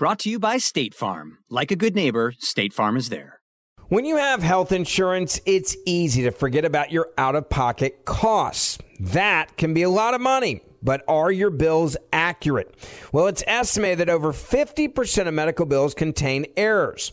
Brought 0.00 0.20
to 0.20 0.30
you 0.30 0.38
by 0.38 0.56
State 0.56 0.94
Farm. 0.94 1.40
Like 1.50 1.70
a 1.70 1.76
good 1.76 1.94
neighbor, 1.94 2.32
State 2.38 2.72
Farm 2.72 2.96
is 2.96 3.10
there. 3.10 3.42
When 3.88 4.06
you 4.06 4.16
have 4.16 4.42
health 4.42 4.72
insurance, 4.72 5.42
it's 5.44 5.76
easy 5.84 6.22
to 6.22 6.30
forget 6.30 6.64
about 6.64 6.90
your 6.90 7.10
out 7.18 7.36
of 7.36 7.50
pocket 7.50 8.06
costs. 8.06 8.78
That 8.98 9.58
can 9.58 9.74
be 9.74 9.82
a 9.82 9.90
lot 9.90 10.14
of 10.14 10.22
money, 10.22 10.62
but 10.82 11.04
are 11.06 11.30
your 11.30 11.50
bills 11.50 11.98
accurate? 12.14 12.74
Well, 13.12 13.26
it's 13.26 13.44
estimated 13.46 13.98
that 13.98 14.08
over 14.08 14.32
50% 14.32 15.28
of 15.28 15.34
medical 15.34 15.66
bills 15.66 15.92
contain 15.92 16.46
errors. 16.56 17.12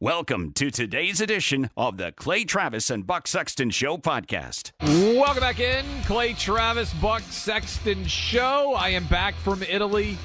Welcome 0.00 0.52
to 0.52 0.70
today's 0.70 1.20
edition 1.20 1.70
of 1.76 1.96
the 1.96 2.12
Clay 2.12 2.44
Travis 2.44 2.88
and 2.88 3.04
Buck 3.04 3.26
Sexton 3.26 3.70
Show 3.70 3.96
podcast. 3.96 4.70
Welcome 4.80 5.40
back 5.40 5.58
in, 5.58 5.84
Clay 6.04 6.34
Travis, 6.34 6.94
Buck 6.94 7.22
Sexton 7.22 8.04
Show. 8.04 8.74
I 8.78 8.90
am 8.90 9.08
back 9.08 9.34
from 9.34 9.60
Italy. 9.64 10.16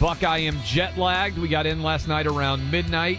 Buck, 0.00 0.24
I 0.24 0.38
am 0.38 0.56
jet 0.64 0.96
lagged. 0.96 1.36
We 1.36 1.46
got 1.46 1.66
in 1.66 1.82
last 1.82 2.08
night 2.08 2.26
around 2.26 2.70
midnight. 2.70 3.18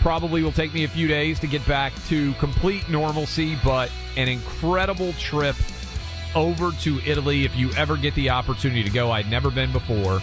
Probably 0.00 0.42
will 0.42 0.50
take 0.50 0.72
me 0.72 0.84
a 0.84 0.88
few 0.88 1.08
days 1.08 1.38
to 1.40 1.46
get 1.46 1.66
back 1.68 1.92
to 2.08 2.32
complete 2.34 2.88
normalcy, 2.88 3.58
but 3.62 3.90
an 4.16 4.28
incredible 4.28 5.12
trip 5.12 5.56
over 6.34 6.70
to 6.70 7.00
Italy. 7.00 7.44
If 7.44 7.54
you 7.54 7.70
ever 7.72 7.98
get 7.98 8.14
the 8.14 8.30
opportunity 8.30 8.82
to 8.82 8.88
go, 8.88 9.10
I'd 9.10 9.30
never 9.30 9.50
been 9.50 9.72
before. 9.72 10.22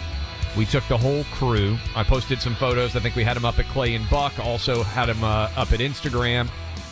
We 0.56 0.66
took 0.66 0.86
the 0.88 0.98
whole 0.98 1.24
crew. 1.24 1.78
I 1.96 2.04
posted 2.04 2.40
some 2.40 2.54
photos. 2.54 2.94
I 2.94 3.00
think 3.00 3.16
we 3.16 3.24
had 3.24 3.36
them 3.36 3.44
up 3.46 3.58
at 3.58 3.64
Clay 3.66 3.94
and 3.94 4.08
Buck. 4.10 4.38
Also 4.38 4.82
had 4.82 5.06
them 5.06 5.24
uh, 5.24 5.50
up 5.56 5.72
at 5.72 5.80
Instagram 5.80 6.50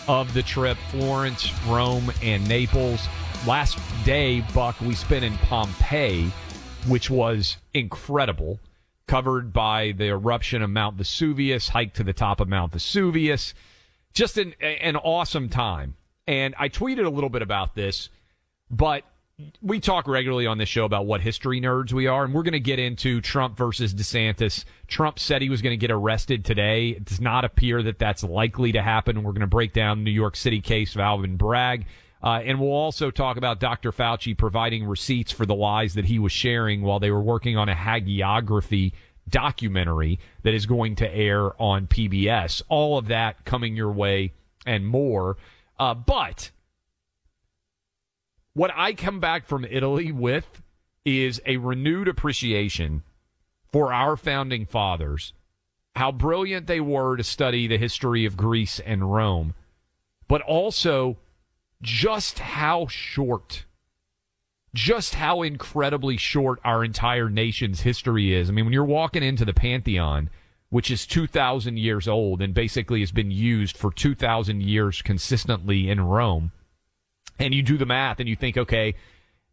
of 0.09 0.33
the 0.33 0.43
trip 0.43 0.79
Florence, 0.91 1.53
Rome, 1.67 2.11
and 2.23 2.49
Naples. 2.49 3.07
Last 3.47 3.79
day, 4.05 4.41
Buck, 4.55 4.81
we 4.81 4.95
spent 4.95 5.25
in 5.25 5.37
Pompeii, 5.39 6.31
which 6.89 7.11
was 7.11 7.59
incredible. 7.75 8.59
Covered 9.07 9.53
by 9.53 9.93
the 9.93 10.07
eruption 10.07 10.63
of 10.63 10.71
Mount 10.71 10.97
Vesuvius, 10.97 11.69
hiked 11.69 11.97
to 11.97 12.05
the 12.05 12.13
top 12.13 12.41
of 12.41 12.49
Mount 12.49 12.73
Vesuvius. 12.73 13.55
Just 14.15 14.39
an, 14.39 14.55
an 14.61 14.97
awesome 14.97 15.49
time. 15.49 15.97
And 16.27 16.55
I 16.59 16.69
tweeted 16.69 17.05
a 17.05 17.11
little 17.11 17.29
bit 17.29 17.43
about 17.43 17.75
this, 17.75 18.09
but 18.71 19.05
we 19.63 19.81
talk 19.81 20.09
regularly 20.09 20.47
on 20.47 20.59
this 20.59 20.69
show 20.69 20.85
about 20.85 21.07
what 21.07 21.21
history 21.21 21.61
nerds 21.61 21.93
we 21.93 22.07
are, 22.07 22.25
and 22.25 22.35
we're 22.35 22.43
going 22.43 22.53
to 22.53 22.61
get 22.61 22.79
into 22.79 23.21
Trump 23.21 23.57
versus 23.57 23.95
DeSantis. 23.95 24.65
Trump 24.87 25.19
said 25.19 25.43
he 25.43 25.49
was 25.49 25.63
going 25.63 25.73
to 25.73 25.77
get 25.77 25.91
arrested 25.91 26.45
today. 26.45 26.91
It 26.91 27.05
does 27.05 27.21
not 27.21 27.45
appear 27.45 27.83
that 27.83 27.99
that's 27.99 28.23
likely 28.23 28.73
to 28.73 28.83
happen. 28.83 29.23
We're 29.23 29.33
going 29.33 29.41
to 29.41 29.47
break 29.47 29.73
down 29.73 30.05
New 30.05 30.11
York 30.11 30.37
City 30.37 30.61
case 30.61 30.95
of 30.95 31.01
Alvin 31.01 31.37
Bragg. 31.37 31.87
Uh, 32.23 32.41
and 32.45 32.61
we'll 32.61 32.73
also 32.73 33.11
talk 33.11 33.37
about 33.37 33.61
Dr. 33.61 33.93
Fauci 33.93 34.37
providing 34.37 34.85
receipts 34.85 35.33
for 35.33 35.47
the 35.47 35.55
lies 35.55 35.95
that 35.95 36.05
he 36.05 36.19
was 36.19 36.33
sharing 36.33 36.83
while 36.83 36.99
they 36.99 37.11
were 37.11 37.23
working 37.23 37.57
on 37.57 37.69
a 37.69 37.75
hagiography 37.75 38.93
documentary 39.29 40.19
that 40.43 40.53
is 40.53 40.67
going 40.67 40.97
to 40.97 41.15
air 41.15 41.61
on 41.61 41.87
PBS. 41.87 42.63
All 42.69 42.99
of 42.99 43.07
that 43.07 43.45
coming 43.45 43.75
your 43.75 43.93
way 43.93 44.33
and 44.67 44.87
more. 44.87 45.39
Uh, 45.79 45.95
but 45.95 46.51
what 48.55 48.71
I 48.75 48.93
come 48.93 49.21
back 49.21 49.47
from 49.47 49.65
Italy 49.65 50.13
with 50.13 50.63
is 51.05 51.41
a 51.47 51.57
renewed 51.57 52.09
appreciation 52.09 53.03
for 53.73 53.93
our 53.93 54.17
founding 54.17 54.67
fathers, 54.67 55.33
how 55.97 56.13
brilliant 56.13 56.67
they 56.67 56.81
were 56.81 57.17
to 57.17 57.23
study 57.23 57.67
the 57.67 57.79
history 57.79 58.25
of 58.25 58.37
Greece 58.37 58.81
and 58.81 59.13
Rome, 59.13 59.55
but 60.29 60.43
also 60.43 61.19
just 61.81 62.41
how 62.41 62.87
short, 62.89 63.65
just 64.75 65.15
how 65.15 65.43
incredibly 65.43 66.17
short 66.17 66.59
our 66.65 66.85
entire 66.85 67.31
nation's 67.31 67.83
history 67.83 68.35
is. 68.35 68.49
I 68.49 68.53
mean, 68.53 68.65
when 68.65 68.75
you're 68.75 68.85
walking 68.85 69.23
into 69.23 69.45
the 69.45 69.55
Pantheon, 69.55 70.29
which 70.69 70.91
is 70.91 71.07
2,000 71.07 71.79
years 71.79 72.07
old 72.07 72.43
and 72.43 72.55
basically 72.55 73.01
has 73.01 73.13
been 73.13 73.31
used 73.31 73.77
for 73.77 73.93
2,000 73.93 74.63
years 74.63 75.03
consistently 75.03 75.89
in 75.89 76.01
Rome, 76.01 76.53
and 77.41 77.55
you 77.55 77.63
do 77.63 77.79
the 77.79 77.87
math 77.87 78.21
and 78.21 78.29
you 78.29 78.37
think, 78.37 78.57
okay, 78.57 78.95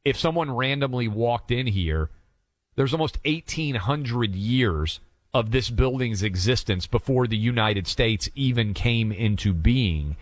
if 0.05 0.17
someone 0.17 0.55
randomly 0.55 1.07
walked 1.07 1.51
in 1.51 1.67
here, 1.67 2.09
there's 2.75 2.93
almost 2.93 3.17
1,800 3.25 4.35
years 4.35 4.99
of 5.33 5.51
this 5.51 5.69
building's 5.69 6.23
existence 6.23 6.85
before 6.85 7.27
the 7.27 7.37
United 7.37 7.87
States 7.87 8.29
even 8.35 8.73
came 8.73 9.11
into 9.11 9.53
being. 9.53 10.15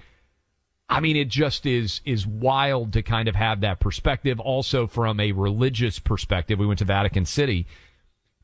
I 0.87 0.99
mean, 0.99 1.15
it 1.15 1.29
just 1.29 1.65
is 1.65 2.01
is 2.05 2.27
wild 2.27 2.93
to 2.93 3.01
kind 3.01 3.27
of 3.27 3.35
have 3.35 3.61
that 3.61 3.79
perspective. 3.79 4.39
Also, 4.39 4.85
from 4.85 5.19
a 5.19 5.31
religious 5.31 5.97
perspective, 5.99 6.59
we 6.59 6.67
went 6.67 6.79
to 6.79 6.85
Vatican 6.85 7.25
City, 7.25 7.65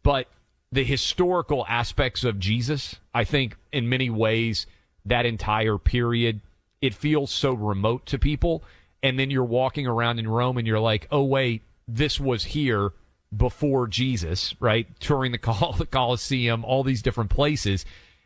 but 0.01 0.27
the 0.71 0.83
historical 0.83 1.65
aspects 1.67 2.23
of 2.23 2.39
Jesus, 2.39 2.95
I 3.13 3.25
think, 3.25 3.57
in 3.71 3.89
many 3.89 4.09
ways, 4.09 4.65
that 5.05 5.25
entire 5.25 5.77
period, 5.77 6.41
it 6.81 6.93
feels 6.95 7.31
so 7.31 7.53
remote 7.53 8.05
to 8.07 8.17
people. 8.17 8.63
And 9.03 9.17
then 9.17 9.31
you're 9.31 9.43
walking 9.43 9.87
around 9.87 10.19
in 10.19 10.27
Rome, 10.27 10.57
and 10.57 10.67
you're 10.67 10.79
like, 10.79 11.07
oh 11.11 11.23
wait, 11.23 11.63
this 11.87 12.19
was 12.19 12.45
here 12.45 12.91
before 13.35 13.87
Jesus, 13.87 14.53
right? 14.59 14.87
Touring 14.99 15.31
the, 15.31 15.37
Col- 15.37 15.73
the 15.77 15.85
Colosseum, 15.85 16.63
all 16.65 16.83
these 16.83 17.01
different 17.01 17.29
places. 17.29 17.85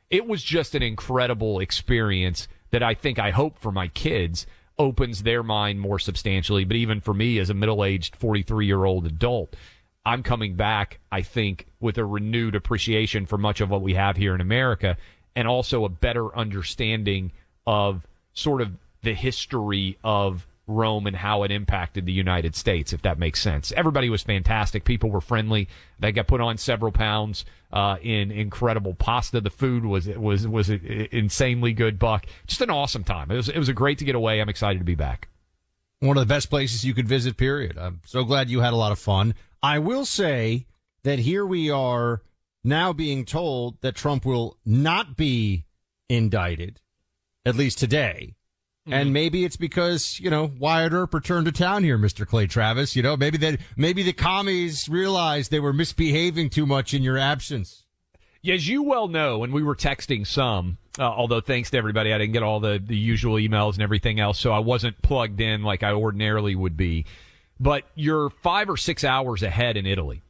It 0.10 0.28
was 0.28 0.44
just 0.44 0.76
an 0.76 0.84
incredible 0.84 1.60
experience 1.60 2.48
that 2.72 2.84
I 2.84 2.94
think 2.94 3.20
I 3.20 3.32
hope 3.32 3.58
for 3.58 3.72
my 3.72 3.88
kids 3.88 4.46
opens 4.78 5.24
their 5.24 5.44
mind 5.44 5.80
more 5.80 6.00
substantially. 6.00 6.66
But 6.66 6.78
even 6.78 7.00
for 7.00 7.14
me 7.14 7.40
as 7.40 7.50
a 7.50 7.54
middle 7.54 7.84
aged 7.84 8.16
43 8.16 8.66
year 8.66 8.84
old 8.84 9.06
adult, 9.06 9.56
I'm 10.06 10.22
coming 10.22 10.56
back, 10.56 11.00
I 11.12 11.22
think, 11.22 11.68
with 11.80 11.98
a 11.98 12.06
renewed 12.06 12.56
appreciation 12.56 13.26
for 13.26 13.38
much 13.38 13.62
of 13.62 13.70
what 13.70 13.82
we 13.82 13.96
have 13.96 14.18
here 14.18 14.36
in 14.36 14.42
America 14.42 14.98
and 15.36 15.48
also 15.48 15.84
a 15.84 15.90
better 15.90 16.36
understanding 16.36 17.32
of 17.66 18.06
sort 18.34 18.62
of 18.62 18.78
the 19.02 19.14
history 19.14 19.98
of 20.04 20.48
Rome 20.68 21.06
and 21.06 21.16
how 21.16 21.44
it 21.44 21.52
impacted 21.52 22.06
the 22.06 22.12
United 22.12 22.56
States, 22.56 22.92
if 22.92 23.02
that 23.04 23.20
makes 23.20 23.42
sense. 23.42 23.72
Everybody 23.74 24.10
was 24.10 24.24
fantastic. 24.24 24.84
People 24.84 25.12
were 25.12 25.22
friendly. 25.22 25.68
They 26.00 26.12
got 26.12 26.28
put 26.28 26.42
on 26.42 26.58
several 26.58 26.92
pounds 26.92 27.46
uh, 27.72 27.98
in 28.02 28.32
incredible 28.32 28.96
pasta. 28.96 29.42
The 29.42 29.50
food 29.50 29.86
was 29.86 30.08
was 30.08 30.48
was 30.48 30.70
insanely 30.70 31.74
good. 31.74 32.00
Buck, 32.00 32.26
just 32.48 32.62
an 32.62 32.70
awesome 32.70 33.04
time. 33.04 33.30
It 33.32 33.36
was 33.36 33.50
it 33.50 33.60
was 33.60 33.70
a 33.70 33.74
great 33.74 34.00
to 34.00 34.06
get 34.06 34.16
away. 34.16 34.42
I'm 34.42 34.50
excited 34.50 34.80
to 34.80 34.86
be 34.86 34.96
back. 34.96 35.30
One 36.00 36.18
of 36.18 36.28
the 36.28 36.34
best 36.34 36.50
places 36.50 36.84
you 36.84 36.94
could 36.94 37.08
visit. 37.08 37.38
Period. 37.38 37.78
I'm 37.78 38.02
so 38.06 38.24
glad 38.24 38.50
you 38.50 38.62
had 38.62 38.74
a 38.74 38.78
lot 38.78 38.92
of 38.92 39.00
fun. 39.00 39.36
I 39.62 39.80
will 39.80 40.06
say 40.06 40.66
that 41.04 41.20
here 41.20 41.46
we 41.46 41.70
are 41.70 42.22
now 42.64 42.92
being 42.92 43.26
told 43.26 43.80
that 43.82 43.96
Trump 43.96 44.26
will 44.26 44.58
not 44.66 45.16
be 45.16 45.66
indicted, 46.10 46.82
at 47.46 47.56
least 47.56 47.78
today. 47.78 48.36
Mm-hmm. 48.88 48.94
And 48.94 49.14
maybe 49.14 49.46
it's 49.46 49.58
because, 49.58 50.20
you 50.20 50.30
know, 50.30 50.52
Wyatt 50.60 50.94
Earp 50.94 51.14
returned 51.14 51.48
to 51.48 51.52
town 51.52 51.84
here, 51.84 51.98
Mr. 51.98 52.28
Clay 52.28 52.46
Travis. 52.46 52.96
You 52.96 53.02
know, 53.02 53.18
maybe 53.18 53.38
that, 53.40 53.60
maybe 53.76 54.04
the 54.04 54.14
commies 54.14 54.88
realized 54.88 55.50
they 55.50 55.60
were 55.60 55.74
misbehaving 55.74 56.52
too 56.52 56.68
much 56.68 56.94
in 56.94 57.02
your 57.02 57.18
absence. 57.18 57.86
As 58.48 58.68
you 58.68 58.84
well 58.84 59.08
know, 59.08 59.44
and 59.44 59.52
we 59.52 59.64
were 59.64 59.76
texting 59.76 60.26
some, 60.28 60.78
uh, 61.00 61.04
although 61.04 61.42
thanks 61.42 61.72
to 61.72 61.78
everybody, 61.80 62.14
I 62.14 62.20
didn't 62.20 62.34
get 62.34 62.44
all 62.44 62.60
the, 62.60 62.80
the 62.84 62.96
usual 62.96 63.38
emails 63.38 63.74
and 63.74 63.82
everything 63.82 64.20
else, 64.20 64.40
so 64.40 64.52
I 64.52 64.60
wasn't 64.60 65.02
plugged 65.02 65.42
in 65.42 65.64
like 65.64 65.82
I 65.82 65.92
ordinarily 65.92 66.56
would 66.56 66.78
be. 66.78 67.06
But 67.60 67.86
you're 67.96 68.30
five 68.30 68.70
or 68.70 68.78
six 68.78 69.04
hours 69.04 69.42
ahead 69.42 69.78
in 69.78 69.88
Italy. 69.88 70.22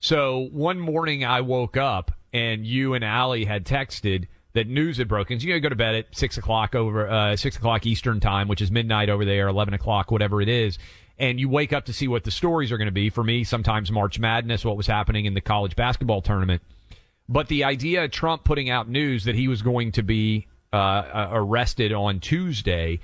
So 0.00 0.48
one 0.50 0.80
morning 0.80 1.24
I 1.24 1.42
woke 1.42 1.76
up 1.76 2.10
and 2.32 2.66
you 2.66 2.94
and 2.94 3.04
Allie 3.04 3.44
had 3.44 3.64
texted 3.64 4.26
that 4.52 4.66
news 4.66 4.96
had 4.98 5.08
broken. 5.08 5.38
So 5.38 5.46
you 5.46 5.52
gotta 5.52 5.60
go 5.60 5.68
to 5.68 5.76
bed 5.76 5.94
at 5.94 6.06
six 6.16 6.36
o'clock 6.36 6.74
over 6.74 7.08
uh, 7.08 7.36
six 7.36 7.56
o'clock 7.56 7.86
Eastern 7.86 8.20
time, 8.20 8.48
which 8.48 8.60
is 8.60 8.70
midnight 8.70 9.08
over 9.08 9.24
there, 9.24 9.48
eleven 9.48 9.74
o'clock, 9.74 10.10
whatever 10.10 10.40
it 10.40 10.48
is. 10.48 10.78
And 11.18 11.38
you 11.38 11.48
wake 11.48 11.72
up 11.72 11.84
to 11.84 11.92
see 11.92 12.08
what 12.08 12.24
the 12.24 12.30
stories 12.30 12.72
are 12.72 12.78
going 12.78 12.86
to 12.86 12.92
be. 12.92 13.10
For 13.10 13.22
me, 13.22 13.44
sometimes 13.44 13.90
March 13.92 14.18
Madness, 14.18 14.64
what 14.64 14.76
was 14.76 14.86
happening 14.86 15.26
in 15.26 15.34
the 15.34 15.40
college 15.40 15.76
basketball 15.76 16.22
tournament. 16.22 16.62
But 17.28 17.48
the 17.48 17.64
idea 17.64 18.04
of 18.04 18.10
Trump 18.10 18.42
putting 18.42 18.70
out 18.70 18.88
news 18.88 19.24
that 19.24 19.34
he 19.34 19.46
was 19.46 19.62
going 19.62 19.92
to 19.92 20.02
be 20.02 20.46
uh, 20.72 20.76
uh 20.76 21.28
arrested 21.32 21.92
on 21.92 22.20
Tuesday 22.20 23.00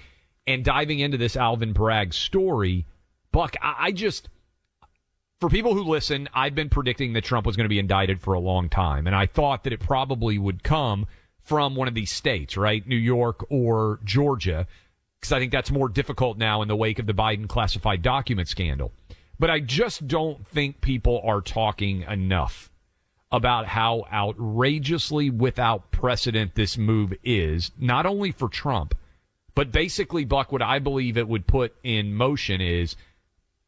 and 0.46 0.64
diving 0.64 1.00
into 1.00 1.18
this 1.18 1.36
Alvin 1.36 1.72
Bragg 1.72 2.14
story, 2.14 2.86
Buck, 3.32 3.56
I, 3.60 3.74
I 3.78 3.92
just 3.92 4.28
for 5.40 5.50
people 5.50 5.74
who 5.74 5.84
listen, 5.84 6.28
I've 6.32 6.54
been 6.54 6.70
predicting 6.70 7.12
that 7.12 7.24
Trump 7.24 7.46
was 7.46 7.56
going 7.56 7.66
to 7.66 7.68
be 7.68 7.78
indicted 7.78 8.20
for 8.20 8.34
a 8.34 8.40
long 8.40 8.68
time, 8.68 9.06
and 9.06 9.14
I 9.14 9.26
thought 9.26 9.64
that 9.64 9.72
it 9.72 9.80
probably 9.80 10.38
would 10.38 10.62
come 10.62 11.06
from 11.46 11.76
one 11.76 11.86
of 11.86 11.94
these 11.94 12.10
states, 12.10 12.56
right? 12.56 12.86
New 12.86 12.96
York 12.96 13.46
or 13.48 14.00
Georgia, 14.04 14.66
because 15.20 15.32
I 15.32 15.38
think 15.38 15.52
that's 15.52 15.70
more 15.70 15.88
difficult 15.88 16.36
now 16.36 16.60
in 16.60 16.68
the 16.68 16.76
wake 16.76 16.98
of 16.98 17.06
the 17.06 17.14
Biden 17.14 17.48
classified 17.48 18.02
document 18.02 18.48
scandal. 18.48 18.92
But 19.38 19.50
I 19.50 19.60
just 19.60 20.08
don't 20.08 20.44
think 20.46 20.80
people 20.80 21.20
are 21.24 21.40
talking 21.40 22.02
enough 22.02 22.70
about 23.30 23.66
how 23.66 24.06
outrageously 24.12 25.30
without 25.30 25.92
precedent 25.92 26.56
this 26.56 26.76
move 26.76 27.14
is, 27.22 27.70
not 27.78 28.06
only 28.06 28.32
for 28.32 28.48
Trump, 28.48 28.94
but 29.54 29.70
basically, 29.70 30.24
Buck, 30.24 30.50
what 30.50 30.62
I 30.62 30.80
believe 30.80 31.16
it 31.16 31.28
would 31.28 31.46
put 31.46 31.74
in 31.84 32.14
motion 32.14 32.60
is 32.60 32.96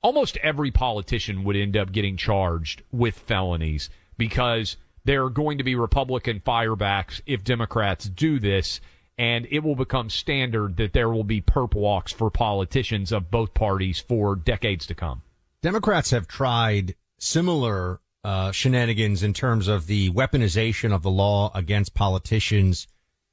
almost 0.02 0.36
every 0.38 0.70
politician 0.70 1.44
would 1.44 1.56
end 1.56 1.76
up 1.76 1.92
getting 1.92 2.16
charged 2.16 2.82
with 2.90 3.18
felonies 3.18 3.88
because 4.16 4.76
there 5.08 5.24
are 5.24 5.30
going 5.30 5.56
to 5.56 5.64
be 5.64 5.74
Republican 5.74 6.38
firebacks 6.38 7.22
if 7.24 7.42
Democrats 7.42 8.10
do 8.10 8.38
this. 8.38 8.78
And 9.16 9.48
it 9.50 9.60
will 9.60 9.74
become 9.74 10.10
standard 10.10 10.76
that 10.76 10.92
there 10.92 11.08
will 11.08 11.24
be 11.24 11.40
perp 11.40 11.74
walks 11.74 12.12
for 12.12 12.30
politicians 12.30 13.10
of 13.10 13.30
both 13.30 13.54
parties 13.54 13.98
for 13.98 14.36
decades 14.36 14.86
to 14.86 14.94
come. 14.94 15.22
Democrats 15.62 16.10
have 16.10 16.28
tried 16.28 16.94
similar 17.18 18.00
uh, 18.22 18.52
shenanigans 18.52 19.22
in 19.22 19.32
terms 19.32 19.66
of 19.66 19.86
the 19.86 20.10
weaponization 20.10 20.94
of 20.94 21.02
the 21.02 21.10
law 21.10 21.50
against 21.54 21.94
politicians 21.94 22.86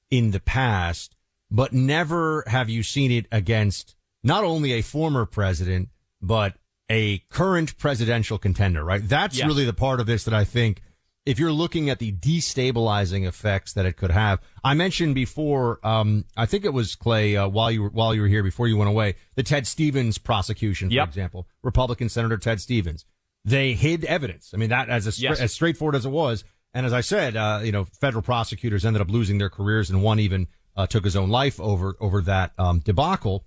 in 0.10 0.32
the 0.32 0.40
past, 0.40 1.14
but 1.52 1.74
never 1.74 2.46
have 2.48 2.70
you 2.70 2.84
seen 2.84 3.12
it 3.12 3.26
against 3.34 3.98
not 4.24 4.46
only 4.46 4.72
a 4.72 4.82
former 4.82 5.26
president, 5.26 5.90
but 6.22 6.56
a 6.90 7.18
current 7.30 7.78
presidential 7.78 8.38
contender, 8.38 8.84
right? 8.84 9.08
That's 9.08 9.38
yes. 9.38 9.46
really 9.46 9.66
the 9.66 9.74
part 9.74 10.00
of 10.00 10.06
this 10.06 10.24
that 10.24 10.34
I 10.34 10.46
think 10.46 10.82
if 11.26 11.40
you're 11.40 11.52
looking 11.52 11.90
at 11.90 11.98
the 12.00 12.12
destabilizing 12.12 13.28
effects 13.28 13.74
that 13.74 13.86
it 13.86 13.98
could 13.98 14.12
have, 14.12 14.40
I 14.64 14.76
mentioned 14.76 15.16
before, 15.16 15.80
um, 15.84 16.26
I 16.38 16.46
think 16.46 16.66
it 16.66 16.74
was 16.74 16.96
Clay, 16.96 17.36
uh, 17.36 17.48
while 17.48 17.72
you 17.72 17.84
were, 17.84 17.90
while 17.90 18.14
you 18.14 18.22
were 18.22 18.28
here 18.28 18.44
before 18.44 18.68
you 18.68 18.78
went 18.78 18.90
away, 18.90 19.16
the 19.34 19.44
Ted 19.44 19.66
Stevens 19.66 20.18
prosecution, 20.20 20.90
for 20.90 20.96
yep. 20.96 21.08
example, 21.08 21.48
Republican 21.64 22.10
Senator 22.10 22.38
Ted 22.38 22.62
Stevens. 22.62 23.06
They 23.44 23.74
hid 23.74 24.06
evidence. 24.06 24.52
I 24.54 24.58
mean, 24.58 24.70
that 24.70 24.90
as 24.90 25.08
a, 25.08 25.22
yes. 25.22 25.40
as 25.40 25.52
straightforward 25.52 25.96
as 25.96 26.06
it 26.06 26.10
was. 26.10 26.44
And 26.74 26.86
as 26.86 26.94
I 26.94 27.02
said, 27.02 27.36
uh, 27.36 27.62
you 27.64 27.72
know, 27.72 27.86
federal 27.86 28.22
prosecutors 28.22 28.86
ended 28.86 29.02
up 29.02 29.10
losing 29.10 29.38
their 29.38 29.50
careers 29.50 29.90
and 29.90 30.04
one 30.04 30.20
even, 30.20 30.48
uh, 30.76 30.86
took 30.88 31.04
his 31.04 31.16
own 31.16 31.30
life 31.30 31.60
over, 31.60 31.96
over 32.00 32.22
that, 32.22 32.52
um, 32.60 32.80
debacle. 32.80 33.46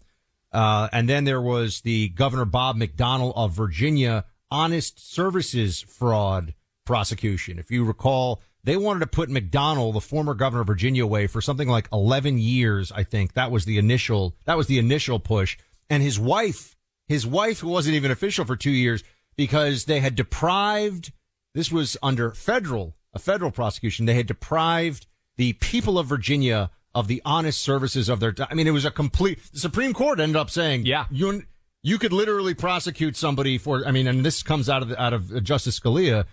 Uh, 0.51 0.89
and 0.93 1.09
then 1.09 1.25
there 1.25 1.43
was 1.43 1.83
the 1.83 2.09
Governor 2.09 2.47
Bob 2.47 2.77
McDonnell 2.77 3.33
of 3.37 3.53
Virginia 3.53 4.25
honest 4.51 5.13
services 5.13 5.83
fraud 5.83 6.55
prosecution. 6.88 7.58
If 7.58 7.70
you 7.70 7.85
recall, 7.85 8.40
they 8.64 8.75
wanted 8.79 9.00
to 9.00 9.06
put 9.08 9.29
McDonnell, 9.29 9.93
the 9.93 10.00
former 10.00 10.32
governor 10.32 10.62
of 10.62 10.69
Virginia, 10.69 11.05
away 11.05 11.26
for 11.26 11.43
something 11.43 11.69
like 11.69 11.87
11 11.93 12.38
years. 12.38 12.90
I 12.90 13.05
think 13.05 13.35
that 13.35 13.50
was 13.50 13.67
the 13.67 13.76
initial, 13.76 14.35
that 14.46 14.56
was 14.56 14.69
the 14.69 14.79
initial 14.79 15.20
push. 15.20 15.58
And 15.90 16.02
his 16.02 16.19
wife, 16.19 16.76
his 17.06 17.26
wife 17.26 17.61
who 17.61 17.69
wasn't 17.69 17.96
even 17.96 18.11
official 18.11 18.46
for 18.46 18.56
two 18.56 18.70
years 18.70 19.05
because 19.37 19.85
they 19.85 20.00
had 20.00 20.14
deprived, 20.14 21.12
this 21.55 21.70
was 21.70 21.99
under 22.02 22.31
federal, 22.31 22.96
a 23.12 23.19
federal 23.19 23.50
prosecution. 23.50 24.06
They 24.06 24.14
had 24.14 24.26
deprived 24.26 25.06
the 25.37 25.52
people 25.52 25.99
of 25.99 26.06
Virginia 26.06 26.70
of 26.94 27.06
the 27.06 27.20
honest 27.23 27.61
services 27.61 28.08
of 28.08 28.19
their. 28.19 28.35
I 28.50 28.55
mean, 28.55 28.67
it 28.67 28.70
was 28.70 28.87
a 28.87 28.90
complete. 28.90 29.40
The 29.52 29.61
Supreme 29.61 29.93
Court 29.93 30.20
ended 30.20 30.37
up 30.37 30.49
saying, 30.49 30.87
"Yeah, 30.87 31.05
you 31.11 31.43
you 31.82 31.99
could 31.99 32.14
literally 32.14 32.55
prosecute 32.55 33.14
somebody 33.14 33.58
for." 33.58 33.87
I 33.87 33.90
mean, 33.90 34.06
and 34.06 34.25
this 34.25 34.43
comes 34.43 34.70
out 34.70 34.82
of 34.82 34.93
out 34.93 35.12
of 35.12 35.44
Justice 35.44 35.79
Scalia 35.79 36.25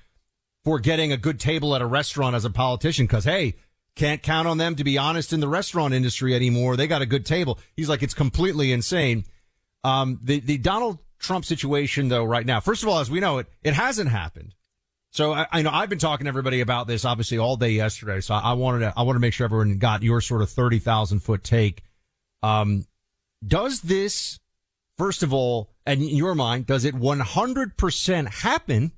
for 0.66 0.80
getting 0.80 1.14
a 1.14 1.18
good 1.18 1.40
table 1.40 1.76
at 1.76 1.82
a 1.82 1.86
restaurant 1.86 2.36
as 2.36 2.44
a 2.44 2.50
politician 2.50 3.06
because 3.06 3.24
hey, 3.24 3.56
can't 3.96 4.22
count 4.22 4.48
on 4.48 4.58
them 4.58 4.76
to 4.76 4.84
be 4.84 4.98
honest 4.98 5.32
in 5.32 5.40
the 5.40 5.48
restaurant 5.48 5.94
industry 5.94 6.36
anymore. 6.36 6.76
They 6.76 6.88
got 6.88 7.02
a 7.02 7.06
good 7.06 7.26
table. 7.26 7.60
He's 7.76 7.88
like, 7.88 8.04
it's 8.04 8.16
completely 8.16 8.74
insane. 8.74 9.24
Um, 9.84 10.20
the 10.22 10.40
the 10.40 10.58
Donald 10.58 11.00
Trump 11.20 11.46
situation 11.46 12.10
though, 12.10 12.26
right 12.26 12.46
now, 12.46 12.60
first 12.60 12.84
of 12.84 12.90
all, 12.90 13.00
as 13.00 13.10
we 13.10 13.20
know 13.20 13.38
it, 13.38 13.48
it 13.64 13.74
hasn't 13.76 14.10
happened. 14.10 14.56
So 15.12 15.32
I, 15.32 15.48
I, 15.50 15.62
know 15.62 15.70
I've 15.72 15.88
been 15.88 16.00
talking 16.00 16.26
to 16.26 16.30
everybody 16.30 16.60
about 16.60 16.88
this 16.88 17.06
obviously 17.06 17.38
all 17.38 17.56
day 17.56 17.70
yesterday. 17.70 18.20
So 18.20 18.34
I, 18.34 18.52
wanted 18.52 18.80
to 18.80 18.94
I 18.98 19.04
want 19.04 19.16
to 19.16 19.22
make 19.22 19.34
sure 19.34 19.46
everyone 19.46 19.78
got 19.78 20.04
your 20.04 20.20
sort 20.20 20.42
of 20.42 20.50
thirty 20.50 20.80
thousand 20.80 21.20
foot 21.20 21.44
take. 21.44 21.84
Um, 22.44 22.86
does 23.46 23.82
this 23.82 24.40
first 24.98 25.24
of 25.24 25.34
all, 25.34 25.70
and 25.86 26.02
in 26.02 26.16
your 26.18 26.36
mind, 26.36 26.66
does 26.66 26.84
it 26.84 26.96
one 26.96 27.22
hundred 27.22 27.78
percent 27.78 28.28
happen? 28.28 28.92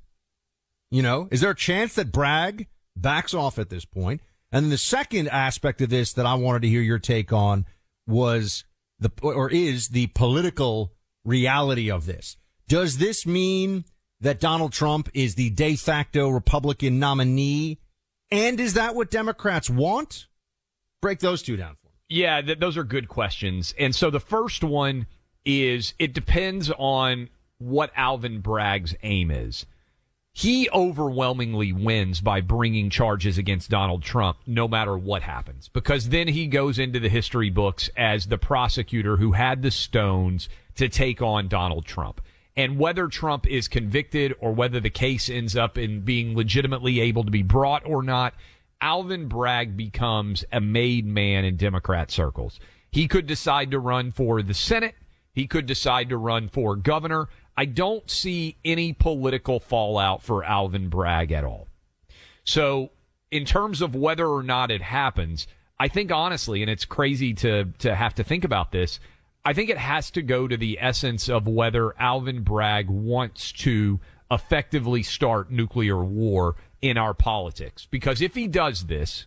You 0.89 1.01
know, 1.01 1.27
is 1.31 1.41
there 1.41 1.51
a 1.51 1.55
chance 1.55 1.95
that 1.95 2.11
Bragg 2.11 2.67
backs 2.95 3.33
off 3.33 3.59
at 3.59 3.69
this 3.69 3.85
point? 3.85 4.21
And 4.51 4.71
the 4.71 4.77
second 4.77 5.27
aspect 5.27 5.81
of 5.81 5.89
this 5.89 6.13
that 6.13 6.25
I 6.25 6.35
wanted 6.35 6.61
to 6.61 6.69
hear 6.69 6.81
your 6.81 6.99
take 6.99 7.33
on 7.33 7.65
was 8.07 8.63
the 8.99 9.11
or 9.21 9.51
is 9.51 9.89
the 9.89 10.07
political 10.07 10.93
reality 11.25 11.91
of 11.91 12.05
this. 12.05 12.37
Does 12.67 12.97
this 12.97 13.25
mean 13.25 13.85
that 14.21 14.39
Donald 14.39 14.73
Trump 14.73 15.09
is 15.13 15.35
the 15.35 15.49
de 15.49 15.75
facto 15.75 16.29
Republican 16.29 16.99
nominee? 16.99 17.79
And 18.31 18.59
is 18.59 18.73
that 18.73 18.95
what 18.95 19.11
Democrats 19.11 19.69
want? 19.69 20.27
Break 21.01 21.19
those 21.19 21.41
two 21.41 21.57
down 21.57 21.75
for 21.81 21.87
me. 21.87 21.93
Yeah, 22.09 22.41
th- 22.41 22.59
those 22.59 22.77
are 22.77 22.83
good 22.83 23.07
questions. 23.07 23.73
And 23.77 23.93
so 23.95 24.09
the 24.09 24.19
first 24.19 24.63
one 24.63 25.07
is 25.45 25.93
it 25.99 26.13
depends 26.13 26.71
on 26.77 27.29
what 27.57 27.91
Alvin 27.95 28.41
Bragg's 28.41 28.95
aim 29.03 29.31
is. 29.31 29.65
He 30.37 30.69
overwhelmingly 30.69 31.73
wins 31.73 32.21
by 32.21 32.41
bringing 32.41 32.91
charges 32.91 33.39
against 33.39 33.71
Donald 33.71 34.03
Trump, 34.03 34.37
no 34.45 34.67
matter 34.67 34.95
what 34.95 35.23
happens, 35.23 35.67
because 35.69 36.09
then 36.09 36.27
he 36.27 36.45
goes 36.45 36.77
into 36.77 36.99
the 36.99 37.09
history 37.09 37.49
books 37.49 37.89
as 37.97 38.27
the 38.27 38.37
prosecutor 38.37 39.17
who 39.17 39.31
had 39.31 39.63
the 39.63 39.71
stones 39.71 40.47
to 40.75 40.89
take 40.89 41.23
on 41.23 41.47
Donald 41.47 41.85
Trump 41.85 42.21
and 42.57 42.79
whether 42.79 43.07
Trump 43.07 43.45
is 43.45 43.67
convicted 43.67 44.33
or 44.39 44.51
whether 44.51 44.79
the 44.79 44.89
case 44.89 45.29
ends 45.29 45.55
up 45.55 45.77
in 45.77 46.01
being 46.01 46.35
legitimately 46.35 46.99
able 46.99 47.23
to 47.23 47.31
be 47.31 47.43
brought 47.43 47.85
or 47.85 48.01
not, 48.01 48.33
Alvin 48.81 49.27
Bragg 49.27 49.77
becomes 49.77 50.43
a 50.51 50.59
made 50.59 51.05
man 51.05 51.45
in 51.45 51.55
Democrat 51.55 52.09
circles. 52.09 52.59
He 52.91 53.07
could 53.07 53.27
decide 53.27 53.69
to 53.71 53.79
run 53.79 54.11
for 54.11 54.41
the 54.41 54.55
Senate. 54.55 54.95
He 55.31 55.45
could 55.45 55.67
decide 55.67 56.09
to 56.09 56.17
run 56.17 56.49
for 56.49 56.75
governor. 56.75 57.29
I 57.57 57.65
don't 57.65 58.09
see 58.09 58.55
any 58.63 58.93
political 58.93 59.59
fallout 59.59 60.21
for 60.21 60.43
Alvin 60.43 60.89
Bragg 60.89 61.31
at 61.31 61.43
all. 61.43 61.67
So, 62.43 62.91
in 63.31 63.43
terms 63.43 63.81
of 63.81 63.95
whether 63.95 64.27
or 64.27 64.43
not 64.43 64.69
it 64.69 64.81
happens, 64.81 65.47
I 65.79 65.87
think 65.87 66.11
honestly, 66.11 66.61
and 66.61 66.69
it's 66.69 66.85
crazy 66.85 67.33
to 67.35 67.65
to 67.79 67.95
have 67.95 68.13
to 68.15 68.23
think 68.23 68.43
about 68.43 68.71
this, 68.71 68.99
I 69.43 69.53
think 69.53 69.69
it 69.69 69.77
has 69.77 70.11
to 70.11 70.21
go 70.21 70.47
to 70.47 70.55
the 70.55 70.77
essence 70.79 71.27
of 71.27 71.47
whether 71.47 71.99
Alvin 71.99 72.43
Bragg 72.43 72.89
wants 72.89 73.51
to 73.53 73.99
effectively 74.29 75.03
start 75.03 75.51
nuclear 75.51 76.03
war 76.03 76.55
in 76.81 76.97
our 76.97 77.13
politics. 77.13 77.87
Because 77.89 78.21
if 78.21 78.35
he 78.35 78.47
does 78.47 78.85
this, 78.85 79.25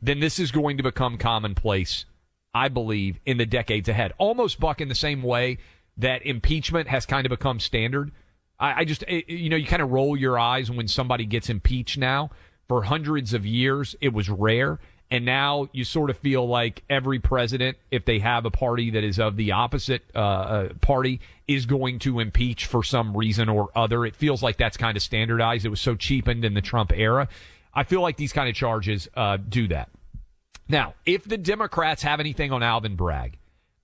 then 0.00 0.20
this 0.20 0.38
is 0.38 0.50
going 0.50 0.76
to 0.78 0.82
become 0.82 1.18
commonplace, 1.18 2.06
I 2.54 2.68
believe, 2.68 3.20
in 3.24 3.36
the 3.36 3.46
decades 3.46 3.88
ahead. 3.88 4.12
Almost, 4.18 4.58
Buck, 4.58 4.80
in 4.80 4.88
the 4.88 4.94
same 4.94 5.22
way 5.22 5.58
that 5.98 6.24
impeachment 6.24 6.88
has 6.88 7.04
kind 7.04 7.26
of 7.26 7.30
become 7.30 7.60
standard. 7.60 8.12
I, 8.58 8.80
I 8.80 8.84
just, 8.84 9.02
it, 9.02 9.28
you 9.28 9.50
know, 9.50 9.56
you 9.56 9.66
kind 9.66 9.82
of 9.82 9.90
roll 9.90 10.16
your 10.16 10.38
eyes 10.38 10.70
when 10.70 10.88
somebody 10.88 11.26
gets 11.26 11.50
impeached 11.50 11.98
now. 11.98 12.30
For 12.68 12.84
hundreds 12.84 13.34
of 13.34 13.46
years, 13.46 13.96
it 14.00 14.12
was 14.12 14.28
rare. 14.28 14.78
And 15.10 15.24
now 15.24 15.68
you 15.72 15.84
sort 15.84 16.10
of 16.10 16.18
feel 16.18 16.46
like 16.46 16.84
every 16.90 17.18
president, 17.18 17.78
if 17.90 18.04
they 18.04 18.18
have 18.18 18.44
a 18.44 18.50
party 18.50 18.90
that 18.90 19.02
is 19.02 19.18
of 19.18 19.36
the 19.36 19.52
opposite 19.52 20.02
uh, 20.14 20.18
uh, 20.18 20.68
party, 20.82 21.20
is 21.46 21.64
going 21.64 21.98
to 22.00 22.20
impeach 22.20 22.66
for 22.66 22.82
some 22.82 23.16
reason 23.16 23.48
or 23.48 23.70
other. 23.74 24.04
It 24.04 24.14
feels 24.14 24.42
like 24.42 24.58
that's 24.58 24.76
kind 24.76 24.98
of 24.98 25.02
standardized. 25.02 25.64
It 25.64 25.70
was 25.70 25.80
so 25.80 25.94
cheapened 25.94 26.44
in 26.44 26.52
the 26.52 26.60
Trump 26.60 26.92
era. 26.94 27.28
I 27.72 27.84
feel 27.84 28.02
like 28.02 28.18
these 28.18 28.34
kind 28.34 28.50
of 28.50 28.54
charges 28.54 29.08
uh, 29.14 29.38
do 29.38 29.68
that. 29.68 29.88
Now, 30.68 30.94
if 31.06 31.24
the 31.24 31.38
Democrats 31.38 32.02
have 32.02 32.20
anything 32.20 32.52
on 32.52 32.62
Alvin 32.62 32.94
Bragg, 32.94 33.38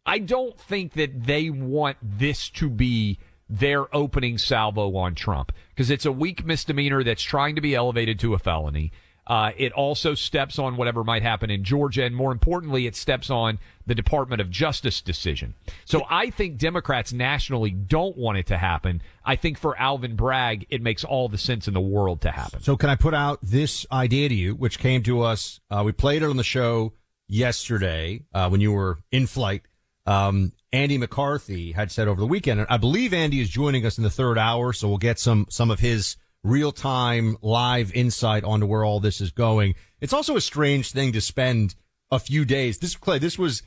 I 0.06 0.18
don't 0.18 0.58
think 0.58 0.92
that 0.94 1.24
they 1.24 1.50
want 1.50 1.96
this 2.02 2.48
to 2.50 2.68
be 2.68 3.18
their 3.48 3.94
opening 3.94 4.38
salvo 4.38 4.96
on 4.96 5.14
Trump 5.14 5.52
because 5.70 5.90
it's 5.90 6.06
a 6.06 6.12
weak 6.12 6.44
misdemeanor 6.44 7.04
that's 7.04 7.22
trying 7.22 7.54
to 7.54 7.60
be 7.60 7.74
elevated 7.74 8.18
to 8.20 8.34
a 8.34 8.38
felony. 8.38 8.92
Uh, 9.26 9.52
it 9.56 9.72
also 9.72 10.14
steps 10.14 10.58
on 10.58 10.76
whatever 10.76 11.02
might 11.02 11.22
happen 11.22 11.50
in 11.50 11.64
Georgia, 11.64 12.04
and 12.04 12.14
more 12.14 12.30
importantly, 12.30 12.86
it 12.86 12.94
steps 12.94 13.30
on 13.30 13.58
the 13.86 13.94
Department 13.94 14.40
of 14.42 14.50
Justice 14.50 15.00
decision. 15.00 15.54
So 15.86 16.04
I 16.10 16.28
think 16.28 16.58
Democrats 16.58 17.10
nationally 17.10 17.70
don't 17.70 18.18
want 18.18 18.36
it 18.36 18.46
to 18.48 18.58
happen. 18.58 19.00
I 19.24 19.36
think 19.36 19.56
for 19.56 19.78
Alvin 19.78 20.14
Bragg, 20.14 20.66
it 20.68 20.82
makes 20.82 21.04
all 21.04 21.30
the 21.30 21.38
sense 21.38 21.66
in 21.66 21.72
the 21.72 21.80
world 21.80 22.20
to 22.22 22.30
happen. 22.30 22.60
So 22.60 22.76
can 22.76 22.90
I 22.90 22.96
put 22.96 23.14
out 23.14 23.38
this 23.42 23.86
idea 23.90 24.28
to 24.28 24.34
you, 24.34 24.54
which 24.54 24.78
came 24.78 25.02
to 25.04 25.22
us? 25.22 25.58
Uh, 25.70 25.82
we 25.86 25.92
played 25.92 26.22
it 26.22 26.28
on 26.28 26.36
the 26.36 26.44
show 26.44 26.92
yesterday 27.26 28.20
uh, 28.34 28.50
when 28.50 28.60
you 28.60 28.72
were 28.72 28.98
in 29.10 29.26
flight. 29.26 29.62
Um, 30.06 30.52
Andy 30.72 30.98
McCarthy 30.98 31.72
had 31.72 31.90
said 31.90 32.08
over 32.08 32.20
the 32.20 32.26
weekend, 32.26 32.60
and 32.60 32.68
I 32.68 32.76
believe 32.76 33.14
Andy 33.14 33.40
is 33.40 33.48
joining 33.48 33.86
us 33.86 33.96
in 33.96 34.04
the 34.04 34.10
third 34.10 34.38
hour, 34.38 34.72
so 34.72 34.88
we'll 34.88 34.98
get 34.98 35.18
some 35.18 35.46
some 35.48 35.70
of 35.70 35.80
his 35.80 36.16
real 36.42 36.72
time 36.72 37.36
live 37.40 37.92
insight 37.92 38.44
onto 38.44 38.66
where 38.66 38.84
all 38.84 39.00
this 39.00 39.20
is 39.20 39.30
going. 39.30 39.74
It's 40.00 40.12
also 40.12 40.36
a 40.36 40.40
strange 40.40 40.92
thing 40.92 41.12
to 41.12 41.20
spend 41.20 41.74
a 42.10 42.18
few 42.18 42.44
days. 42.44 42.78
This 42.78 42.96
Clay, 42.96 43.18
this 43.18 43.38
was 43.38 43.62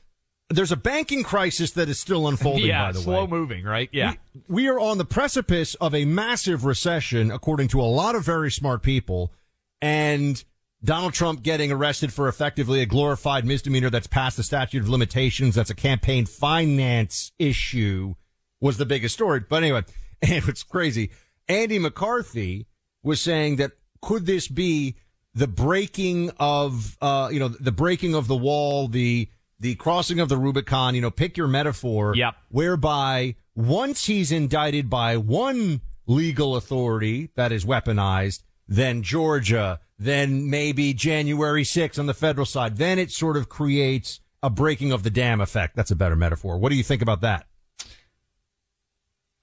there's 0.50 0.72
a 0.72 0.78
banking 0.78 1.24
crisis 1.24 1.72
that 1.72 1.90
is 1.90 2.00
still 2.00 2.28
unfolding. 2.28 2.66
yeah, 2.68 2.88
by 2.88 2.92
the 2.94 3.00
slow 3.00 3.26
way, 3.26 3.28
moving, 3.28 3.64
right? 3.66 3.90
Yeah, 3.92 4.14
we, 4.48 4.64
we 4.64 4.68
are 4.68 4.80
on 4.80 4.98
the 4.98 5.06
precipice 5.06 5.76
of 5.76 5.94
a 5.96 6.06
massive 6.06 6.66
recession, 6.66 7.32
according 7.32 7.70
to 7.70 7.82
a 7.82 7.84
lot 7.84 8.16
of 8.16 8.24
very 8.24 8.52
smart 8.52 8.84
people, 8.84 9.34
and 9.82 10.44
Donald 10.84 11.14
Trump 11.14 11.42
getting 11.42 11.72
arrested 11.72 12.14
for 12.14 12.28
effectively 12.28 12.82
a 12.82 12.86
glorified 12.86 13.46
misdemeanor 13.46 13.90
that's 13.90 14.08
past 14.08 14.38
the 14.38 14.44
statute 14.44 14.82
of 14.82 14.90
limitations. 14.90 15.56
That's 15.56 15.70
a 15.70 15.76
campaign 15.76 16.26
finance 16.26 17.32
issue 17.40 18.16
was 18.62 18.78
the 18.78 18.86
biggest 18.86 19.16
story. 19.16 19.40
But 19.40 19.64
anyway, 19.64 19.84
and 20.22 20.48
it's 20.48 20.64
crazy. 20.64 21.12
Andy 21.48 21.80
McCarthy 21.80 22.68
was 23.04 23.22
saying 23.22 23.56
that 23.58 23.72
could 24.02 24.26
this 24.26 24.48
be 24.48 24.96
the 25.34 25.48
breaking 25.48 26.32
of, 26.40 26.98
uh, 27.02 27.30
you 27.32 27.40
know, 27.40 27.48
the 27.48 27.72
breaking 27.72 28.16
of 28.16 28.28
the 28.28 28.36
wall, 28.36 28.88
the, 28.88 29.30
the 29.60 29.76
crossing 29.76 30.20
of 30.20 30.30
the 30.30 30.38
Rubicon, 30.38 30.94
you 30.96 31.02
know, 31.02 31.12
pick 31.12 31.38
your 31.38 31.48
metaphor. 31.48 32.14
Yep. 32.16 32.36
Whereby 32.50 33.36
once 33.56 34.06
he's 34.06 34.32
indicted 34.32 34.90
by 34.90 35.18
one 35.18 35.82
legal 36.06 36.56
authority 36.56 37.32
that 37.36 37.52
is 37.52 37.66
weaponized, 37.66 38.44
then 38.68 39.04
Georgia, 39.04 39.80
then 39.98 40.50
maybe 40.50 40.94
January 40.94 41.64
6th 41.64 42.00
on 42.00 42.06
the 42.06 42.14
federal 42.14 42.46
side, 42.46 42.78
then 42.78 43.00
it 43.00 43.12
sort 43.12 43.38
of 43.38 43.50
creates 43.50 44.20
a 44.44 44.50
breaking 44.50 44.92
of 44.92 45.04
the 45.04 45.10
dam 45.10 45.42
effect. 45.42 45.76
That's 45.76 45.92
a 45.92 45.96
better 45.96 46.16
metaphor. 46.16 46.58
What 46.58 46.70
do 46.70 46.76
you 46.76 46.84
think 46.84 47.02
about 47.02 47.22
that? 47.22 47.48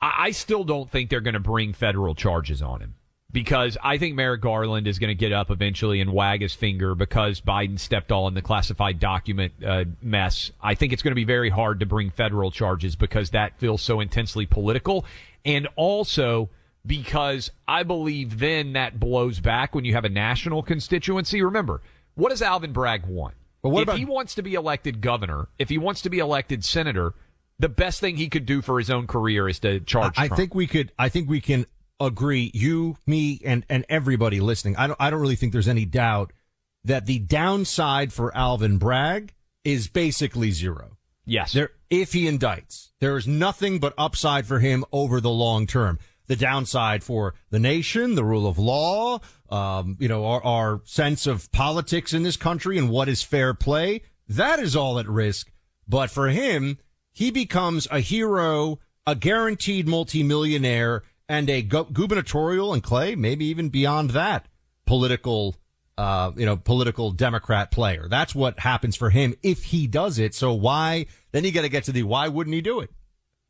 I, 0.00 0.32
still 0.32 0.64
don't 0.64 0.90
think 0.90 1.08
they're 1.08 1.22
going 1.22 1.34
to 1.34 1.40
bring 1.40 1.72
federal 1.72 2.14
charges 2.14 2.60
on 2.60 2.80
him 2.82 2.94
because 3.32 3.78
I 3.82 3.96
think 3.96 4.14
Merrick 4.14 4.42
Garland 4.42 4.86
is 4.86 4.98
going 4.98 5.08
to 5.08 5.14
get 5.14 5.32
up 5.32 5.50
eventually 5.50 6.00
and 6.00 6.12
wag 6.12 6.42
his 6.42 6.52
finger 6.52 6.94
because 6.94 7.40
Biden 7.40 7.78
stepped 7.78 8.12
all 8.12 8.28
in 8.28 8.34
the 8.34 8.42
classified 8.42 9.00
document 9.00 9.54
uh, 9.64 9.84
mess. 10.02 10.52
I 10.60 10.74
think 10.74 10.92
it's 10.92 11.02
going 11.02 11.12
to 11.12 11.16
be 11.16 11.24
very 11.24 11.48
hard 11.48 11.80
to 11.80 11.86
bring 11.86 12.10
federal 12.10 12.50
charges 12.50 12.96
because 12.96 13.30
that 13.30 13.58
feels 13.58 13.80
so 13.80 14.00
intensely 14.00 14.44
political. 14.44 15.06
And 15.44 15.68
also 15.74 16.50
because 16.86 17.50
I 17.66 17.82
believe 17.82 18.38
then 18.38 18.74
that 18.74 19.00
blows 19.00 19.40
back 19.40 19.74
when 19.74 19.84
you 19.84 19.94
have 19.94 20.04
a 20.04 20.08
national 20.10 20.62
constituency. 20.62 21.42
Remember, 21.42 21.82
what 22.14 22.30
does 22.30 22.42
Alvin 22.42 22.72
Bragg 22.72 23.06
want? 23.06 23.34
What 23.62 23.80
if 23.82 23.88
about- 23.88 23.98
he 23.98 24.04
wants 24.04 24.34
to 24.34 24.42
be 24.42 24.54
elected 24.54 25.00
governor, 25.00 25.48
if 25.58 25.70
he 25.70 25.78
wants 25.78 26.02
to 26.02 26.10
be 26.10 26.18
elected 26.18 26.64
senator, 26.64 27.14
the 27.58 27.68
best 27.70 28.00
thing 28.00 28.16
he 28.16 28.28
could 28.28 28.44
do 28.46 28.60
for 28.60 28.78
his 28.78 28.90
own 28.90 29.06
career 29.06 29.48
is 29.48 29.58
to 29.60 29.80
charge 29.80 30.14
I 30.18 30.26
Trump. 30.26 30.38
think 30.38 30.54
we 30.54 30.66
could. 30.66 30.92
I 30.98 31.08
think 31.08 31.28
we 31.30 31.40
can 31.40 31.64
agree. 31.98 32.50
You, 32.52 32.96
me, 33.06 33.40
and 33.44 33.64
and 33.70 33.86
everybody 33.88 34.40
listening. 34.40 34.76
I 34.76 34.88
don't. 34.88 35.00
I 35.00 35.08
don't 35.08 35.20
really 35.20 35.36
think 35.36 35.52
there's 35.52 35.68
any 35.68 35.86
doubt 35.86 36.32
that 36.84 37.06
the 37.06 37.20
downside 37.20 38.12
for 38.12 38.36
Alvin 38.36 38.76
Bragg 38.76 39.32
is 39.64 39.88
basically 39.88 40.50
zero. 40.50 40.98
Yes. 41.24 41.52
There, 41.54 41.70
if 41.88 42.12
he 42.12 42.24
indicts, 42.26 42.90
there 43.00 43.16
is 43.16 43.26
nothing 43.26 43.78
but 43.78 43.94
upside 43.96 44.44
for 44.46 44.58
him 44.58 44.84
over 44.92 45.22
the 45.22 45.30
long 45.30 45.66
term. 45.66 45.98
The 46.26 46.36
downside 46.36 47.04
for 47.04 47.34
the 47.50 47.58
nation, 47.58 48.14
the 48.14 48.24
rule 48.24 48.46
of 48.46 48.58
law, 48.58 49.20
um, 49.50 49.96
you 50.00 50.08
know, 50.08 50.24
our, 50.24 50.42
our 50.42 50.80
sense 50.84 51.26
of 51.26 51.52
politics 51.52 52.12
in 52.12 52.22
this 52.22 52.36
country 52.36 52.78
and 52.78 52.88
what 52.88 53.08
is 53.08 53.22
fair 53.22 53.52
play, 53.52 54.02
that 54.28 54.58
is 54.58 54.74
all 54.74 54.98
at 54.98 55.06
risk. 55.06 55.52
But 55.86 56.10
for 56.10 56.28
him, 56.28 56.78
he 57.12 57.30
becomes 57.30 57.86
a 57.90 58.00
hero, 58.00 58.78
a 59.06 59.14
guaranteed 59.14 59.86
multimillionaire, 59.86 61.02
and 61.28 61.48
a 61.48 61.62
gu- 61.62 61.86
gubernatorial 61.92 62.72
and 62.72 62.82
Clay, 62.82 63.14
maybe 63.14 63.44
even 63.46 63.68
beyond 63.68 64.10
that, 64.10 64.46
political, 64.86 65.54
uh, 65.96 66.32
you 66.36 66.46
know, 66.46 66.56
political 66.56 67.10
Democrat 67.10 67.70
player. 67.70 68.08
That's 68.08 68.34
what 68.34 68.58
happens 68.58 68.96
for 68.96 69.10
him 69.10 69.34
if 69.42 69.64
he 69.64 69.86
does 69.86 70.18
it. 70.18 70.34
So 70.34 70.52
why? 70.52 71.06
Then 71.32 71.44
you 71.44 71.52
got 71.52 71.62
to 71.62 71.68
get 71.68 71.84
to 71.84 71.92
the 71.92 72.02
why 72.02 72.28
wouldn't 72.28 72.54
he 72.54 72.60
do 72.60 72.80
it? 72.80 72.90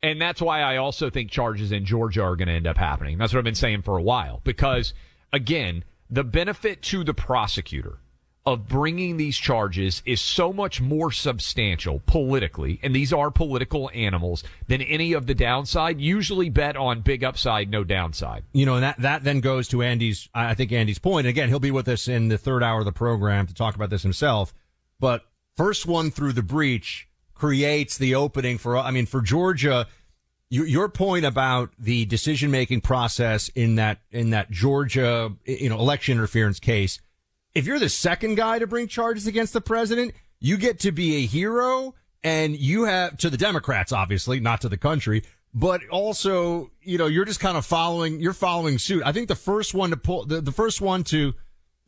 And 0.05 0.21
that's 0.21 0.39
why 0.39 0.61
I 0.61 0.77
also 0.77 1.09
think 1.09 1.31
charges 1.31 1.71
in 1.71 1.83
Georgia 1.83 2.21
are 2.21 2.35
going 2.35 2.47
to 2.47 2.53
end 2.53 2.67
up 2.67 2.77
happening. 2.77 3.17
That's 3.17 3.33
what 3.33 3.39
I've 3.39 3.43
been 3.43 3.55
saying 3.55 3.81
for 3.81 3.97
a 3.97 4.03
while. 4.03 4.39
Because, 4.43 4.93
again, 5.33 5.83
the 6.11 6.23
benefit 6.23 6.83
to 6.83 7.03
the 7.03 7.15
prosecutor 7.15 7.97
of 8.45 8.67
bringing 8.67 9.17
these 9.17 9.35
charges 9.35 10.03
is 10.05 10.21
so 10.21 10.53
much 10.53 10.79
more 10.79 11.11
substantial 11.11 12.03
politically, 12.05 12.79
and 12.83 12.95
these 12.95 13.11
are 13.11 13.31
political 13.31 13.89
animals, 13.95 14.43
than 14.67 14.83
any 14.83 15.13
of 15.13 15.25
the 15.25 15.33
downside. 15.33 15.99
Usually 15.99 16.51
bet 16.51 16.77
on 16.77 17.01
big 17.01 17.23
upside, 17.23 17.71
no 17.71 17.83
downside. 17.83 18.43
You 18.53 18.67
know, 18.67 18.75
and 18.75 18.83
that, 18.83 19.01
that 19.01 19.23
then 19.23 19.39
goes 19.39 19.67
to 19.69 19.81
Andy's, 19.81 20.29
I 20.35 20.53
think 20.53 20.71
Andy's 20.71 20.99
point. 20.99 21.25
Again, 21.25 21.49
he'll 21.49 21.57
be 21.57 21.71
with 21.71 21.87
us 21.87 22.07
in 22.07 22.27
the 22.27 22.37
third 22.37 22.61
hour 22.61 22.77
of 22.77 22.85
the 22.85 22.91
program 22.91 23.47
to 23.47 23.55
talk 23.55 23.73
about 23.73 23.89
this 23.89 24.03
himself. 24.03 24.53
But 24.99 25.25
first 25.57 25.87
one 25.87 26.11
through 26.11 26.33
the 26.33 26.43
breach 26.43 27.07
creates 27.35 27.97
the 27.97 28.15
opening 28.15 28.57
for, 28.57 28.77
I 28.77 28.89
mean, 28.91 29.05
for 29.05 29.21
Georgia, 29.21 29.87
you, 30.49 30.63
your 30.63 30.89
point 30.89 31.25
about 31.25 31.71
the 31.77 32.05
decision 32.05 32.49
making 32.49 32.81
process 32.81 33.49
in 33.49 33.75
that, 33.75 33.99
in 34.11 34.31
that 34.31 34.49
Georgia, 34.49 35.33
you 35.45 35.69
know, 35.69 35.77
election 35.77 36.17
interference 36.17 36.59
case. 36.59 36.99
If 37.53 37.65
you're 37.65 37.79
the 37.79 37.89
second 37.89 38.35
guy 38.35 38.59
to 38.59 38.67
bring 38.67 38.87
charges 38.87 39.27
against 39.27 39.53
the 39.53 39.61
president, 39.61 40.13
you 40.39 40.57
get 40.57 40.79
to 40.79 40.91
be 40.91 41.17
a 41.17 41.25
hero 41.25 41.93
and 42.23 42.55
you 42.55 42.85
have 42.85 43.17
to 43.17 43.29
the 43.29 43.37
Democrats, 43.37 43.91
obviously, 43.91 44.39
not 44.39 44.61
to 44.61 44.69
the 44.69 44.77
country, 44.77 45.23
but 45.53 45.81
also, 45.89 46.71
you 46.81 46.97
know, 46.97 47.05
you're 47.05 47.25
just 47.25 47.39
kind 47.39 47.57
of 47.57 47.65
following, 47.65 48.19
you're 48.19 48.33
following 48.33 48.77
suit. 48.77 49.03
I 49.05 49.11
think 49.11 49.27
the 49.27 49.35
first 49.35 49.73
one 49.73 49.91
to 49.91 49.97
pull, 49.97 50.25
the, 50.25 50.41
the 50.41 50.51
first 50.51 50.81
one 50.81 51.03
to, 51.05 51.33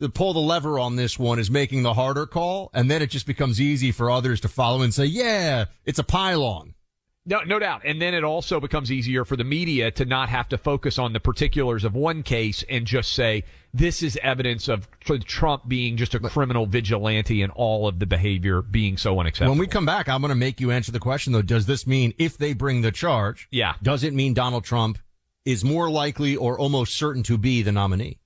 to 0.00 0.08
pull 0.08 0.32
the 0.32 0.40
lever 0.40 0.78
on 0.78 0.96
this 0.96 1.18
one 1.18 1.38
is 1.38 1.50
making 1.50 1.82
the 1.82 1.94
harder 1.94 2.26
call. 2.26 2.70
And 2.72 2.90
then 2.90 3.02
it 3.02 3.10
just 3.10 3.26
becomes 3.26 3.60
easy 3.60 3.92
for 3.92 4.10
others 4.10 4.40
to 4.42 4.48
follow 4.48 4.82
and 4.82 4.94
say, 4.94 5.06
yeah, 5.06 5.66
it's 5.84 5.98
a 5.98 6.04
pylon. 6.04 6.74
No, 7.26 7.42
no 7.42 7.58
doubt. 7.58 7.82
And 7.84 8.00
then 8.00 8.14
it 8.14 8.24
also 8.24 8.58
becomes 8.58 8.90
easier 8.90 9.22
for 9.22 9.36
the 9.36 9.44
media 9.44 9.90
to 9.90 10.06
not 10.06 10.30
have 10.30 10.48
to 10.48 10.56
focus 10.56 10.98
on 10.98 11.12
the 11.12 11.20
particulars 11.20 11.84
of 11.84 11.94
one 11.94 12.22
case 12.22 12.64
and 12.70 12.86
just 12.86 13.12
say, 13.12 13.44
this 13.74 14.02
is 14.02 14.18
evidence 14.22 14.66
of 14.66 14.88
Trump 15.00 15.68
being 15.68 15.98
just 15.98 16.14
a 16.14 16.20
criminal 16.20 16.64
vigilante 16.64 17.42
and 17.42 17.52
all 17.52 17.86
of 17.86 17.98
the 17.98 18.06
behavior 18.06 18.62
being 18.62 18.96
so 18.96 19.20
unacceptable. 19.20 19.50
When 19.50 19.58
we 19.58 19.66
come 19.66 19.84
back, 19.84 20.08
I'm 20.08 20.22
going 20.22 20.30
to 20.30 20.36
make 20.36 20.58
you 20.58 20.70
answer 20.70 20.90
the 20.90 21.00
question 21.00 21.34
though. 21.34 21.42
Does 21.42 21.66
this 21.66 21.86
mean 21.86 22.14
if 22.16 22.38
they 22.38 22.54
bring 22.54 22.80
the 22.80 22.92
charge? 22.92 23.46
Yeah. 23.50 23.74
Does 23.82 24.04
it 24.04 24.14
mean 24.14 24.32
Donald 24.32 24.64
Trump 24.64 24.98
is 25.44 25.62
more 25.64 25.90
likely 25.90 26.34
or 26.34 26.58
almost 26.58 26.94
certain 26.94 27.22
to 27.24 27.36
be 27.36 27.60
the 27.60 27.72
nominee? 27.72 28.18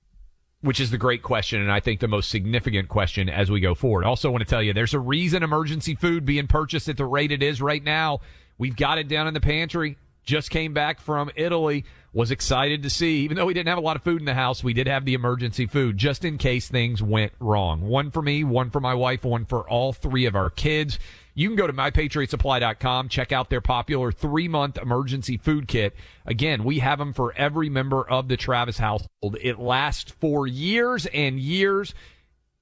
Which 0.63 0.79
is 0.79 0.91
the 0.91 0.97
great 0.97 1.21
question 1.21 1.61
and 1.61 1.69
I 1.69 1.81
think 1.81 1.99
the 1.99 2.07
most 2.07 2.29
significant 2.29 2.87
question 2.87 3.29
as 3.29 3.51
we 3.51 3.59
go 3.59 3.75
forward. 3.75 4.05
Also 4.05 4.31
want 4.31 4.43
to 4.43 4.49
tell 4.49 4.63
you 4.63 4.73
there's 4.73 4.93
a 4.93 4.99
reason 4.99 5.43
emergency 5.43 5.93
food 5.93 6.25
being 6.25 6.47
purchased 6.47 6.87
at 6.87 6.95
the 6.95 7.05
rate 7.05 7.33
it 7.33 7.43
is 7.43 7.61
right 7.61 7.83
now. 7.83 8.21
We've 8.57 8.75
got 8.75 8.97
it 8.97 9.09
down 9.09 9.27
in 9.27 9.33
the 9.33 9.41
pantry. 9.41 9.97
Just 10.23 10.49
came 10.49 10.73
back 10.73 11.01
from 11.01 11.29
Italy. 11.35 11.83
Was 12.15 12.29
excited 12.29 12.83
to 12.83 12.91
see, 12.91 13.21
even 13.21 13.35
though 13.37 13.47
we 13.47 13.55
didn't 13.55 13.69
have 13.69 13.79
a 13.79 13.81
lot 13.81 13.95
of 13.95 14.03
food 14.03 14.19
in 14.21 14.25
the 14.25 14.35
house, 14.35 14.63
we 14.63 14.73
did 14.73 14.85
have 14.85 15.03
the 15.03 15.15
emergency 15.15 15.65
food 15.65 15.97
just 15.97 16.23
in 16.23 16.37
case 16.37 16.67
things 16.67 17.01
went 17.01 17.31
wrong. 17.39 17.81
One 17.81 18.11
for 18.11 18.21
me, 18.21 18.43
one 18.43 18.69
for 18.69 18.79
my 18.79 18.93
wife, 18.93 19.23
one 19.23 19.45
for 19.45 19.67
all 19.67 19.93
three 19.93 20.27
of 20.27 20.35
our 20.35 20.51
kids. 20.51 20.99
You 21.33 21.49
can 21.49 21.55
go 21.55 21.65
to 21.65 21.73
mypatriotsupply.com, 21.73 23.09
check 23.09 23.31
out 23.31 23.49
their 23.49 23.61
popular 23.61 24.11
three 24.11 24.47
month 24.47 24.77
emergency 24.77 25.37
food 25.37 25.67
kit. 25.67 25.95
Again, 26.23 26.63
we 26.63 26.79
have 26.79 26.99
them 26.99 27.13
for 27.13 27.33
every 27.35 27.69
member 27.69 28.07
of 28.07 28.27
the 28.27 28.37
Travis 28.37 28.77
household. 28.77 29.37
It 29.41 29.57
lasts 29.57 30.11
for 30.11 30.45
years 30.45 31.07
and 31.07 31.39
years 31.39 31.95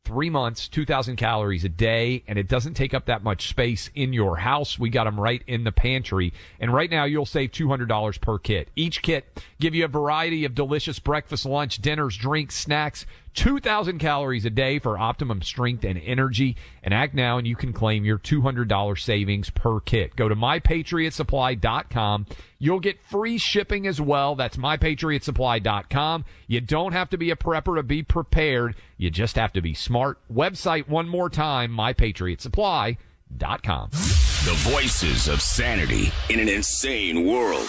three 0.03 0.29
months, 0.29 0.67
2,000 0.67 1.15
calories 1.15 1.63
a 1.63 1.69
day, 1.69 2.23
and 2.27 2.37
it 2.37 2.47
doesn't 2.47 2.73
take 2.73 2.93
up 2.93 3.05
that 3.05 3.23
much 3.23 3.47
space 3.47 3.89
in 3.95 4.13
your 4.13 4.37
house. 4.37 4.79
We 4.79 4.89
got 4.89 5.05
them 5.05 5.19
right 5.19 5.43
in 5.47 5.63
the 5.63 5.71
pantry. 5.71 6.33
And 6.59 6.73
right 6.73 6.89
now 6.89 7.05
you'll 7.05 7.25
save 7.25 7.51
$200 7.51 8.19
per 8.21 8.37
kit. 8.39 8.69
Each 8.75 9.01
kit 9.01 9.43
give 9.59 9.75
you 9.75 9.85
a 9.85 9.89
variety 9.89 10.45
of 10.45 10.55
delicious 10.55 10.99
breakfast, 10.99 11.45
lunch, 11.45 11.77
dinners, 11.81 12.17
drinks, 12.17 12.55
snacks, 12.55 13.05
2,000 13.33 13.99
calories 13.99 14.45
a 14.45 14.49
day 14.49 14.79
for 14.79 14.97
optimum 14.97 15.41
strength 15.41 15.83
and 15.83 15.99
energy. 16.03 16.55
And 16.83 16.93
act 16.93 17.13
now 17.13 17.37
and 17.37 17.47
you 17.47 17.55
can 17.55 17.73
claim 17.73 18.05
your 18.05 18.17
$200 18.17 18.99
savings 18.99 19.49
per 19.49 19.79
kit. 19.79 20.15
Go 20.15 20.29
to 20.29 20.35
mypatriotsupply.com. 20.35 22.25
You'll 22.59 22.79
get 22.79 23.03
free 23.03 23.37
shipping 23.37 23.87
as 23.87 23.99
well. 23.99 24.35
That's 24.35 24.57
mypatriotsupply.com. 24.57 26.25
You 26.47 26.61
don't 26.61 26.93
have 26.93 27.09
to 27.09 27.17
be 27.17 27.31
a 27.31 27.35
prepper 27.35 27.77
to 27.77 27.83
be 27.83 28.03
prepared. 28.03 28.75
You 28.97 29.09
just 29.09 29.35
have 29.35 29.53
to 29.53 29.61
be 29.61 29.73
smart. 29.73 30.19
Website 30.31 30.87
one 30.87 31.07
more 31.07 31.29
time, 31.29 31.71
mypatriotsupply.com. 31.71 33.89
The 33.89 34.55
voices 34.57 35.27
of 35.27 35.41
sanity 35.41 36.11
in 36.29 36.39
an 36.39 36.49
insane 36.49 37.27
world. 37.27 37.67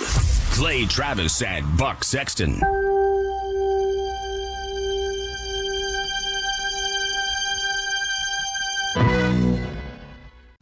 Clay 0.52 0.86
Travis 0.86 1.42
and 1.42 1.76
Buck 1.76 2.02
Sexton. 2.02 2.60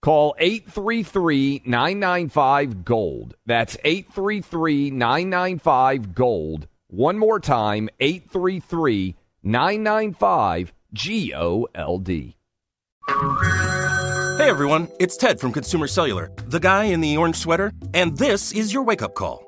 Call 0.00 0.34
833 0.38 1.62
995 1.64 2.84
Gold. 2.84 3.34
That's 3.46 3.76
833 3.84 4.90
995 4.90 6.14
Gold. 6.14 6.68
One 6.86 7.18
more 7.18 7.40
time 7.40 7.88
833 7.98 9.16
995 9.42 10.72
G 10.92 11.34
O 11.34 11.66
L 11.74 11.98
D. 11.98 12.36
Hey 13.08 14.48
everyone, 14.48 14.88
it's 15.00 15.16
Ted 15.16 15.40
from 15.40 15.52
Consumer 15.52 15.88
Cellular, 15.88 16.30
the 16.46 16.60
guy 16.60 16.84
in 16.84 17.00
the 17.00 17.16
orange 17.16 17.36
sweater, 17.36 17.72
and 17.92 18.16
this 18.16 18.52
is 18.52 18.72
your 18.72 18.84
wake 18.84 19.02
up 19.02 19.14
call. 19.14 19.47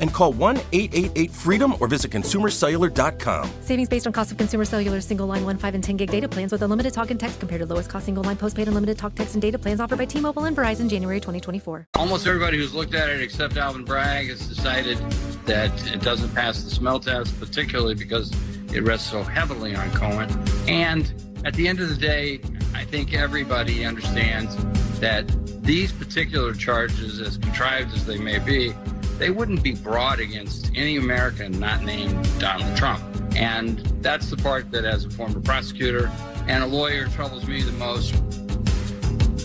and 0.00 0.12
call 0.12 0.32
1 0.32 0.56
888 0.72 1.30
freedom 1.30 1.74
or 1.80 1.86
visit 1.86 2.10
consumercellular.com. 2.10 3.50
Savings 3.62 3.88
based 3.88 4.06
on 4.06 4.12
cost 4.12 4.32
of 4.32 4.38
consumer 4.38 4.64
cellular 4.64 5.00
single 5.00 5.26
line 5.26 5.44
1, 5.44 5.58
5, 5.58 5.74
and 5.74 5.84
10 5.84 5.96
gig 5.96 6.10
data 6.10 6.28
plans 6.28 6.52
with 6.52 6.62
unlimited 6.62 6.92
talk 6.92 7.10
and 7.10 7.20
text 7.20 7.38
compared 7.38 7.60
to 7.60 7.66
lowest 7.66 7.88
cost 7.88 8.06
single 8.06 8.24
line 8.24 8.36
postpaid 8.36 8.68
unlimited 8.68 8.98
talk, 8.98 9.14
text, 9.14 9.34
and 9.34 9.42
data 9.42 9.58
plans 9.58 9.80
offered 9.80 9.98
by 9.98 10.04
T 10.04 10.20
Mobile 10.20 10.44
and 10.44 10.56
Verizon 10.56 10.88
January 10.88 11.20
2024. 11.20 11.88
Almost 11.94 12.26
everybody 12.26 12.58
who's 12.58 12.74
looked 12.74 12.94
at 12.94 13.08
it 13.08 13.20
except 13.20 13.56
Alvin 13.56 13.84
Bragg 13.84 14.28
has 14.28 14.48
decided 14.48 14.98
that 15.46 15.70
it 15.92 16.02
doesn't 16.02 16.34
pass 16.34 16.62
the 16.62 16.70
smell 16.70 16.98
test, 16.98 17.38
particularly 17.38 17.94
because 17.94 18.32
it 18.72 18.82
rests 18.82 19.10
so 19.10 19.22
heavily 19.22 19.74
on 19.74 19.90
Cohen. 19.92 20.28
And 20.68 21.12
at 21.44 21.54
the 21.54 21.68
end 21.68 21.80
of 21.80 21.88
the 21.88 21.96
day, 21.96 22.40
I 22.74 22.84
think 22.84 23.14
everybody 23.14 23.84
understands 23.84 24.56
that 25.00 25.24
these 25.62 25.92
particular 25.92 26.54
charges, 26.54 27.20
as 27.20 27.36
contrived 27.38 27.94
as 27.94 28.06
they 28.06 28.18
may 28.18 28.38
be, 28.38 28.74
they 29.20 29.30
wouldn't 29.30 29.62
be 29.62 29.74
brought 29.74 30.18
against 30.18 30.72
any 30.74 30.96
American 30.96 31.60
not 31.60 31.82
named 31.82 32.26
Donald 32.40 32.74
Trump. 32.76 33.04
And 33.36 33.78
that's 34.02 34.30
the 34.30 34.36
part 34.36 34.70
that, 34.72 34.84
as 34.84 35.04
a 35.04 35.10
former 35.10 35.40
prosecutor 35.40 36.10
and 36.48 36.64
a 36.64 36.66
lawyer, 36.66 37.06
troubles 37.08 37.46
me 37.46 37.62
the 37.62 37.70
most. 37.72 38.14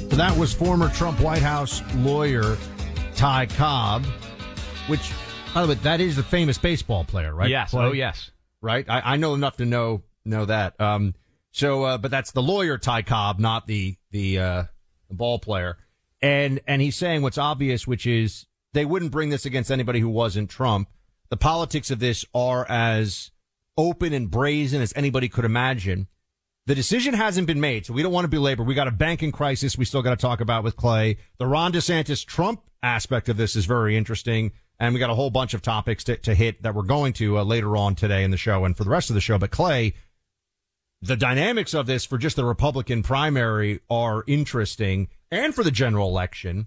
So 0.10 0.16
that 0.16 0.36
was 0.38 0.54
former 0.54 0.90
Trump 0.90 1.20
White 1.20 1.42
House 1.42 1.84
lawyer 1.98 2.58
Ty 3.16 3.48
Cobb, 3.48 4.06
which, 4.88 5.12
by 5.54 5.64
the 5.64 5.68
way, 5.68 5.74
that 5.76 6.00
is 6.00 6.16
the 6.16 6.24
famous 6.24 6.58
baseball 6.58 7.04
player, 7.04 7.36
right? 7.36 7.50
Yes. 7.50 7.72
Play? 7.72 7.86
Oh, 7.86 7.92
yes. 7.92 8.32
Right. 8.62 8.86
I, 8.90 9.14
I 9.14 9.18
know 9.18 9.36
enough 9.36 9.58
to 9.58 9.66
know 9.66 10.04
know 10.24 10.46
that. 10.46 10.80
Um. 10.80 11.14
So, 11.52 11.84
uh, 11.84 11.98
but 11.98 12.12
that's 12.12 12.32
the 12.32 12.42
lawyer 12.42 12.78
Ty 12.78 13.04
Cobb, 13.04 13.40
not 13.40 13.68
the 13.68 13.98
the 14.12 14.40
uh, 14.40 14.64
ball 15.12 15.38
player. 15.38 15.78
And 16.22 16.60
and 16.66 16.82
he's 16.82 16.96
saying 16.96 17.22
what's 17.22 17.38
obvious, 17.38 17.86
which 17.86 18.08
is 18.08 18.46
they 18.76 18.86
wouldn't 18.86 19.12
bring 19.12 19.30
this 19.30 19.46
against 19.46 19.72
anybody 19.72 20.02
who 20.02 20.10
wasn't 20.10 20.50
Trump. 20.50 20.90
The 21.30 21.38
politics 21.38 21.90
of 21.90 22.00
this 22.00 22.26
are 22.34 22.70
as 22.70 23.32
open 23.78 24.14
and 24.14 24.30
brazen 24.30 24.82
as 24.82 24.94
anybody 24.96 25.30
could 25.30 25.46
imagine. 25.46 26.08
The 26.68 26.76
decision 26.76 27.14
hasn't 27.14 27.48
been 27.48 27.62
made, 27.62 27.86
so 27.86 27.94
we 27.94 28.04
don't 28.04 28.12
want 28.12 28.26
to 28.26 28.30
belabor. 28.30 28.64
We 28.64 28.76
got 28.76 28.88
a 28.88 28.92
banking 28.92 29.32
crisis 29.32 29.78
we 29.78 29.86
still 29.86 30.02
got 30.02 30.12
to 30.12 30.22
talk 30.22 30.42
about 30.42 30.64
with 30.64 30.76
Clay. 30.76 31.18
The 31.38 31.48
Ron 31.48 31.72
DeSantis 31.72 32.26
Trump 32.26 32.62
aspect 32.84 33.30
of 33.30 33.38
this 33.38 33.56
is 33.56 33.66
very 33.66 33.96
interesting. 33.96 34.52
And 34.78 34.94
we 34.94 35.00
got 35.00 35.10
a 35.10 35.16
whole 35.16 35.30
bunch 35.30 35.54
of 35.54 35.62
topics 35.62 36.04
to, 36.06 36.18
to 36.18 36.36
hit 36.36 36.64
that 36.64 36.76
we're 36.76 36.84
going 36.84 37.14
to 37.14 37.38
uh, 37.38 37.44
later 37.44 37.78
on 37.78 37.96
today 37.96 38.26
in 38.26 38.32
the 38.32 38.38
show 38.38 38.66
and 38.66 38.76
for 38.76 38.84
the 38.84 38.90
rest 38.90 39.10
of 39.10 39.14
the 39.14 39.22
show. 39.22 39.38
But 39.38 39.52
Clay, 39.52 39.94
the 41.02 41.16
dynamics 41.16 41.74
of 41.74 41.86
this 41.86 42.04
for 42.04 42.18
just 42.18 42.36
the 42.36 42.44
Republican 42.44 43.04
primary 43.04 43.80
are 43.90 44.26
interesting 44.28 45.08
and 45.32 45.56
for 45.56 45.64
the 45.64 45.72
general 45.72 46.10
election. 46.10 46.66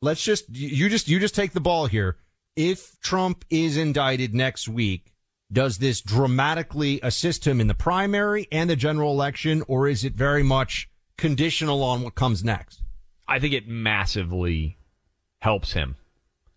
Let's 0.00 0.22
just, 0.22 0.48
you 0.50 0.88
just, 0.88 1.08
you 1.08 1.18
just 1.18 1.34
take 1.34 1.52
the 1.52 1.60
ball 1.60 1.86
here. 1.86 2.16
If 2.56 2.98
Trump 3.00 3.44
is 3.50 3.76
indicted 3.76 4.34
next 4.34 4.68
week, 4.68 5.12
does 5.50 5.78
this 5.78 6.00
dramatically 6.00 7.00
assist 7.02 7.46
him 7.46 7.60
in 7.60 7.68
the 7.68 7.74
primary 7.74 8.46
and 8.52 8.68
the 8.68 8.76
general 8.76 9.12
election, 9.12 9.62
or 9.66 9.88
is 9.88 10.04
it 10.04 10.14
very 10.14 10.42
much 10.42 10.88
conditional 11.16 11.82
on 11.82 12.02
what 12.02 12.14
comes 12.14 12.44
next? 12.44 12.82
I 13.26 13.38
think 13.38 13.54
it 13.54 13.68
massively 13.68 14.78
helps 15.40 15.72
him. 15.72 15.96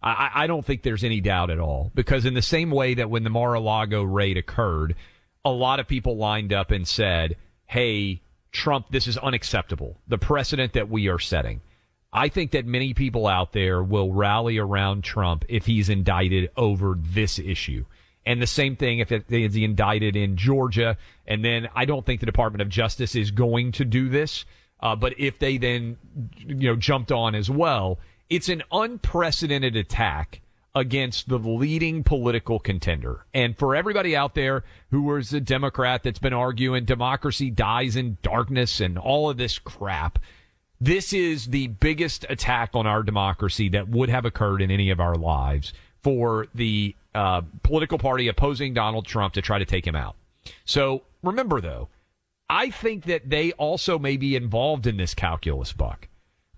I, 0.03 0.31
I 0.33 0.47
don't 0.47 0.65
think 0.65 0.83
there's 0.83 1.03
any 1.03 1.21
doubt 1.21 1.49
at 1.49 1.59
all 1.59 1.91
because 1.93 2.25
in 2.25 2.33
the 2.33 2.41
same 2.41 2.71
way 2.71 2.93
that 2.95 3.09
when 3.09 3.23
the 3.23 3.29
Mar-a-Lago 3.29 4.03
raid 4.03 4.37
occurred, 4.37 4.95
a 5.45 5.51
lot 5.51 5.79
of 5.79 5.87
people 5.87 6.17
lined 6.17 6.51
up 6.51 6.71
and 6.71 6.87
said, 6.87 7.35
"Hey, 7.65 8.21
Trump, 8.51 8.87
this 8.89 9.07
is 9.07 9.17
unacceptable. 9.17 9.97
The 10.07 10.17
precedent 10.17 10.73
that 10.73 10.89
we 10.89 11.07
are 11.07 11.19
setting." 11.19 11.61
I 12.13 12.27
think 12.27 12.51
that 12.51 12.65
many 12.65 12.93
people 12.93 13.27
out 13.27 13.53
there 13.53 13.81
will 13.81 14.11
rally 14.11 14.57
around 14.57 15.03
Trump 15.03 15.45
if 15.47 15.65
he's 15.65 15.89
indicted 15.89 16.51
over 16.57 16.97
this 16.99 17.39
issue. 17.39 17.85
And 18.25 18.41
the 18.41 18.47
same 18.47 18.75
thing 18.75 18.99
if 18.99 19.11
is 19.11 19.55
indicted 19.55 20.15
in 20.15 20.37
Georgia. 20.37 20.97
And 21.25 21.43
then 21.43 21.69
I 21.73 21.85
don't 21.85 22.05
think 22.05 22.19
the 22.19 22.25
Department 22.25 22.61
of 22.61 22.69
Justice 22.69 23.15
is 23.15 23.31
going 23.31 23.71
to 23.73 23.85
do 23.85 24.09
this. 24.09 24.45
Uh, 24.79 24.95
but 24.95 25.13
if 25.17 25.39
they 25.39 25.57
then, 25.57 25.97
you 26.45 26.69
know, 26.69 26.75
jumped 26.75 27.11
on 27.11 27.33
as 27.33 27.49
well, 27.49 27.99
it's 28.29 28.49
an 28.49 28.63
unprecedented 28.71 29.75
attack 29.75 30.41
against 30.73 31.27
the 31.27 31.37
leading 31.37 32.03
political 32.03 32.59
contender. 32.59 33.25
And 33.33 33.57
for 33.57 33.75
everybody 33.75 34.15
out 34.15 34.35
there 34.35 34.63
who 34.89 35.03
was 35.03 35.33
a 35.33 35.41
Democrat 35.41 36.03
that's 36.03 36.19
been 36.19 36.33
arguing 36.33 36.85
democracy 36.85 37.51
dies 37.51 37.95
in 37.95 38.17
darkness 38.21 38.79
and 38.79 38.97
all 38.97 39.29
of 39.29 39.37
this 39.37 39.59
crap, 39.59 40.17
this 40.81 41.13
is 41.13 41.45
the 41.45 41.67
biggest 41.67 42.25
attack 42.27 42.71
on 42.73 42.87
our 42.87 43.03
democracy 43.03 43.69
that 43.69 43.87
would 43.87 44.09
have 44.09 44.25
occurred 44.25 44.63
in 44.63 44.71
any 44.71 44.89
of 44.89 44.99
our 44.99 45.15
lives 45.15 45.73
for 46.01 46.47
the 46.55 46.95
uh, 47.13 47.41
political 47.61 47.99
party 47.99 48.27
opposing 48.27 48.73
Donald 48.73 49.05
Trump 49.05 49.35
to 49.35 49.41
try 49.43 49.59
to 49.59 49.65
take 49.65 49.85
him 49.85 49.95
out. 49.95 50.15
So 50.65 51.03
remember, 51.21 51.61
though, 51.61 51.89
I 52.49 52.71
think 52.71 53.05
that 53.05 53.29
they 53.29 53.51
also 53.53 53.99
may 53.99 54.17
be 54.17 54.35
involved 54.35 54.87
in 54.87 54.97
this 54.97 55.13
calculus, 55.13 55.71
Buck, 55.71 56.07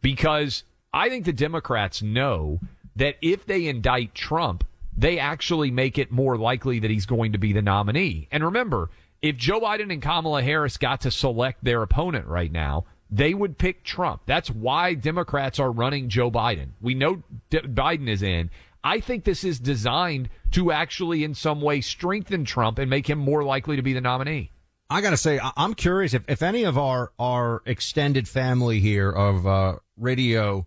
because 0.01 0.63
I 0.93 1.09
think 1.09 1.25
the 1.25 1.33
Democrats 1.33 2.01
know 2.01 2.61
that 2.95 3.17
if 3.21 3.45
they 3.45 3.67
indict 3.67 4.15
Trump, 4.15 4.63
they 4.95 5.19
actually 5.19 5.69
make 5.69 5.97
it 5.97 6.11
more 6.11 6.37
likely 6.37 6.79
that 6.79 6.91
he's 6.91 7.05
going 7.05 7.33
to 7.33 7.37
be 7.37 7.51
the 7.51 7.61
nominee. 7.61 8.29
And 8.31 8.43
remember, 8.43 8.89
if 9.21 9.35
Joe 9.35 9.59
Biden 9.59 9.91
and 9.91 10.01
Kamala 10.01 10.43
Harris 10.43 10.77
got 10.77 11.01
to 11.01 11.11
select 11.11 11.63
their 11.63 11.81
opponent 11.81 12.27
right 12.27 12.51
now, 12.51 12.85
they 13.15 13.33
would 13.35 13.59
pick 13.59 13.83
Trump. 13.83 14.23
That's 14.25 14.49
why 14.49 14.95
Democrats 14.95 15.59
are 15.59 15.71
running 15.71 16.09
Joe 16.09 16.31
Biden. 16.31 16.69
We 16.81 16.95
know 16.95 17.21
D- 17.51 17.59
Biden 17.59 18.09
is 18.09 18.23
in. 18.23 18.49
I 18.83 18.99
think 18.99 19.23
this 19.23 19.43
is 19.43 19.59
designed 19.59 20.29
to 20.51 20.71
actually, 20.71 21.23
in 21.23 21.35
some 21.35 21.61
way, 21.61 21.79
strengthen 21.79 22.43
Trump 22.43 22.79
and 22.79 22.89
make 22.89 23.07
him 23.07 23.19
more 23.19 23.43
likely 23.43 23.75
to 23.75 23.83
be 23.83 23.93
the 23.93 24.01
nominee. 24.01 24.49
I 24.89 25.01
got 25.01 25.11
to 25.11 25.17
say, 25.17 25.39
I'm 25.55 25.75
curious 25.75 26.13
if, 26.13 26.23
if 26.27 26.41
any 26.41 26.63
of 26.63 26.77
our, 26.77 27.11
our 27.19 27.61
extended 27.65 28.27
family 28.27 28.79
here 28.79 29.09
of 29.09 29.45
uh, 29.45 29.75
radio 29.95 30.65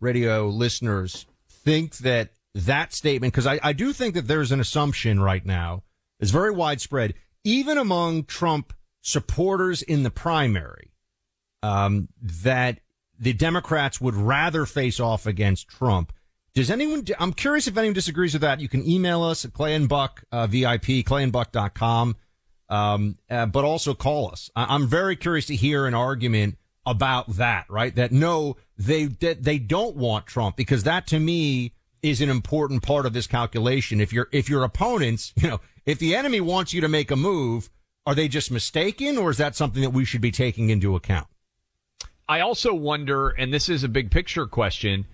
radio 0.00 0.48
listeners 0.48 1.26
think 1.48 1.98
that 1.98 2.30
that 2.54 2.92
statement, 2.92 3.32
because 3.32 3.46
I, 3.46 3.58
I 3.62 3.72
do 3.72 3.92
think 3.92 4.14
that 4.14 4.26
there's 4.28 4.52
an 4.52 4.60
assumption 4.60 5.20
right 5.20 5.44
now, 5.46 5.84
is 6.20 6.30
very 6.30 6.50
widespread, 6.50 7.14
even 7.44 7.78
among 7.78 8.24
Trump 8.24 8.72
supporters 9.00 9.80
in 9.80 10.02
the 10.02 10.10
primary, 10.10 10.90
um, 11.64 12.08
that 12.20 12.80
the 13.18 13.32
Democrats 13.32 13.98
would 13.98 14.14
rather 14.14 14.66
face 14.66 15.00
off 15.00 15.26
against 15.26 15.66
Trump. 15.66 16.12
Does 16.54 16.70
anyone, 16.70 17.06
I'm 17.18 17.32
curious 17.32 17.66
if 17.66 17.76
anyone 17.76 17.94
disagrees 17.94 18.34
with 18.34 18.42
that. 18.42 18.60
You 18.60 18.68
can 18.68 18.86
email 18.86 19.22
us 19.22 19.46
at 19.46 19.54
Clay 19.54 19.74
and 19.74 19.88
Buck, 19.88 20.22
uh, 20.30 20.46
VIP, 20.46 21.02
clayandbuck.com, 21.06 22.16
um, 22.68 23.18
uh, 23.30 23.46
but 23.46 23.64
also 23.64 23.94
call 23.94 24.30
us. 24.30 24.50
I, 24.54 24.74
I'm 24.74 24.86
very 24.86 25.16
curious 25.16 25.46
to 25.46 25.56
hear 25.56 25.86
an 25.86 25.94
argument 25.94 26.58
about 26.84 27.28
that, 27.36 27.64
right? 27.70 27.94
That 27.94 28.12
no, 28.12 28.56
they, 28.76 29.06
they 29.06 29.58
don't 29.58 29.96
want 29.96 30.26
Trump 30.26 30.56
because 30.56 30.84
that 30.84 31.06
to 31.08 31.18
me 31.18 31.72
is 32.02 32.20
an 32.20 32.28
important 32.28 32.82
part 32.82 33.06
of 33.06 33.14
this 33.14 33.26
calculation. 33.26 34.02
If 34.02 34.12
your, 34.12 34.28
if 34.32 34.50
your 34.50 34.64
opponents, 34.64 35.32
you 35.36 35.48
know, 35.48 35.60
if 35.86 35.98
the 35.98 36.14
enemy 36.14 36.42
wants 36.42 36.74
you 36.74 36.82
to 36.82 36.88
make 36.88 37.10
a 37.10 37.16
move, 37.16 37.70
are 38.04 38.14
they 38.14 38.28
just 38.28 38.50
mistaken 38.50 39.16
or 39.16 39.30
is 39.30 39.38
that 39.38 39.56
something 39.56 39.80
that 39.80 39.90
we 39.90 40.04
should 40.04 40.20
be 40.20 40.30
taking 40.30 40.68
into 40.68 40.94
account? 40.94 41.26
I 42.28 42.40
also 42.40 42.74
wonder, 42.74 43.30
and 43.30 43.52
this 43.52 43.68
is 43.68 43.84
a 43.84 43.88
big 43.88 44.10
picture 44.10 44.46
question, 44.46 45.06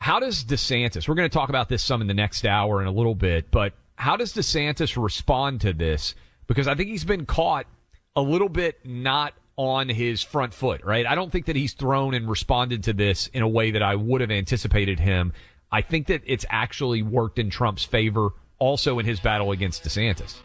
how 0.00 0.20
does 0.20 0.44
DeSantis, 0.44 1.08
we're 1.08 1.14
going 1.14 1.28
to 1.28 1.34
talk 1.34 1.48
about 1.48 1.68
this 1.68 1.82
some 1.82 2.00
in 2.00 2.06
the 2.06 2.14
next 2.14 2.44
hour 2.44 2.80
in 2.80 2.86
a 2.86 2.92
little 2.92 3.14
bit, 3.14 3.50
but 3.50 3.72
how 3.96 4.16
does 4.16 4.32
DeSantis 4.32 5.02
respond 5.02 5.60
to 5.62 5.72
this? 5.72 6.14
Because 6.46 6.68
I 6.68 6.74
think 6.74 6.88
he's 6.88 7.04
been 7.04 7.26
caught 7.26 7.66
a 8.14 8.22
little 8.22 8.48
bit 8.48 8.78
not 8.84 9.34
on 9.56 9.88
his 9.88 10.22
front 10.22 10.54
foot, 10.54 10.84
right? 10.84 11.04
I 11.04 11.14
don't 11.14 11.32
think 11.32 11.46
that 11.46 11.56
he's 11.56 11.72
thrown 11.72 12.14
and 12.14 12.28
responded 12.28 12.84
to 12.84 12.92
this 12.92 13.26
in 13.28 13.42
a 13.42 13.48
way 13.48 13.72
that 13.72 13.82
I 13.82 13.96
would 13.96 14.20
have 14.20 14.30
anticipated 14.30 15.00
him. 15.00 15.32
I 15.72 15.82
think 15.82 16.06
that 16.06 16.22
it's 16.26 16.46
actually 16.48 17.02
worked 17.02 17.38
in 17.38 17.50
Trump's 17.50 17.84
favor 17.84 18.30
also 18.58 18.98
in 18.98 19.06
his 19.06 19.20
battle 19.20 19.50
against 19.50 19.84
DeSantis. 19.84 20.36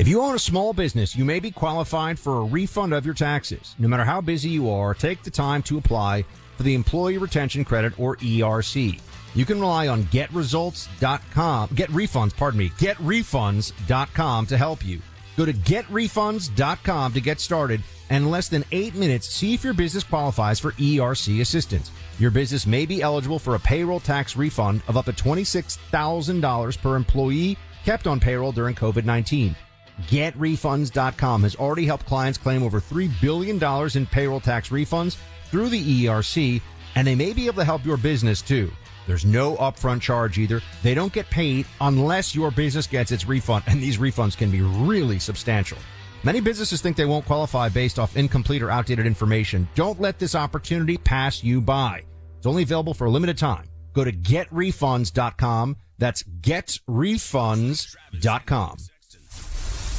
If 0.00 0.08
you 0.08 0.22
own 0.22 0.34
a 0.34 0.38
small 0.38 0.72
business, 0.72 1.14
you 1.14 1.26
may 1.26 1.40
be 1.40 1.50
qualified 1.50 2.18
for 2.18 2.38
a 2.38 2.44
refund 2.44 2.94
of 2.94 3.04
your 3.04 3.12
taxes. 3.12 3.74
No 3.78 3.86
matter 3.86 4.02
how 4.02 4.22
busy 4.22 4.48
you 4.48 4.70
are, 4.70 4.94
take 4.94 5.22
the 5.22 5.30
time 5.30 5.62
to 5.64 5.76
apply 5.76 6.24
for 6.56 6.62
the 6.62 6.74
Employee 6.74 7.18
Retention 7.18 7.66
Credit 7.66 7.92
or 8.00 8.16
ERC. 8.16 8.98
You 9.34 9.44
can 9.44 9.60
rely 9.60 9.88
on 9.88 10.04
getresults.com, 10.04 11.70
get 11.74 11.90
refunds, 11.90 12.34
pardon 12.34 12.60
me, 12.60 12.70
getrefunds.com 12.70 14.46
to 14.46 14.56
help 14.56 14.82
you. 14.86 15.02
Go 15.36 15.44
to 15.44 15.52
getrefunds.com 15.52 17.12
to 17.12 17.20
get 17.20 17.38
started 17.38 17.82
and 18.08 18.24
in 18.24 18.30
less 18.30 18.48
than 18.48 18.64
eight 18.72 18.94
minutes, 18.94 19.28
see 19.28 19.52
if 19.52 19.62
your 19.62 19.74
business 19.74 20.02
qualifies 20.02 20.58
for 20.58 20.72
ERC 20.72 21.42
assistance. 21.42 21.90
Your 22.18 22.30
business 22.30 22.66
may 22.66 22.86
be 22.86 23.02
eligible 23.02 23.38
for 23.38 23.54
a 23.54 23.60
payroll 23.60 24.00
tax 24.00 24.34
refund 24.34 24.80
of 24.88 24.96
up 24.96 25.04
to 25.04 25.12
$26,000 25.12 26.80
per 26.80 26.96
employee 26.96 27.58
kept 27.84 28.06
on 28.06 28.18
payroll 28.18 28.52
during 28.52 28.74
COVID-19. 28.74 29.54
GetRefunds.com 30.02 31.42
has 31.42 31.56
already 31.56 31.86
helped 31.86 32.06
clients 32.06 32.38
claim 32.38 32.62
over 32.62 32.80
$3 32.80 33.10
billion 33.20 33.60
in 33.94 34.06
payroll 34.06 34.40
tax 34.40 34.68
refunds 34.68 35.16
through 35.50 35.68
the 35.68 36.04
ERC, 36.04 36.62
and 36.94 37.06
they 37.06 37.14
may 37.14 37.32
be 37.32 37.46
able 37.46 37.56
to 37.56 37.64
help 37.64 37.84
your 37.84 37.96
business 37.96 38.42
too. 38.42 38.70
There's 39.06 39.24
no 39.24 39.56
upfront 39.56 40.00
charge 40.00 40.38
either. 40.38 40.62
They 40.82 40.94
don't 40.94 41.12
get 41.12 41.28
paid 41.30 41.66
unless 41.80 42.34
your 42.34 42.52
business 42.52 42.86
gets 42.86 43.10
its 43.10 43.26
refund, 43.26 43.64
and 43.66 43.82
these 43.82 43.98
refunds 43.98 44.36
can 44.36 44.50
be 44.50 44.62
really 44.62 45.18
substantial. 45.18 45.78
Many 46.22 46.40
businesses 46.40 46.80
think 46.80 46.96
they 46.96 47.06
won't 47.06 47.26
qualify 47.26 47.68
based 47.68 47.98
off 47.98 48.16
incomplete 48.16 48.62
or 48.62 48.70
outdated 48.70 49.06
information. 49.06 49.68
Don't 49.74 50.00
let 50.00 50.18
this 50.18 50.34
opportunity 50.34 50.98
pass 50.98 51.42
you 51.42 51.60
by. 51.60 52.04
It's 52.38 52.46
only 52.46 52.62
available 52.62 52.94
for 52.94 53.06
a 53.06 53.10
limited 53.10 53.38
time. 53.38 53.64
Go 53.94 54.04
to 54.04 54.12
getrefunds.com. 54.12 55.76
That's 55.98 56.22
getrefunds.com. 56.22 58.76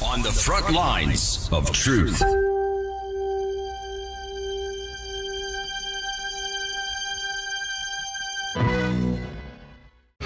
On 0.04 0.20
the 0.20 0.32
front 0.32 0.72
lines 0.72 1.48
of 1.52 1.70
truth. 1.72 2.22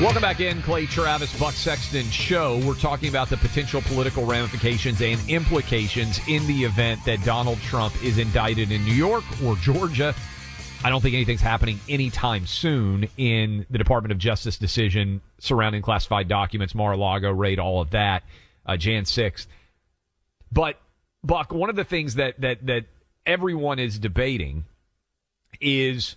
Welcome 0.01 0.23
back 0.23 0.41
in, 0.41 0.61
Clay 0.63 0.87
Travis, 0.87 1.39
Buck 1.39 1.55
Sexton 1.55 2.05
Show. 2.11 2.61
We're 2.67 2.75
talking 2.75 3.09
about 3.09 3.29
the 3.29 3.37
potential 3.37 3.81
political 3.83 4.25
ramifications 4.25 5.01
and 5.03 5.21
implications 5.29 6.21
in 6.29 6.47
the 6.47 6.65
event 6.65 7.05
that 7.05 7.23
Donald 7.25 7.59
Trump 7.61 7.95
is 8.05 8.19
indicted 8.19 8.71
in 8.73 8.85
New 8.85 8.95
York 8.95 9.25
or 9.45 9.57
Georgia. 9.57 10.15
I 10.85 10.91
don't 10.91 11.01
think 11.01 11.15
anything's 11.15 11.41
happening 11.41 11.81
anytime 11.89 12.47
soon 12.47 13.09
in 13.17 13.67
the 13.71 13.79
Department 13.79 14.13
of 14.13 14.19
Justice 14.19 14.57
decision 14.59 15.21
surrounding 15.39 15.83
classified 15.83 16.29
documents, 16.29 16.75
Mar-a-Lago 16.75 17.31
raid, 17.31 17.59
all 17.59 17.81
of 17.81 17.91
that, 17.91 18.23
uh, 18.67 18.77
Jan 18.77 19.05
6th. 19.05 19.47
But, 20.53 20.79
Buck, 21.23 21.53
one 21.53 21.71
of 21.71 21.77
the 21.77 21.85
things 21.85 22.15
that, 22.15 22.41
that, 22.41 22.67
that 22.67 22.85
everyone 23.25 23.79
is 23.79 23.99
debating 23.99 24.65
is 25.61 26.17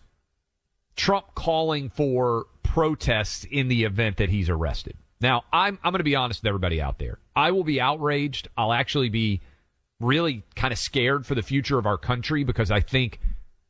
Trump 0.95 1.33
calling 1.35 1.89
for 1.89 2.45
protests 2.63 3.45
in 3.49 3.67
the 3.67 3.83
event 3.83 4.17
that 4.17 4.29
he's 4.29 4.49
arrested. 4.49 4.95
Now, 5.21 5.43
I'm 5.51 5.79
I'm 5.83 5.91
going 5.91 5.99
to 5.99 6.03
be 6.03 6.15
honest 6.15 6.43
with 6.43 6.47
everybody 6.47 6.81
out 6.81 6.99
there. 6.99 7.19
I 7.35 7.51
will 7.51 7.63
be 7.63 7.81
outraged. 7.81 8.47
I'll 8.57 8.71
actually 8.71 9.09
be 9.09 9.41
really 9.99 10.43
kind 10.55 10.71
of 10.71 10.79
scared 10.79 11.25
for 11.25 11.35
the 11.35 11.41
future 11.41 11.77
of 11.77 11.85
our 11.85 11.97
country 11.97 12.43
because 12.43 12.71
I 12.71 12.79
think 12.79 13.19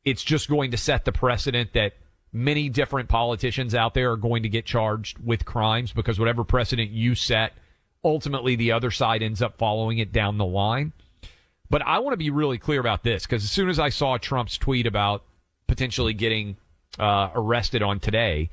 it's 0.06 0.24
just 0.24 0.48
going 0.48 0.72
to 0.72 0.78
set 0.78 1.06
the 1.06 1.12
precedent 1.12 1.74
that 1.74 1.94
many 2.32 2.70
different 2.70 3.10
politicians 3.10 3.74
out 3.74 3.96
there 3.96 4.12
are 4.12 4.18
going 4.18 4.44
to 4.44 4.50
get 4.50 4.66
charged 4.66 5.18
with 5.20 5.46
crimes 5.46 5.92
because 5.92 6.20
whatever 6.20 6.44
precedent 6.44 6.92
you 6.92 7.16
set, 7.16 7.54
ultimately 8.04 8.56
the 8.56 8.72
other 8.72 8.92
side 8.92 9.22
ends 9.22 9.42
up 9.42 9.58
following 9.58 9.98
it 9.98 10.12
down 10.12 10.38
the 10.38 10.46
line. 10.46 10.94
But 11.70 11.82
I 11.84 12.00
want 12.00 12.14
to 12.14 12.18
be 12.18 12.30
really 12.30 12.58
clear 12.58 12.80
about 12.80 13.04
this 13.04 13.24
because 13.24 13.44
as 13.44 13.52
soon 13.52 13.70
as 13.70 13.80
I 13.80 13.90
saw 13.90 14.18
Trump's 14.18 14.58
tweet 14.58 14.88
about 14.88 15.24
potentially 15.68 16.14
getting 16.14 16.58
uh, 16.98 17.30
arrested 17.36 17.84
on 17.84 18.00
today, 18.00 18.50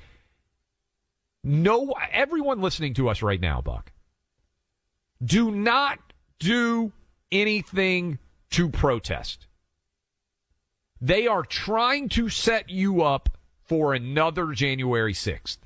no, 1.43 1.95
everyone 2.13 2.61
listening 2.61 2.95
to 2.95 3.09
us 3.09 3.23
right 3.23 3.41
now, 3.41 3.61
Buck, 3.61 3.93
do 5.25 5.51
not 5.51 5.99
do 6.39 6.93
anything 7.33 8.19
to 8.51 8.69
protest. 8.69 9.47
They 11.01 11.27
are 11.27 11.43
trying 11.43 12.09
to 12.11 12.29
set 12.29 12.69
you 12.69 13.03
up 13.03 13.31
for 13.65 13.95
another 13.95 14.53
January 14.53 15.13
6th. 15.13 15.59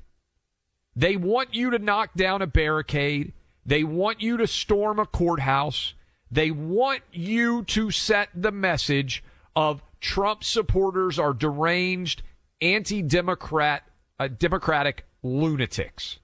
They 0.95 1.15
want 1.15 1.53
you 1.53 1.69
to 1.69 1.79
knock 1.79 2.13
down 2.15 2.41
a 2.41 2.47
barricade. 2.47 3.33
They 3.65 3.83
want 3.83 4.21
you 4.21 4.37
to 4.37 4.47
storm 4.47 4.99
a 4.99 5.05
courthouse. 5.05 5.93
They 6.31 6.51
want 6.51 7.01
you 7.11 7.63
to 7.65 7.91
set 7.91 8.29
the 8.33 8.51
message 8.51 9.23
of 9.55 9.83
Trump 9.99 10.43
supporters 10.43 11.19
are 11.19 11.33
deranged, 11.33 12.23
anti-democrat, 12.61 13.83
uh, 14.19 14.27
democratic 14.27 15.05
lunatics. 15.21 16.19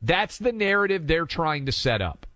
That's 0.00 0.38
the 0.38 0.52
narrative 0.52 1.06
they're 1.06 1.26
trying 1.26 1.66
to 1.66 1.72
set 1.72 2.00
up. 2.00 2.26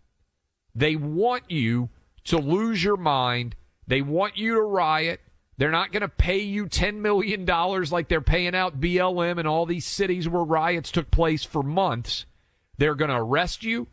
They 0.74 0.96
want 0.96 1.50
you 1.50 1.90
to 2.24 2.38
lose 2.38 2.82
your 2.82 2.96
mind. 2.96 3.54
They 3.86 4.02
want 4.02 4.36
you 4.36 4.54
to 4.54 4.62
riot. 4.62 5.20
They're 5.58 5.70
not 5.70 5.92
going 5.92 6.00
to 6.00 6.08
pay 6.08 6.40
you 6.40 6.66
$10 6.66 6.96
million 6.96 7.44
like 7.46 8.08
they're 8.08 8.20
paying 8.20 8.54
out 8.54 8.80
BLM 8.80 9.38
in 9.38 9.46
all 9.46 9.66
these 9.66 9.86
cities 9.86 10.28
where 10.28 10.42
riots 10.42 10.90
took 10.90 11.10
place 11.10 11.44
for 11.44 11.62
months. 11.62 12.26
They're 12.78 12.94
going 12.94 13.10
to 13.10 13.16
arrest 13.16 13.62
you. 13.62 13.86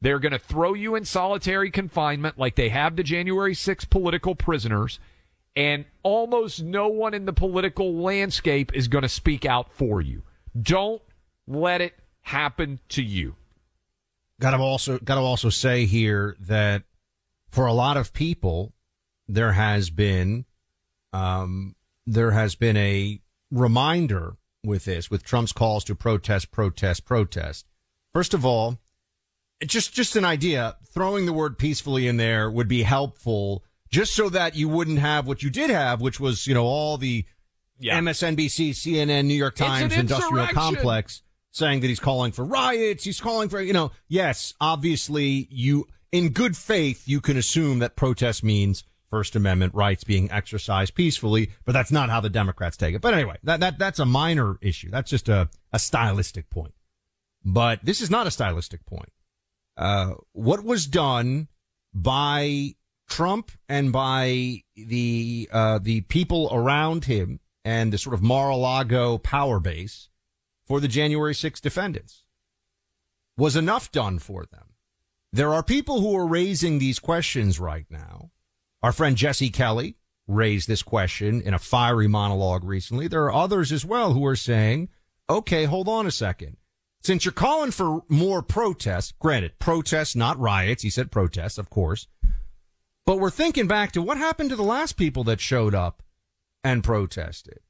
They're 0.00 0.18
going 0.18 0.32
to 0.32 0.38
throw 0.38 0.74
you 0.74 0.94
in 0.94 1.04
solitary 1.04 1.70
confinement 1.70 2.38
like 2.38 2.54
they 2.54 2.68
have 2.68 2.96
the 2.96 3.02
January 3.02 3.54
6 3.54 3.84
political 3.86 4.34
prisoners. 4.34 4.98
And 5.54 5.86
almost 6.02 6.62
no 6.62 6.88
one 6.88 7.14
in 7.14 7.24
the 7.24 7.32
political 7.32 7.94
landscape 7.94 8.74
is 8.74 8.88
going 8.88 9.02
to 9.02 9.08
speak 9.08 9.46
out 9.46 9.72
for 9.72 10.02
you. 10.02 10.22
Don't 10.60 11.00
let 11.46 11.80
it 11.80 11.94
happen 12.22 12.80
to 12.90 13.02
you. 13.02 13.36
Got 14.38 14.50
to 14.50 14.58
also 14.58 14.98
got 14.98 15.14
to 15.14 15.22
also 15.22 15.48
say 15.48 15.86
here 15.86 16.36
that 16.40 16.82
for 17.48 17.64
a 17.64 17.72
lot 17.72 17.96
of 17.96 18.12
people, 18.12 18.74
there 19.26 19.52
has 19.52 19.88
been 19.88 20.44
um, 21.14 21.74
there 22.06 22.32
has 22.32 22.54
been 22.54 22.76
a 22.76 23.20
reminder 23.50 24.36
with 24.62 24.84
this, 24.84 25.10
with 25.10 25.24
Trump's 25.24 25.52
calls 25.52 25.84
to 25.84 25.94
protest, 25.94 26.50
protest, 26.50 27.06
protest. 27.06 27.66
First 28.12 28.34
of 28.34 28.44
all, 28.44 28.78
just 29.64 29.92
just 29.94 30.16
an 30.16 30.24
idea. 30.24 30.76
Throwing 30.92 31.26
the 31.26 31.32
word 31.32 31.58
peacefully 31.58 32.08
in 32.08 32.16
there 32.16 32.50
would 32.50 32.68
be 32.68 32.82
helpful, 32.82 33.64
just 33.88 34.14
so 34.14 34.28
that 34.30 34.56
you 34.56 34.68
wouldn't 34.68 34.98
have 34.98 35.26
what 35.26 35.42
you 35.42 35.50
did 35.50 35.70
have, 35.70 36.00
which 36.00 36.20
was 36.20 36.46
you 36.46 36.54
know 36.54 36.64
all 36.64 36.98
the 36.98 37.24
Yeah. 37.78 37.98
MSNBC, 37.98 38.70
CNN, 38.70 39.26
New 39.26 39.34
York 39.34 39.58
an 39.60 39.66
Times 39.66 39.96
industrial 39.96 40.46
complex 40.48 41.22
saying 41.50 41.80
that 41.80 41.88
he's 41.88 42.00
calling 42.00 42.32
for 42.32 42.44
riots. 42.44 43.04
He's 43.04 43.20
calling 43.20 43.48
for 43.48 43.60
you 43.60 43.72
know 43.72 43.92
yes, 44.08 44.54
obviously 44.60 45.48
you 45.50 45.86
in 46.12 46.30
good 46.30 46.56
faith 46.56 47.06
you 47.06 47.20
can 47.20 47.36
assume 47.36 47.78
that 47.80 47.96
protest 47.96 48.44
means 48.44 48.84
First 49.10 49.36
Amendment 49.36 49.72
rights 49.74 50.04
being 50.04 50.30
exercised 50.30 50.94
peacefully, 50.94 51.50
but 51.64 51.72
that's 51.72 51.92
not 51.92 52.10
how 52.10 52.20
the 52.20 52.28
Democrats 52.28 52.76
take 52.76 52.94
it. 52.94 53.00
But 53.00 53.14
anyway, 53.14 53.36
that, 53.44 53.60
that, 53.60 53.78
that's 53.78 53.98
a 54.00 54.04
minor 54.04 54.58
issue. 54.60 54.90
That's 54.90 55.08
just 55.08 55.28
a, 55.28 55.48
a 55.72 55.78
stylistic 55.78 56.50
point. 56.50 56.74
But 57.44 57.84
this 57.84 58.00
is 58.00 58.10
not 58.10 58.26
a 58.26 58.32
stylistic 58.32 58.84
point. 58.84 59.10
Uh, 59.76 60.14
what 60.32 60.64
was 60.64 60.86
done 60.86 61.48
by 61.92 62.74
Trump 63.08 63.50
and 63.68 63.92
by 63.92 64.62
the, 64.74 65.48
uh, 65.52 65.78
the 65.78 66.00
people 66.02 66.48
around 66.52 67.04
him 67.04 67.40
and 67.64 67.92
the 67.92 67.98
sort 67.98 68.14
of 68.14 68.22
Mar-a-Lago 68.22 69.18
power 69.18 69.60
base 69.60 70.08
for 70.66 70.80
the 70.80 70.88
January 70.88 71.34
6 71.34 71.60
defendants 71.60 72.24
was 73.36 73.56
enough 73.56 73.92
done 73.92 74.18
for 74.18 74.46
them. 74.46 74.74
There 75.32 75.52
are 75.52 75.62
people 75.62 76.00
who 76.00 76.16
are 76.16 76.26
raising 76.26 76.78
these 76.78 76.98
questions 76.98 77.60
right 77.60 77.86
now. 77.90 78.30
Our 78.82 78.92
friend 78.92 79.16
Jesse 79.16 79.50
Kelly 79.50 79.96
raised 80.26 80.68
this 80.68 80.82
question 80.82 81.42
in 81.42 81.54
a 81.54 81.58
fiery 81.58 82.08
monologue 82.08 82.64
recently. 82.64 83.08
There 83.08 83.24
are 83.24 83.34
others 83.34 83.72
as 83.72 83.84
well 83.84 84.12
who 84.12 84.24
are 84.26 84.36
saying, 84.36 84.88
okay, 85.28 85.64
hold 85.64 85.88
on 85.88 86.06
a 86.06 86.10
second. 86.10 86.56
Since 87.06 87.24
you're 87.24 87.30
calling 87.30 87.70
for 87.70 88.02
more 88.08 88.42
protests, 88.42 89.12
granted, 89.20 89.60
protests, 89.60 90.16
not 90.16 90.40
riots. 90.40 90.82
He 90.82 90.90
said 90.90 91.12
protests, 91.12 91.56
of 91.56 91.70
course. 91.70 92.08
But 93.04 93.20
we're 93.20 93.30
thinking 93.30 93.68
back 93.68 93.92
to 93.92 94.02
what 94.02 94.18
happened 94.18 94.50
to 94.50 94.56
the 94.56 94.64
last 94.64 94.96
people 94.96 95.22
that 95.22 95.40
showed 95.40 95.72
up 95.72 96.02
and 96.64 96.82
protested. 96.82 97.60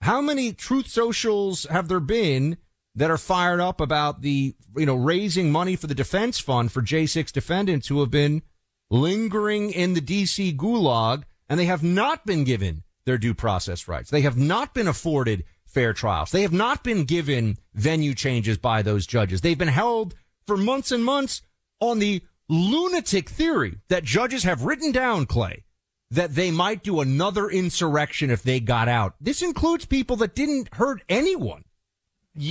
How 0.00 0.22
many 0.22 0.54
truth 0.54 0.86
socials 0.86 1.66
have 1.68 1.88
there 1.88 2.00
been 2.00 2.56
that 2.94 3.10
are 3.10 3.18
fired 3.18 3.60
up 3.60 3.78
about 3.78 4.22
the, 4.22 4.56
you 4.74 4.86
know, 4.86 4.96
raising 4.96 5.52
money 5.52 5.76
for 5.76 5.86
the 5.86 5.94
defense 5.94 6.38
fund 6.38 6.72
for 6.72 6.80
J6 6.80 7.30
defendants 7.30 7.88
who 7.88 8.00
have 8.00 8.10
been 8.10 8.40
lingering 8.88 9.70
in 9.70 9.92
the 9.92 10.00
DC 10.00 10.56
gulag 10.56 11.24
and 11.46 11.60
they 11.60 11.66
have 11.66 11.82
not 11.82 12.24
been 12.24 12.42
given 12.42 12.84
their 13.04 13.18
due 13.18 13.34
process 13.34 13.86
rights. 13.86 14.08
They 14.08 14.22
have 14.22 14.38
not 14.38 14.72
been 14.72 14.88
afforded 14.88 15.44
fair 15.68 15.92
trials. 15.92 16.30
They 16.30 16.42
have 16.42 16.52
not 16.52 16.82
been 16.82 17.04
given 17.04 17.58
venue 17.74 18.14
changes 18.14 18.58
by 18.58 18.82
those 18.82 19.06
judges. 19.06 19.40
They've 19.40 19.58
been 19.58 19.68
held 19.68 20.14
for 20.46 20.56
months 20.56 20.90
and 20.90 21.04
months 21.04 21.42
on 21.80 21.98
the 21.98 22.22
lunatic 22.48 23.28
theory 23.28 23.78
that 23.88 24.04
judges 24.04 24.42
have 24.44 24.62
written 24.62 24.90
down, 24.90 25.26
Clay, 25.26 25.64
that 26.10 26.34
they 26.34 26.50
might 26.50 26.82
do 26.82 27.00
another 27.00 27.48
insurrection 27.48 28.30
if 28.30 28.42
they 28.42 28.60
got 28.60 28.88
out. 28.88 29.14
This 29.20 29.42
includes 29.42 29.84
people 29.84 30.16
that 30.16 30.34
didn't 30.34 30.74
hurt 30.74 31.02
anyone. 31.08 31.64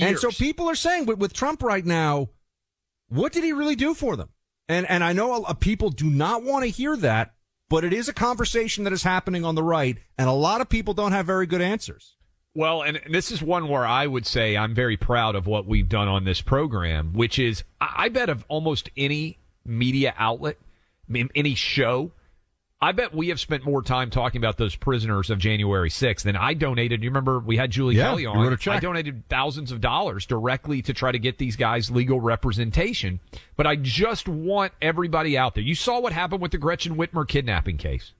And 0.00 0.18
so 0.18 0.30
people 0.30 0.68
are 0.68 0.74
saying 0.74 1.06
with, 1.06 1.18
with 1.18 1.32
Trump 1.32 1.62
right 1.62 1.84
now, 1.84 2.28
what 3.08 3.32
did 3.32 3.42
he 3.42 3.52
really 3.52 3.76
do 3.76 3.94
for 3.94 4.16
them? 4.16 4.28
And 4.68 4.88
and 4.88 5.02
I 5.02 5.14
know 5.14 5.44
a, 5.44 5.54
people 5.54 5.88
do 5.88 6.10
not 6.10 6.42
want 6.42 6.64
to 6.64 6.70
hear 6.70 6.94
that, 6.98 7.32
but 7.70 7.84
it 7.84 7.94
is 7.94 8.08
a 8.08 8.12
conversation 8.12 8.84
that 8.84 8.92
is 8.92 9.02
happening 9.02 9.44
on 9.44 9.54
the 9.54 9.62
right, 9.62 9.96
and 10.18 10.28
a 10.28 10.32
lot 10.32 10.60
of 10.60 10.68
people 10.68 10.92
don't 10.92 11.12
have 11.12 11.24
very 11.24 11.46
good 11.46 11.62
answers. 11.62 12.16
Well, 12.54 12.82
and 12.82 13.00
this 13.08 13.30
is 13.30 13.40
one 13.42 13.68
where 13.68 13.86
I 13.86 14.06
would 14.06 14.26
say 14.26 14.56
I'm 14.56 14.74
very 14.74 14.96
proud 14.96 15.36
of 15.36 15.46
what 15.46 15.66
we've 15.66 15.88
done 15.88 16.08
on 16.08 16.24
this 16.24 16.40
program, 16.40 17.12
which 17.12 17.38
is 17.38 17.62
I 17.80 18.08
bet 18.08 18.28
of 18.28 18.44
almost 18.48 18.90
any 18.96 19.38
media 19.64 20.14
outlet, 20.18 20.56
any 21.34 21.54
show, 21.54 22.12
I 22.80 22.92
bet 22.92 23.12
we 23.12 23.28
have 23.30 23.40
spent 23.40 23.64
more 23.64 23.82
time 23.82 24.08
talking 24.08 24.40
about 24.40 24.56
those 24.56 24.76
prisoners 24.76 25.30
of 25.30 25.40
January 25.40 25.90
6th 25.90 26.22
than 26.22 26.36
I 26.36 26.54
donated. 26.54 27.02
You 27.02 27.10
remember 27.10 27.40
we 27.40 27.56
had 27.56 27.72
Julie 27.72 27.96
Yeah, 27.96 28.10
Kelly 28.10 28.24
on. 28.26 28.38
wrote 28.38 28.52
a 28.52 28.56
check. 28.56 28.76
I 28.76 28.80
donated 28.80 29.24
thousands 29.28 29.72
of 29.72 29.80
dollars 29.80 30.26
directly 30.26 30.80
to 30.82 30.92
try 30.94 31.10
to 31.10 31.18
get 31.18 31.38
these 31.38 31.56
guys 31.56 31.90
legal 31.90 32.20
representation. 32.20 33.18
But 33.56 33.66
I 33.66 33.74
just 33.74 34.28
want 34.28 34.72
everybody 34.80 35.36
out 35.36 35.54
there. 35.56 35.64
You 35.64 35.74
saw 35.74 35.98
what 35.98 36.12
happened 36.12 36.40
with 36.40 36.52
the 36.52 36.58
Gretchen 36.58 36.94
Whitmer 36.96 37.26
kidnapping 37.26 37.78
case. 37.78 38.12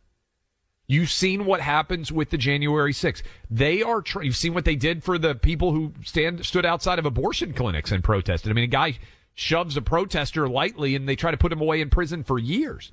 You've 0.91 1.11
seen 1.11 1.45
what 1.45 1.61
happens 1.61 2.11
with 2.11 2.31
the 2.31 2.39
January 2.39 2.95
6th. 2.95 3.23
They 3.51 3.83
are, 3.83 4.01
tr- 4.01 4.23
you've 4.23 4.37
seen 4.37 4.55
what 4.55 4.65
they 4.65 4.75
did 4.75 5.05
for 5.05 5.19
the 5.19 5.35
people 5.35 5.73
who 5.73 5.93
stand, 6.03 6.47
stood 6.47 6.65
outside 6.65 6.99
of 6.99 7.05
abortion 7.05 7.53
clinics 7.53 7.93
and 7.93 8.03
protested. 8.03 8.51
I 8.51 8.55
mean, 8.55 8.65
a 8.65 8.69
guy 8.69 8.99
shoves 9.35 9.77
a 9.77 9.83
protester 9.83 10.49
lightly 10.49 10.95
and 10.95 11.07
they 11.07 11.15
try 11.15 11.31
to 11.31 11.37
put 11.37 11.53
him 11.53 11.61
away 11.61 11.83
in 11.83 11.91
prison 11.91 12.25
for 12.25 12.39
years. 12.39 12.91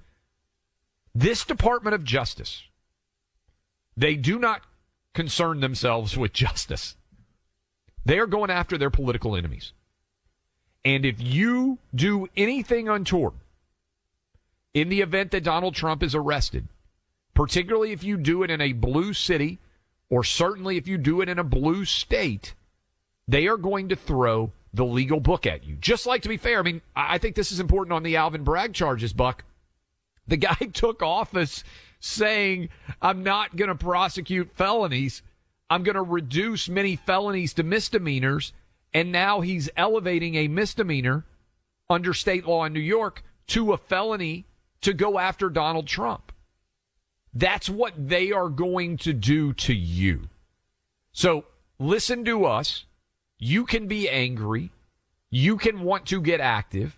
This 1.15 1.45
Department 1.45 1.95
of 1.95 2.03
Justice, 2.03 2.63
they 3.95 4.15
do 4.15 4.37
not 4.37 4.61
concern 5.13 5.61
themselves 5.61 6.17
with 6.17 6.33
justice. 6.33 6.97
They 8.03 8.19
are 8.19 8.27
going 8.27 8.51
after 8.51 8.77
their 8.77 8.89
political 8.89 9.37
enemies. 9.37 9.71
And 10.83 11.05
if 11.05 11.15
you 11.19 11.79
do 11.95 12.27
anything 12.35 12.89
untoward 12.89 13.33
in 14.73 14.89
the 14.89 14.99
event 14.99 15.31
that 15.31 15.45
Donald 15.45 15.73
Trump 15.73 16.03
is 16.03 16.13
arrested, 16.13 16.67
particularly 17.35 17.91
if 17.91 18.03
you 18.03 18.17
do 18.17 18.41
it 18.41 18.49
in 18.49 18.61
a 18.61 18.73
blue 18.73 19.13
city, 19.13 19.59
or 20.09 20.23
certainly 20.23 20.77
if 20.77 20.87
you 20.87 20.97
do 20.97 21.21
it 21.21 21.29
in 21.29 21.37
a 21.37 21.43
blue 21.43 21.85
state, 21.85 22.55
they 23.27 23.47
are 23.47 23.57
going 23.57 23.89
to 23.89 23.95
throw 23.95 24.51
the 24.73 24.85
legal 24.85 25.19
book 25.19 25.45
at 25.45 25.63
you. 25.63 25.75
Just 25.75 26.05
like, 26.05 26.21
to 26.23 26.29
be 26.29 26.37
fair, 26.37 26.59
I 26.59 26.63
mean, 26.63 26.81
I 26.95 27.17
think 27.17 27.35
this 27.35 27.51
is 27.51 27.59
important 27.59 27.93
on 27.93 28.03
the 28.03 28.17
Alvin 28.17 28.43
Bragg 28.43 28.73
charges, 28.73 29.13
Buck. 29.13 29.43
The 30.27 30.37
guy 30.37 30.55
took 30.73 31.03
office 31.03 31.63
saying, 31.99 32.69
I'm 33.01 33.23
not 33.23 33.55
going 33.55 33.69
to 33.69 33.75
prosecute 33.75 34.51
felonies. 34.55 35.21
I'm 35.69 35.83
going 35.83 35.95
to 35.95 36.01
reduce 36.01 36.69
many 36.69 36.95
felonies 36.95 37.53
to 37.55 37.63
misdemeanors. 37.63 38.53
And 38.93 39.11
now 39.11 39.41
he's 39.41 39.69
elevating 39.75 40.35
a 40.35 40.47
misdemeanor 40.47 41.25
under 41.89 42.13
state 42.13 42.45
law 42.45 42.63
in 42.65 42.73
New 42.73 42.79
York 42.79 43.23
to 43.47 43.73
a 43.73 43.77
felony 43.77 44.45
to 44.81 44.93
go 44.93 45.19
after 45.19 45.49
Donald 45.49 45.87
Trump. 45.87 46.31
That's 47.35 47.69
what 47.69 47.93
they 47.97 48.31
are 48.31 48.47
going 48.47 48.95
to 48.99 49.11
do 49.11 49.51
to 49.53 49.73
you. 49.75 50.29
So 51.11 51.43
listen 51.77 52.23
to 52.25 52.45
us. 52.45 52.85
You 53.37 53.65
can 53.65 53.87
be 53.87 54.09
angry. 54.09 54.71
You 55.29 55.57
can 55.57 55.81
want 55.81 56.05
to 56.07 56.21
get 56.21 56.39
active. 56.39 56.97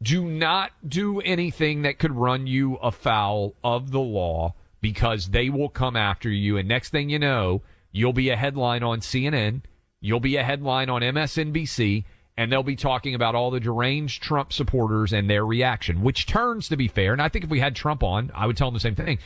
Do 0.00 0.24
not 0.24 0.70
do 0.86 1.20
anything 1.20 1.82
that 1.82 1.98
could 1.98 2.12
run 2.12 2.46
you 2.46 2.76
afoul 2.76 3.56
of 3.64 3.90
the 3.90 4.00
law 4.00 4.54
because 4.80 5.30
they 5.30 5.50
will 5.50 5.70
come 5.70 5.96
after 5.96 6.30
you. 6.30 6.56
And 6.56 6.68
next 6.68 6.90
thing 6.90 7.10
you 7.10 7.18
know, 7.18 7.62
you'll 7.90 8.12
be 8.12 8.30
a 8.30 8.36
headline 8.36 8.84
on 8.84 9.00
CNN. 9.00 9.62
You'll 10.00 10.20
be 10.20 10.36
a 10.36 10.44
headline 10.44 10.88
on 10.88 11.00
MSNBC 11.02 12.04
and 12.36 12.52
they'll 12.52 12.62
be 12.62 12.76
talking 12.76 13.14
about 13.14 13.34
all 13.34 13.50
the 13.50 13.60
deranged 13.60 14.22
Trump 14.22 14.52
supporters 14.52 15.12
and 15.12 15.28
their 15.28 15.44
reaction, 15.44 16.02
which 16.02 16.26
turns 16.26 16.68
to 16.68 16.76
be 16.76 16.88
fair. 16.88 17.12
And 17.12 17.22
I 17.22 17.28
think 17.28 17.44
if 17.44 17.50
we 17.50 17.60
had 17.60 17.74
Trump 17.74 18.02
on, 18.02 18.30
I 18.34 18.46
would 18.46 18.56
tell 18.56 18.68
him 18.68 18.74
the 18.74 18.80
same 18.80 18.94
thing. 18.94 19.18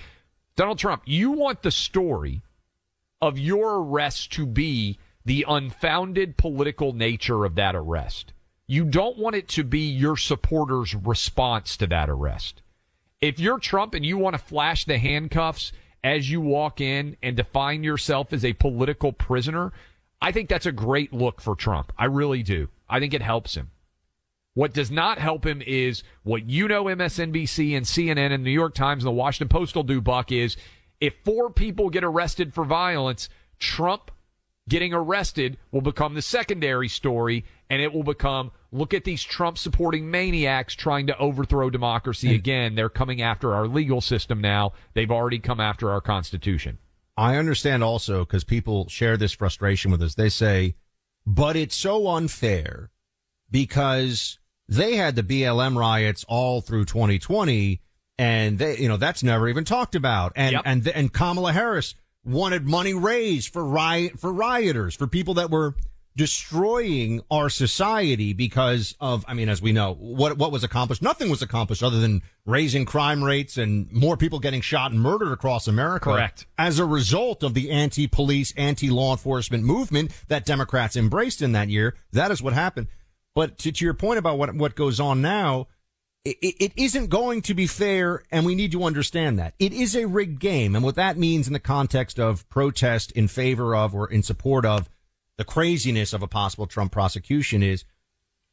Donald 0.56 0.78
Trump, 0.78 1.02
you 1.06 1.32
want 1.32 1.62
the 1.62 1.70
story 1.70 2.42
of 3.20 3.38
your 3.38 3.82
arrest 3.82 4.32
to 4.32 4.46
be 4.46 4.98
the 5.24 5.44
unfounded 5.48 6.36
political 6.36 6.92
nature 6.92 7.44
of 7.44 7.54
that 7.56 7.74
arrest. 7.74 8.32
You 8.66 8.84
don't 8.84 9.18
want 9.18 9.36
it 9.36 9.48
to 9.48 9.64
be 9.64 9.80
your 9.80 10.16
supporters' 10.16 10.94
response 10.94 11.76
to 11.78 11.86
that 11.88 12.08
arrest. 12.08 12.62
If 13.20 13.38
you're 13.38 13.58
Trump 13.58 13.94
and 13.94 14.06
you 14.06 14.16
want 14.16 14.34
to 14.34 14.42
flash 14.42 14.84
the 14.84 14.96
handcuffs 14.96 15.72
as 16.02 16.30
you 16.30 16.40
walk 16.40 16.80
in 16.80 17.16
and 17.22 17.36
define 17.36 17.84
yourself 17.84 18.32
as 18.32 18.44
a 18.44 18.54
political 18.54 19.12
prisoner, 19.12 19.72
I 20.20 20.32
think 20.32 20.48
that's 20.48 20.66
a 20.66 20.72
great 20.72 21.12
look 21.12 21.40
for 21.40 21.54
Trump. 21.54 21.92
I 21.96 22.04
really 22.04 22.42
do. 22.42 22.68
I 22.88 23.00
think 23.00 23.14
it 23.14 23.22
helps 23.22 23.54
him. 23.54 23.70
What 24.54 24.74
does 24.74 24.90
not 24.90 25.18
help 25.18 25.46
him 25.46 25.62
is 25.64 26.02
what 26.22 26.48
you 26.48 26.68
know 26.68 26.84
MSNBC 26.84 27.76
and 27.76 27.86
CNN 27.86 28.32
and 28.32 28.42
New 28.42 28.50
York 28.50 28.74
Times 28.74 29.04
and 29.04 29.08
the 29.08 29.16
Washington 29.16 29.48
Post 29.48 29.76
will 29.76 29.84
do, 29.84 30.00
Buck, 30.00 30.32
is 30.32 30.56
if 31.00 31.14
four 31.24 31.50
people 31.50 31.88
get 31.88 32.04
arrested 32.04 32.52
for 32.52 32.64
violence, 32.64 33.28
Trump 33.58 34.10
getting 34.68 34.92
arrested 34.92 35.56
will 35.70 35.80
become 35.80 36.14
the 36.14 36.22
secondary 36.22 36.88
story 36.88 37.44
and 37.68 37.80
it 37.80 37.92
will 37.92 38.02
become 38.02 38.50
look 38.72 38.92
at 38.92 39.04
these 39.04 39.22
Trump 39.22 39.58
supporting 39.58 40.10
maniacs 40.10 40.74
trying 40.74 41.06
to 41.06 41.18
overthrow 41.18 41.70
democracy 41.70 42.28
hmm. 42.28 42.34
again. 42.34 42.74
They're 42.74 42.88
coming 42.88 43.22
after 43.22 43.54
our 43.54 43.66
legal 43.66 44.00
system 44.00 44.40
now. 44.40 44.72
They've 44.94 45.10
already 45.10 45.38
come 45.38 45.60
after 45.60 45.90
our 45.90 46.00
Constitution. 46.00 46.78
I 47.20 47.36
understand 47.36 47.84
also 47.84 48.20
because 48.24 48.44
people 48.44 48.88
share 48.88 49.18
this 49.18 49.32
frustration 49.32 49.90
with 49.90 50.00
us. 50.02 50.14
They 50.14 50.30
say, 50.30 50.76
but 51.26 51.54
it's 51.54 51.76
so 51.76 52.08
unfair 52.08 52.90
because 53.50 54.38
they 54.66 54.96
had 54.96 55.16
the 55.16 55.22
BLM 55.22 55.76
riots 55.76 56.24
all 56.28 56.62
through 56.62 56.86
2020 56.86 57.82
and 58.18 58.58
they, 58.58 58.78
you 58.78 58.88
know, 58.88 58.96
that's 58.96 59.22
never 59.22 59.48
even 59.50 59.64
talked 59.64 59.94
about. 59.94 60.32
And, 60.34 60.52
Yep. 60.52 60.62
and, 60.64 60.88
and 60.88 61.12
Kamala 61.12 61.52
Harris 61.52 61.94
wanted 62.24 62.66
money 62.66 62.94
raised 62.94 63.52
for 63.52 63.64
riot, 63.66 64.18
for 64.18 64.32
rioters, 64.32 64.94
for 64.94 65.06
people 65.06 65.34
that 65.34 65.50
were 65.50 65.74
destroying 66.16 67.22
our 67.30 67.48
society 67.48 68.32
because 68.32 68.94
of, 69.00 69.24
I 69.28 69.34
mean, 69.34 69.48
as 69.48 69.62
we 69.62 69.72
know, 69.72 69.94
what, 69.94 70.36
what 70.36 70.52
was 70.52 70.64
accomplished? 70.64 71.02
Nothing 71.02 71.30
was 71.30 71.40
accomplished 71.40 71.82
other 71.82 72.00
than 72.00 72.22
raising 72.44 72.84
crime 72.84 73.22
rates 73.22 73.56
and 73.56 73.90
more 73.92 74.16
people 74.16 74.38
getting 74.40 74.60
shot 74.60 74.90
and 74.90 75.00
murdered 75.00 75.32
across 75.32 75.68
America. 75.68 76.10
Correct. 76.10 76.46
As 76.58 76.78
a 76.78 76.84
result 76.84 77.42
of 77.42 77.54
the 77.54 77.70
anti-police, 77.70 78.52
anti-law 78.56 79.12
enforcement 79.12 79.64
movement 79.64 80.10
that 80.28 80.44
Democrats 80.44 80.96
embraced 80.96 81.42
in 81.42 81.52
that 81.52 81.68
year, 81.68 81.94
that 82.12 82.30
is 82.30 82.42
what 82.42 82.52
happened. 82.52 82.88
But 83.34 83.58
to, 83.58 83.72
to 83.72 83.84
your 83.84 83.94
point 83.94 84.18
about 84.18 84.36
what, 84.36 84.54
what 84.54 84.74
goes 84.74 84.98
on 84.98 85.22
now, 85.22 85.68
it, 86.24 86.36
it 86.40 86.72
isn't 86.76 87.06
going 87.06 87.40
to 87.42 87.54
be 87.54 87.66
fair, 87.66 88.24
and 88.30 88.44
we 88.44 88.54
need 88.54 88.72
to 88.72 88.84
understand 88.84 89.38
that. 89.38 89.54
It 89.58 89.72
is 89.72 89.96
a 89.96 90.06
rigged 90.06 90.40
game, 90.40 90.74
and 90.74 90.84
what 90.84 90.96
that 90.96 91.16
means 91.16 91.46
in 91.46 91.54
the 91.54 91.60
context 91.60 92.18
of 92.18 92.46
protest 92.50 93.12
in 93.12 93.28
favor 93.28 93.74
of 93.74 93.94
or 93.94 94.10
in 94.10 94.22
support 94.22 94.66
of 94.66 94.90
the 95.40 95.44
craziness 95.44 96.12
of 96.12 96.22
a 96.22 96.28
possible 96.28 96.66
Trump 96.66 96.92
prosecution 96.92 97.62
is 97.62 97.86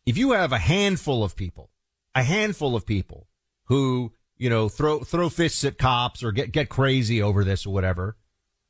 if 0.06 0.18
you 0.18 0.32
have 0.32 0.54
a 0.54 0.58
handful 0.58 1.22
of 1.22 1.36
people, 1.36 1.70
a 2.16 2.24
handful 2.24 2.78
of 2.78 2.86
people 2.86 3.28
who, 3.66 4.14
you 4.38 4.50
know, 4.50 4.70
throw, 4.70 5.00
throw 5.02 5.28
fists 5.28 5.66
at 5.66 5.78
cops 5.78 6.24
or 6.24 6.32
get, 6.32 6.54
get 6.54 6.70
crazy 6.70 7.22
over 7.22 7.44
this 7.44 7.66
or 7.66 7.74
whatever, 7.74 8.16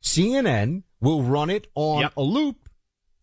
CNN 0.04 0.82
will 1.00 1.22
run 1.22 1.52
it 1.52 1.68
on 1.76 2.10
a 2.18 2.22
loop 2.24 2.70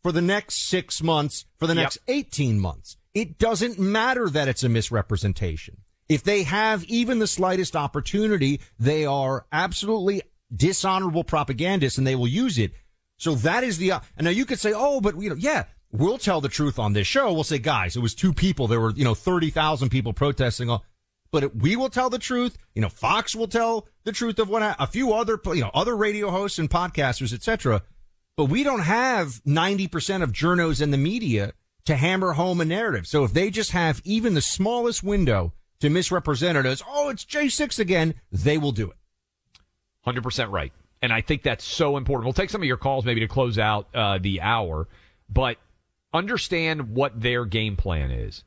for 0.00 0.12
the 0.12 0.22
next 0.22 0.68
six 0.68 1.02
months, 1.02 1.44
for 1.58 1.66
the 1.66 1.74
Yep. 1.74 1.82
next 1.82 1.98
18 2.06 2.60
months. 2.60 2.96
It 3.14 3.36
doesn't 3.36 3.76
matter 3.76 4.30
that 4.30 4.46
it's 4.46 4.62
a 4.62 4.68
misrepresentation. 4.68 5.78
If 6.08 6.22
they 6.22 6.44
have 6.44 6.84
even 6.84 7.18
the 7.18 7.26
slightest 7.26 7.74
opportunity, 7.74 8.60
they 8.78 9.04
are 9.04 9.46
absolutely 9.50 10.22
dishonorable 10.54 11.24
propagandists 11.24 11.98
and 11.98 12.06
they 12.06 12.14
will 12.14 12.28
use 12.28 12.58
it. 12.58 12.74
So 13.16 13.34
that 13.36 13.64
is 13.64 13.78
the, 13.78 13.92
and 13.92 14.24
now 14.24 14.30
you 14.30 14.44
could 14.44 14.58
say, 14.58 14.72
oh, 14.74 15.00
but 15.00 15.20
you 15.20 15.30
know, 15.30 15.36
yeah, 15.36 15.64
we'll 15.92 16.18
tell 16.18 16.40
the 16.40 16.48
truth 16.48 16.78
on 16.78 16.92
this 16.92 17.06
show. 17.06 17.32
We'll 17.32 17.44
say, 17.44 17.58
guys, 17.58 17.96
it 17.96 18.00
was 18.00 18.14
two 18.14 18.32
people. 18.32 18.66
There 18.66 18.80
were, 18.80 18.90
you 18.90 19.04
know, 19.04 19.14
30,000 19.14 19.88
people 19.88 20.12
protesting. 20.12 20.76
But 21.30 21.42
it, 21.42 21.56
we 21.56 21.76
will 21.76 21.90
tell 21.90 22.10
the 22.10 22.18
truth. 22.18 22.56
You 22.74 22.82
know, 22.82 22.88
Fox 22.88 23.34
will 23.34 23.48
tell 23.48 23.88
the 24.04 24.12
truth 24.12 24.38
of 24.38 24.48
what 24.48 24.62
ha- 24.62 24.76
a 24.78 24.86
few 24.86 25.12
other, 25.12 25.40
you 25.46 25.62
know, 25.62 25.70
other 25.74 25.96
radio 25.96 26.30
hosts 26.30 26.58
and 26.58 26.70
podcasters, 26.70 27.32
etc. 27.32 27.82
But 28.36 28.46
we 28.46 28.62
don't 28.62 28.82
have 28.82 29.42
90% 29.44 30.22
of 30.22 30.32
journos 30.32 30.82
in 30.82 30.90
the 30.90 30.96
media 30.96 31.52
to 31.86 31.96
hammer 31.96 32.32
home 32.32 32.60
a 32.60 32.64
narrative. 32.64 33.06
So 33.06 33.24
if 33.24 33.32
they 33.32 33.50
just 33.50 33.72
have 33.72 34.00
even 34.04 34.34
the 34.34 34.40
smallest 34.40 35.02
window 35.02 35.52
to 35.80 35.90
misrepresent 35.90 36.56
it 36.58 36.66
as, 36.66 36.82
oh, 36.88 37.10
it's 37.10 37.24
J6 37.24 37.78
again, 37.78 38.14
they 38.32 38.58
will 38.58 38.72
do 38.72 38.90
it. 38.90 38.96
100% 40.06 40.50
right. 40.50 40.72
And 41.04 41.12
I 41.12 41.20
think 41.20 41.42
that's 41.42 41.64
so 41.64 41.98
important. 41.98 42.24
We'll 42.24 42.32
take 42.32 42.48
some 42.48 42.62
of 42.62 42.66
your 42.66 42.78
calls 42.78 43.04
maybe 43.04 43.20
to 43.20 43.28
close 43.28 43.58
out 43.58 43.94
uh, 43.94 44.16
the 44.16 44.40
hour, 44.40 44.88
but 45.28 45.58
understand 46.14 46.94
what 46.94 47.20
their 47.20 47.44
game 47.44 47.76
plan 47.76 48.10
is. 48.10 48.42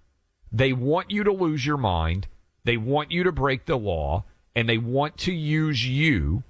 They 0.52 0.74
want 0.74 1.12
you 1.12 1.24
to 1.24 1.32
lose 1.32 1.68
your 1.68 1.78
mind, 1.78 2.26
they 2.64 2.76
want 2.76 3.12
you 3.12 3.22
to 3.26 3.32
break 3.32 3.68
the 3.68 3.78
law, 3.78 4.24
and 4.56 4.68
they 4.68 4.80
want 4.80 5.20
to 5.20 5.32
use 5.32 5.88
you 5.88 6.42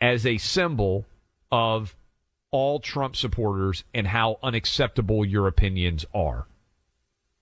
as 0.00 0.26
a 0.26 0.38
symbol 0.38 1.06
of 1.52 1.94
all 2.50 2.80
Trump 2.80 3.14
supporters 3.14 3.84
and 3.94 4.08
how 4.08 4.40
unacceptable 4.42 5.24
your 5.24 5.46
opinions 5.46 6.04
are. 6.12 6.48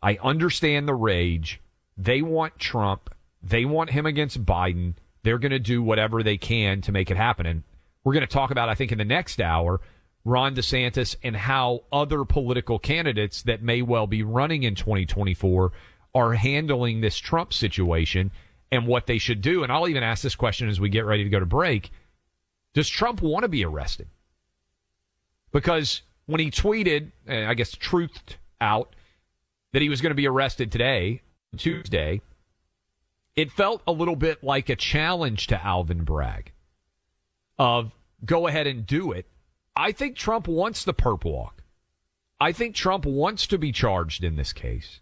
I 0.03 0.19
understand 0.23 0.87
the 0.87 0.95
rage. 0.95 1.59
They 1.97 2.21
want 2.21 2.59
Trump. 2.59 3.15
They 3.43 3.65
want 3.65 3.91
him 3.91 4.05
against 4.05 4.45
Biden. 4.45 4.97
They're 5.23 5.39
going 5.39 5.53
to 5.53 5.59
do 5.59 5.83
whatever 5.83 6.23
they 6.23 6.37
can 6.37 6.83
to 6.83 6.93
make 6.93 7.11
it 7.11 7.17
happen. 7.17 7.47
And 7.47 7.63
we're 8.05 8.15
going 8.15 8.27
to 8.27 8.33
talk 8.33 8.51
about, 8.51 8.69
I 8.69 8.75
think, 8.75 8.93
in 8.93 8.99
the 8.99 9.05
next 9.05 9.41
hour, 9.41 9.81
Ron 10.25 10.55
DeSantis 10.55 11.17
and 11.23 11.37
how 11.37 11.85
other 11.93 12.25
political 12.25 12.79
candidates 12.79 13.43
that 13.43 13.63
may 13.63 13.83
well 13.83 14.07
be 14.07 14.23
running 14.23 14.63
in 14.63 14.75
2024 14.75 15.73
are 16.15 16.35
handling 16.35 17.01
this 17.01 17.17
Trump 17.19 17.53
situation 17.53 18.31
and 18.73 18.87
what 18.87 19.07
they 19.07 19.19
should 19.19 19.41
do. 19.41 19.63
And 19.63 19.73
I'll 19.73 19.89
even 19.89 20.03
ask 20.03 20.23
this 20.23 20.35
question 20.35 20.69
as 20.69 20.81
we 20.81 20.89
get 20.89 21.05
ready 21.05 21.25
to 21.25 21.31
go 21.31 21.41
to 21.41 21.47
break. 21.47 21.91
Does 22.75 22.89
Trump 22.89 23.23
want 23.23 23.43
to 23.43 23.49
be 23.49 23.65
arrested? 23.65 24.09
Because 25.53 26.03
when 26.27 26.41
he 26.41 26.51
tweeted, 26.51 27.11
uh, 27.29 27.49
I 27.49 27.55
guess, 27.55 27.75
truthed 27.75 28.37
out 28.61 28.95
that 29.73 29.83
he 29.83 29.89
was 29.89 30.01
going 30.01 30.11
to 30.11 30.17
be 30.17 30.29
arrested 30.29 30.71
today, 30.71 31.23
Tuesday, 31.57 32.21
it 33.35 33.51
felt 33.51 33.83
a 33.87 33.93
little 33.93 34.17
bit 34.17 34.45
like 34.45 34.69
a 34.69 34.77
challenge 34.77 35.47
to 35.49 35.65
Alvin 35.65 36.05
Bragg 36.05 36.53
of 37.61 37.93
go 38.25 38.47
ahead 38.47 38.67
and 38.67 38.87
do 38.87 39.13
it. 39.13 39.27
I 39.77 39.93
think 39.93 40.17
Trump 40.17 40.49
wants 40.49 40.83
the 40.83 40.95
perp 40.95 41.25
walk. 41.25 41.63
I 42.41 42.53
think 42.53 42.75
Trump 42.75 43.05
wants 43.05 43.47
to 43.49 43.59
be 43.59 43.71
charged 43.71 44.25
in 44.25 44.37
this 44.37 44.55
case. 44.55 45.01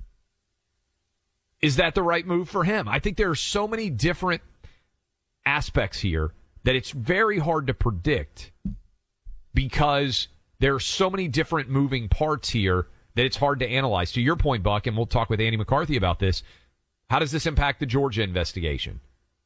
Is 1.62 1.76
that 1.76 1.94
the 1.94 2.02
right 2.02 2.26
move 2.26 2.48
for 2.48 2.64
him? 2.64 2.88
I 2.88 2.98
think 2.98 3.16
there 3.16 3.30
are 3.30 3.36
so 3.36 3.68
many 3.68 3.90
different 3.90 4.42
aspects 5.46 6.00
here 6.00 6.32
that 6.64 6.74
it's 6.74 6.90
very 6.90 7.38
hard 7.38 7.68
to 7.68 7.74
predict 7.74 8.50
because 9.54 10.26
there 10.58 10.74
are 10.74 10.80
so 10.80 11.08
many 11.08 11.28
different 11.28 11.70
moving 11.70 12.08
parts 12.08 12.50
here 12.50 12.88
that 13.14 13.24
it's 13.24 13.36
hard 13.36 13.60
to 13.60 13.68
analyze. 13.68 14.10
To 14.12 14.20
your 14.20 14.36
point, 14.36 14.64
Buck, 14.64 14.88
and 14.88 14.96
we'll 14.96 15.06
talk 15.06 15.30
with 15.30 15.40
Andy 15.40 15.56
McCarthy 15.56 15.96
about 15.96 16.18
this. 16.18 16.42
How 17.09 17.20
does 17.20 17.30
this 17.30 17.46
impact 17.46 17.78
the 17.78 17.86
Georgia 17.86 18.22
investigation? 18.22 19.00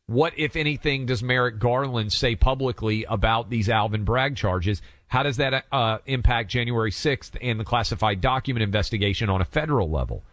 What, 0.07 0.33
if 0.37 0.57
anything, 0.57 1.07
does 1.07 1.23
Merrick 1.23 1.59
Garland 1.59 2.13
say 2.13 2.35
publicly 2.35 3.05
about 3.05 3.51
these 3.51 3.69
Alvin 3.69 4.05
Bragg 4.05 4.37
charges? 4.37 4.83
How 5.07 5.23
does 5.23 5.37
that 5.37 5.65
uh, 5.71 5.99
impact 6.07 6.51
January 6.51 6.91
6th 6.91 7.37
and 7.41 7.61
the 7.61 7.65
classified 7.65 8.21
document 8.21 8.63
investigation 8.63 9.31
on 9.31 9.41
a 9.41 9.45
federal 9.45 9.91
level? 9.91 10.25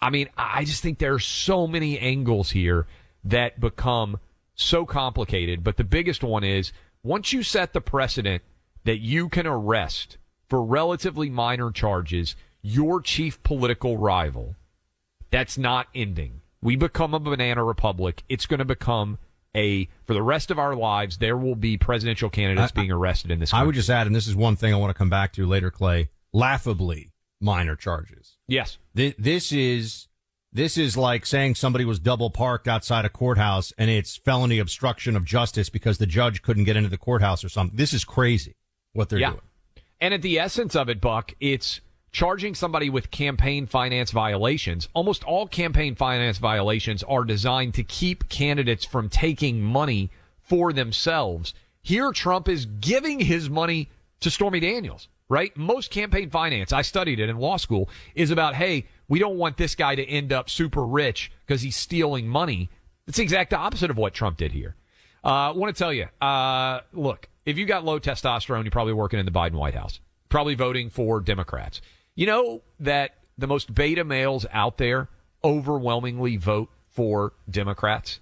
I 0.00 0.10
mean, 0.10 0.28
I 0.36 0.64
just 0.64 0.82
think 0.82 0.98
there 0.98 1.14
are 1.14 1.18
so 1.18 1.66
many 1.66 1.98
angles 1.98 2.50
here 2.50 2.86
that 3.24 3.60
become 3.60 4.18
so 4.54 4.84
complicated. 4.84 5.64
But 5.64 5.76
the 5.76 5.84
biggest 5.84 6.22
one 6.22 6.44
is 6.44 6.72
once 7.02 7.32
you 7.32 7.42
set 7.42 7.72
the 7.72 7.80
precedent 7.80 8.42
that 8.84 8.98
you 8.98 9.28
can 9.28 9.46
arrest 9.46 10.18
for 10.48 10.62
relatively 10.62 11.30
minor 11.30 11.70
charges 11.70 12.36
your 12.62 13.00
chief 13.00 13.42
political 13.42 13.96
rival, 13.96 14.56
that's 15.30 15.56
not 15.56 15.86
ending. 15.94 16.37
We 16.62 16.76
become 16.76 17.14
a 17.14 17.20
banana 17.20 17.62
republic. 17.64 18.24
It's 18.28 18.46
going 18.46 18.58
to 18.58 18.64
become 18.64 19.18
a 19.56 19.88
for 20.04 20.12
the 20.14 20.22
rest 20.22 20.50
of 20.50 20.58
our 20.58 20.74
lives 20.76 21.18
there 21.18 21.36
will 21.36 21.54
be 21.54 21.76
presidential 21.78 22.28
candidates 22.30 22.72
being 22.72 22.90
arrested 22.90 23.30
in 23.30 23.38
this. 23.40 23.54
I 23.54 23.62
would 23.62 23.74
just 23.74 23.88
add, 23.90 24.06
and 24.06 24.14
this 24.14 24.26
is 24.26 24.36
one 24.36 24.56
thing 24.56 24.74
I 24.74 24.76
want 24.76 24.90
to 24.90 24.94
come 24.98 25.08
back 25.10 25.32
to 25.34 25.46
later, 25.46 25.70
Clay. 25.70 26.10
Laughably 26.32 27.12
minor 27.40 27.76
charges. 27.76 28.36
Yes. 28.46 28.78
Th- 28.96 29.14
This 29.18 29.52
is 29.52 30.08
this 30.52 30.76
is 30.78 30.96
like 30.96 31.26
saying 31.26 31.54
somebody 31.54 31.84
was 31.84 31.98
double 31.98 32.30
parked 32.30 32.66
outside 32.68 33.04
a 33.04 33.08
courthouse 33.10 33.72
and 33.78 33.90
it's 33.90 34.16
felony 34.16 34.58
obstruction 34.58 35.14
of 35.16 35.24
justice 35.24 35.68
because 35.68 35.98
the 35.98 36.06
judge 36.06 36.42
couldn't 36.42 36.64
get 36.64 36.76
into 36.76 36.88
the 36.88 36.96
courthouse 36.98 37.44
or 37.44 37.48
something. 37.48 37.76
This 37.76 37.92
is 37.92 38.04
crazy 38.04 38.56
what 38.94 39.08
they're 39.08 39.18
Yeah. 39.18 39.30
doing. 39.30 39.42
And 40.00 40.14
at 40.14 40.22
the 40.22 40.38
essence 40.38 40.74
of 40.76 40.88
it, 40.88 41.00
Buck, 41.00 41.34
it's 41.40 41.80
charging 42.12 42.54
somebody 42.54 42.90
with 42.90 43.10
campaign 43.10 43.66
finance 43.66 44.10
violations. 44.10 44.88
Almost 44.94 45.24
all 45.24 45.46
campaign 45.46 45.94
finance 45.94 46.38
violations 46.38 47.02
are 47.02 47.24
designed 47.24 47.74
to 47.74 47.84
keep 47.84 48.28
candidates 48.28 48.84
from 48.84 49.08
taking 49.08 49.60
money 49.60 50.10
for 50.40 50.72
themselves. 50.72 51.54
Here, 51.82 52.12
Trump 52.12 52.48
is 52.48 52.66
giving 52.66 53.20
his 53.20 53.48
money 53.48 53.90
to 54.20 54.30
Stormy 54.30 54.60
Daniels, 54.60 55.08
right? 55.28 55.56
Most 55.56 55.90
campaign 55.90 56.30
finance, 56.30 56.72
I 56.72 56.82
studied 56.82 57.20
it 57.20 57.28
in 57.28 57.38
law 57.38 57.56
school, 57.56 57.88
is 58.14 58.30
about, 58.30 58.54
hey, 58.54 58.86
we 59.08 59.18
don't 59.18 59.36
want 59.36 59.56
this 59.56 59.74
guy 59.74 59.94
to 59.94 60.04
end 60.04 60.32
up 60.32 60.50
super 60.50 60.84
rich 60.84 61.30
because 61.46 61.62
he's 61.62 61.76
stealing 61.76 62.26
money. 62.26 62.68
It's 63.06 63.16
the 63.16 63.22
exact 63.22 63.54
opposite 63.54 63.90
of 63.90 63.96
what 63.96 64.12
Trump 64.12 64.36
did 64.36 64.52
here. 64.52 64.74
Uh, 65.24 65.28
I 65.28 65.50
want 65.50 65.74
to 65.74 65.78
tell 65.78 65.92
you, 65.92 66.08
uh, 66.20 66.80
look, 66.92 67.28
if 67.44 67.56
you 67.58 67.64
got 67.66 67.84
low 67.84 67.98
testosterone, 67.98 68.64
you're 68.64 68.70
probably 68.70 68.92
working 68.92 69.18
in 69.18 69.26
the 69.26 69.32
Biden 69.32 69.54
White 69.54 69.74
House, 69.74 70.00
probably 70.28 70.54
voting 70.54 70.90
for 70.90 71.20
Democrats. 71.20 71.80
You 72.18 72.26
know 72.26 72.62
that 72.80 73.12
the 73.38 73.46
most 73.46 73.72
beta 73.72 74.02
males 74.02 74.44
out 74.50 74.76
there 74.76 75.08
overwhelmingly 75.44 76.36
vote 76.36 76.68
for 76.88 77.32
Democrats. 77.48 78.18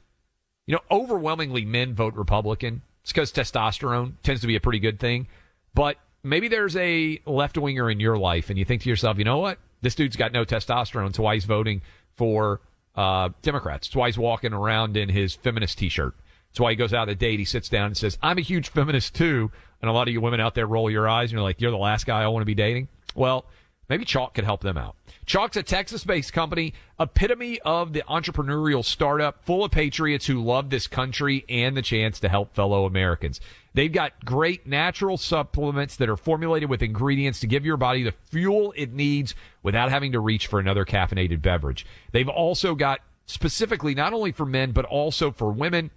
You 0.66 0.74
know, 0.74 0.82
overwhelmingly 0.90 1.64
men 1.64 1.94
vote 1.94 2.12
Republican. 2.12 2.82
It's 3.00 3.12
because 3.12 3.32
testosterone 3.32 4.12
tends 4.22 4.42
to 4.42 4.46
be 4.46 4.54
a 4.54 4.60
pretty 4.60 4.80
good 4.80 5.00
thing. 5.00 5.28
But 5.72 5.96
maybe 6.22 6.48
there's 6.48 6.76
a 6.76 7.22
left 7.24 7.56
winger 7.56 7.90
in 7.90 7.98
your 7.98 8.18
life, 8.18 8.50
and 8.50 8.58
you 8.58 8.66
think 8.66 8.82
to 8.82 8.90
yourself, 8.90 9.16
you 9.16 9.24
know 9.24 9.38
what? 9.38 9.60
This 9.80 9.94
dude's 9.94 10.16
got 10.16 10.30
no 10.30 10.44
testosterone, 10.44 11.16
so 11.16 11.22
why 11.22 11.32
he's 11.32 11.46
voting 11.46 11.80
for 12.16 12.60
uh, 12.96 13.30
Democrats. 13.40 13.86
It's 13.86 13.96
why 13.96 14.08
he's 14.08 14.18
walking 14.18 14.52
around 14.52 14.98
in 14.98 15.08
his 15.08 15.34
feminist 15.36 15.78
T-shirt. 15.78 16.14
It's 16.50 16.60
why 16.60 16.72
he 16.72 16.76
goes 16.76 16.92
out 16.92 17.08
on 17.08 17.08
a 17.08 17.14
date. 17.14 17.38
He 17.38 17.46
sits 17.46 17.70
down 17.70 17.86
and 17.86 17.96
says, 17.96 18.18
"I'm 18.22 18.36
a 18.36 18.42
huge 18.42 18.68
feminist 18.68 19.14
too." 19.14 19.50
And 19.80 19.88
a 19.88 19.94
lot 19.94 20.06
of 20.06 20.12
you 20.12 20.20
women 20.20 20.40
out 20.40 20.54
there 20.54 20.66
roll 20.66 20.90
your 20.90 21.08
eyes 21.08 21.30
and 21.30 21.38
you're 21.38 21.42
like, 21.42 21.62
"You're 21.62 21.70
the 21.70 21.78
last 21.78 22.04
guy 22.04 22.22
I 22.22 22.26
want 22.26 22.42
to 22.42 22.46
be 22.46 22.54
dating." 22.54 22.88
Well, 23.14 23.46
maybe 23.88 24.04
Choq 24.04 24.34
could 24.34 24.44
help 24.44 24.62
them 24.62 24.76
out. 24.76 24.96
Choq's 25.26 25.56
a 25.56 25.62
Texas-based 25.62 26.32
company, 26.32 26.74
epitome 26.98 27.60
of 27.60 27.92
the 27.92 28.02
entrepreneurial 28.08 28.84
startup, 28.84 29.44
full 29.44 29.64
of 29.64 29.70
patriots 29.70 30.26
who 30.26 30.42
love 30.42 30.70
this 30.70 30.86
country 30.86 31.44
and 31.48 31.76
the 31.76 31.82
chance 31.82 32.20
to 32.20 32.28
help 32.28 32.54
fellow 32.54 32.86
Americans. 32.86 33.40
They've 33.74 33.92
got 33.92 34.24
great 34.24 34.66
natural 34.66 35.16
supplements 35.16 35.96
that 35.96 36.08
are 36.08 36.16
formulated 36.16 36.70
with 36.70 36.82
ingredients 36.82 37.40
to 37.40 37.46
give 37.46 37.66
your 37.66 37.76
body 37.76 38.02
the 38.02 38.14
fuel 38.30 38.72
it 38.76 38.92
needs 38.92 39.34
without 39.62 39.90
having 39.90 40.12
to 40.12 40.20
reach 40.20 40.46
for 40.46 40.58
another 40.60 40.84
caffeinated 40.84 41.42
beverage. 41.42 41.84
They've 42.12 42.28
also 42.28 42.74
got 42.74 43.00
specifically 43.26 43.94
not 43.94 44.12
only 44.12 44.32
for 44.32 44.46
men 44.46 44.72
but 44.72 44.84
also 44.84 45.32
for 45.32 45.50
women 45.50 45.90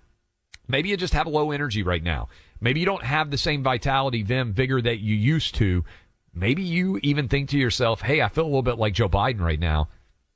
Maybe 0.69 0.89
you 0.89 0.97
just 0.97 1.13
have 1.15 1.27
low 1.27 1.51
energy 1.51 1.83
right 1.83 2.03
now. 2.03 2.29
Maybe 2.61 2.79
you 2.79 2.85
don't 2.85 3.03
have 3.03 3.31
the 3.31 3.37
same 3.37 3.63
vitality, 3.63 4.21
vim, 4.21 4.53
vigor 4.53 4.81
that 4.81 4.99
you 4.99 5.15
used 5.15 5.55
to. 5.55 5.83
Maybe 6.33 6.61
you 6.61 6.99
even 7.03 7.27
think 7.27 7.49
to 7.49 7.57
yourself, 7.57 8.01
hey, 8.01 8.21
I 8.21 8.29
feel 8.29 8.43
a 8.43 8.45
little 8.45 8.61
bit 8.61 8.77
like 8.77 8.93
Joe 8.93 9.09
Biden 9.09 9.39
right 9.41 9.59
now. 9.59 9.89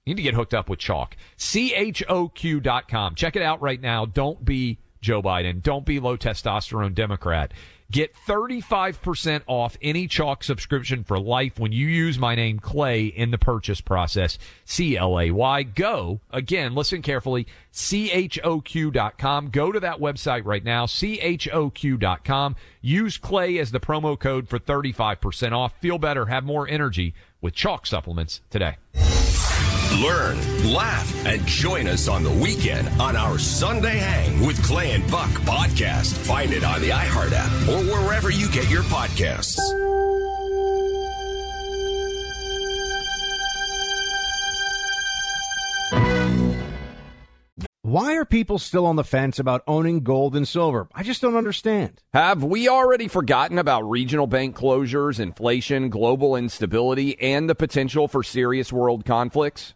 You 0.06 0.14
need 0.14 0.22
to 0.22 0.24
get 0.24 0.34
hooked 0.34 0.54
up 0.54 0.70
with 0.70 0.80
Choq. 0.80 1.14
CHOQ.com. 1.38 3.16
Check 3.16 3.36
it 3.36 3.42
out 3.42 3.62
right 3.62 3.80
now. 3.80 4.06
Don't 4.06 4.44
be 4.44 4.80
Joe 5.02 5.22
Biden. 5.22 5.62
Don't 5.62 5.86
be 5.86 6.00
low 6.00 6.18
testosterone 6.18 6.94
Democrat. 6.94 7.54
Get 7.94 8.16
35% 8.28 9.44
off 9.46 9.78
any 9.80 10.08
Choq 10.08 10.44
subscription 10.44 11.04
for 11.04 11.20
life 11.20 11.60
when 11.60 11.72
you 11.72 11.86
use 11.86 12.18
my 12.18 12.34
name 12.34 12.58
Clay 12.58 13.06
in 13.06 13.30
the 13.30 13.38
purchase 13.38 13.82
process. 13.82 14.40
C 14.66 14.98
L 14.98 15.20
A 15.20 15.30
Y. 15.30 15.62
Go. 15.62 16.20
Again, 16.32 16.74
listen 16.74 17.04
carefully. 17.04 17.46
CHOQ.com. 17.72 19.50
Go 19.52 19.72
to 19.72 19.80
that 19.80 20.00
website 20.00 20.44
right 20.44 20.64
now. 20.64 20.88
CHOQ.com. 20.88 22.56
Use 22.82 23.20
Clay 23.20 23.60
as 23.60 23.70
the 23.70 23.80
promo 23.80 24.20
code 24.20 24.50
for 24.50 24.58
35% 24.58 25.52
off. 25.52 25.80
Feel 25.80 26.00
better. 26.00 26.26
Have 26.26 26.46
more 26.46 26.68
energy 26.68 27.14
with 27.42 27.54
Choq 27.54 27.86
supplements 27.86 28.42
today. 28.50 28.78
Learn, 30.02 30.38
laugh, 30.74 31.26
and 31.26 31.46
join 31.46 31.88
us 31.88 32.08
on 32.08 32.24
the 32.24 32.32
weekend 32.32 32.90
on 33.00 33.16
our 33.16 33.38
Sunday 33.38 33.98
Hang 33.98 34.44
with 34.46 34.62
Clay 34.64 34.92
and 34.92 35.10
Buck 35.12 35.30
podcast. 35.42 36.18
Find 36.26 36.52
it 36.52 36.64
on 36.64 36.82
the 36.82 36.90
iHeart 36.90 37.32
app 37.32 37.52
or 37.70 37.84
wherever 37.92 38.32
you 38.32 38.50
get 38.50 38.70
your 38.72 38.84
podcasts. 38.84 39.60
Why 47.84 48.16
are 48.16 48.26
people 48.26 48.58
still 48.58 48.88
on 48.88 48.96
the 48.96 49.04
fence 49.04 49.38
about 49.38 49.62
owning 49.68 50.00
gold 50.00 50.36
and 50.36 50.48
silver? 50.48 50.88
I 50.96 51.04
just 51.04 51.22
don't 51.22 51.36
understand. 51.36 52.02
Have 52.12 52.44
we 52.44 52.68
already 52.68 53.08
forgotten 53.08 53.60
about 53.60 53.88
regional 53.88 54.26
bank 54.26 54.56
closures, 54.56 55.20
inflation, 55.20 55.90
global 55.90 56.36
instability, 56.36 57.20
and 57.22 57.48
the 57.48 57.54
potential 57.54 58.08
for 58.08 58.24
serious 58.24 58.74
world 58.74 59.06
conflicts? 59.06 59.76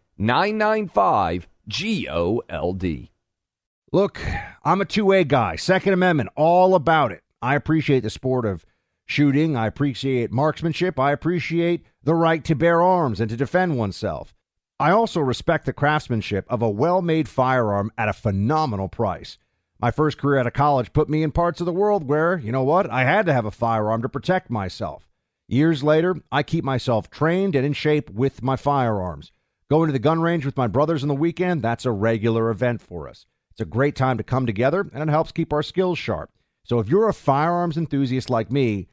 995 0.21 1.47
G 1.67 2.07
O 2.07 2.43
L 2.47 2.73
D. 2.73 3.09
Look, 3.91 4.21
I'm 4.63 4.79
a 4.79 4.85
two 4.85 5.05
way 5.05 5.23
guy. 5.23 5.55
Second 5.55 5.93
Amendment, 5.93 6.29
all 6.35 6.75
about 6.75 7.11
it. 7.11 7.23
I 7.41 7.55
appreciate 7.55 8.01
the 8.01 8.11
sport 8.11 8.45
of 8.45 8.63
shooting. 9.07 9.57
I 9.57 9.65
appreciate 9.65 10.31
marksmanship. 10.31 10.99
I 10.99 11.11
appreciate 11.11 11.87
the 12.03 12.13
right 12.13 12.43
to 12.45 12.53
bear 12.53 12.83
arms 12.83 13.19
and 13.19 13.31
to 13.31 13.35
defend 13.35 13.79
oneself. 13.79 14.35
I 14.79 14.91
also 14.91 15.21
respect 15.21 15.65
the 15.65 15.73
craftsmanship 15.73 16.45
of 16.49 16.61
a 16.61 16.69
well 16.69 17.01
made 17.01 17.27
firearm 17.27 17.91
at 17.97 18.07
a 18.07 18.13
phenomenal 18.13 18.89
price. 18.89 19.39
My 19.79 19.89
first 19.89 20.19
career 20.19 20.37
out 20.37 20.45
of 20.45 20.53
college 20.53 20.93
put 20.93 21.09
me 21.09 21.23
in 21.23 21.31
parts 21.31 21.61
of 21.61 21.65
the 21.65 21.73
world 21.73 22.07
where, 22.07 22.37
you 22.37 22.51
know 22.51 22.63
what, 22.63 22.87
I 22.91 23.05
had 23.05 23.25
to 23.25 23.33
have 23.33 23.45
a 23.45 23.49
firearm 23.49 24.03
to 24.03 24.09
protect 24.09 24.51
myself. 24.51 25.09
Years 25.47 25.83
later, 25.83 26.17
I 26.31 26.43
keep 26.43 26.63
myself 26.63 27.09
trained 27.09 27.55
and 27.55 27.65
in 27.65 27.73
shape 27.73 28.11
with 28.11 28.43
my 28.43 28.55
firearms. 28.55 29.31
Going 29.71 29.87
to 29.87 29.93
the 29.93 29.99
gun 29.99 30.19
range 30.19 30.45
with 30.45 30.57
my 30.57 30.67
brothers 30.67 31.01
on 31.01 31.07
the 31.07 31.15
weekend, 31.15 31.61
that's 31.61 31.85
a 31.85 31.91
regular 31.93 32.49
event 32.49 32.81
for 32.81 33.07
us. 33.07 33.25
It's 33.51 33.61
a 33.61 33.65
great 33.65 33.95
time 33.95 34.17
to 34.17 34.23
come 34.23 34.45
together 34.45 34.85
and 34.93 35.01
it 35.01 35.09
helps 35.09 35.31
keep 35.31 35.53
our 35.53 35.63
skills 35.63 35.97
sharp. 35.97 36.29
So 36.65 36.79
if 36.79 36.89
you're 36.89 37.07
a 37.07 37.13
firearms 37.13 37.77
enthusiast 37.77 38.29
like 38.29 38.51
me, 38.51 38.89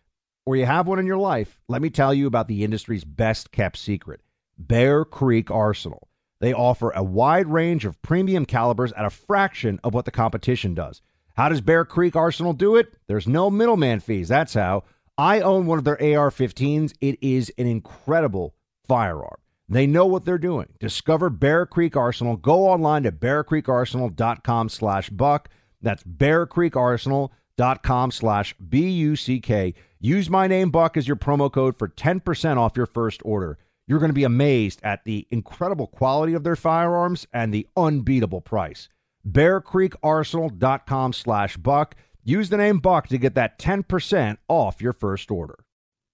or 0.46 0.54
you 0.54 0.66
have 0.66 0.86
one 0.86 1.00
in 1.00 1.06
your 1.06 1.16
life, 1.16 1.58
let 1.66 1.82
me 1.82 1.90
tell 1.90 2.14
you 2.14 2.28
about 2.28 2.46
the 2.46 2.62
industry's 2.62 3.02
best 3.02 3.50
kept 3.50 3.76
secret 3.76 4.20
Bear 4.56 5.04
Creek 5.04 5.50
Arsenal. 5.50 6.06
They 6.38 6.52
offer 6.52 6.92
a 6.92 7.02
wide 7.02 7.48
range 7.48 7.84
of 7.84 8.00
premium 8.00 8.46
calibers 8.46 8.92
at 8.92 9.04
a 9.04 9.10
fraction 9.10 9.80
of 9.82 9.94
what 9.94 10.04
the 10.04 10.12
competition 10.12 10.74
does. 10.74 11.02
How 11.34 11.48
does 11.48 11.60
Bear 11.60 11.84
Creek 11.84 12.14
Arsenal 12.14 12.52
do 12.52 12.76
it? 12.76 12.94
There's 13.08 13.26
no 13.26 13.50
middleman 13.50 13.98
fees. 13.98 14.28
That's 14.28 14.54
how. 14.54 14.84
I 15.18 15.40
own 15.40 15.66
one 15.66 15.78
of 15.78 15.84
their 15.84 16.00
AR 16.00 16.30
15s. 16.30 16.94
It 17.00 17.18
is 17.20 17.52
an 17.58 17.66
incredible 17.66 18.54
firearm. 18.86 19.38
They 19.68 19.86
know 19.86 20.06
what 20.06 20.24
they're 20.24 20.38
doing. 20.38 20.68
Discover 20.80 21.30
Bear 21.30 21.66
Creek 21.66 21.96
Arsenal. 21.96 22.36
Go 22.36 22.66
online 22.66 23.02
to 23.02 23.12
bearcreekarsenal.com 23.12 24.68
slash 24.70 25.10
buck. 25.10 25.48
That's 25.82 26.02
dot 26.02 27.82
com 27.82 28.10
slash 28.10 28.54
B-U-C-K. 28.68 29.74
Use 30.00 30.30
my 30.30 30.46
name, 30.46 30.70
Buck, 30.70 30.96
as 30.96 31.06
your 31.08 31.16
promo 31.16 31.52
code 31.52 31.76
for 31.78 31.88
10% 31.88 32.56
off 32.56 32.76
your 32.76 32.86
first 32.86 33.20
order. 33.24 33.58
You're 33.86 33.98
going 33.98 34.10
to 34.10 34.14
be 34.14 34.24
amazed 34.24 34.80
at 34.84 35.04
the 35.04 35.26
incredible 35.30 35.86
quality 35.86 36.34
of 36.34 36.44
their 36.44 36.56
firearms 36.56 37.26
and 37.32 37.52
the 37.52 37.66
unbeatable 37.76 38.40
price. 38.40 38.88
BearCreekArsenal.com 39.28 41.12
slash 41.12 41.56
Buck. 41.56 41.96
Use 42.22 42.48
the 42.50 42.56
name 42.58 42.78
Buck 42.78 43.08
to 43.08 43.18
get 43.18 43.34
that 43.34 43.58
10% 43.58 44.36
off 44.48 44.80
your 44.82 44.92
first 44.92 45.30
order. 45.30 45.58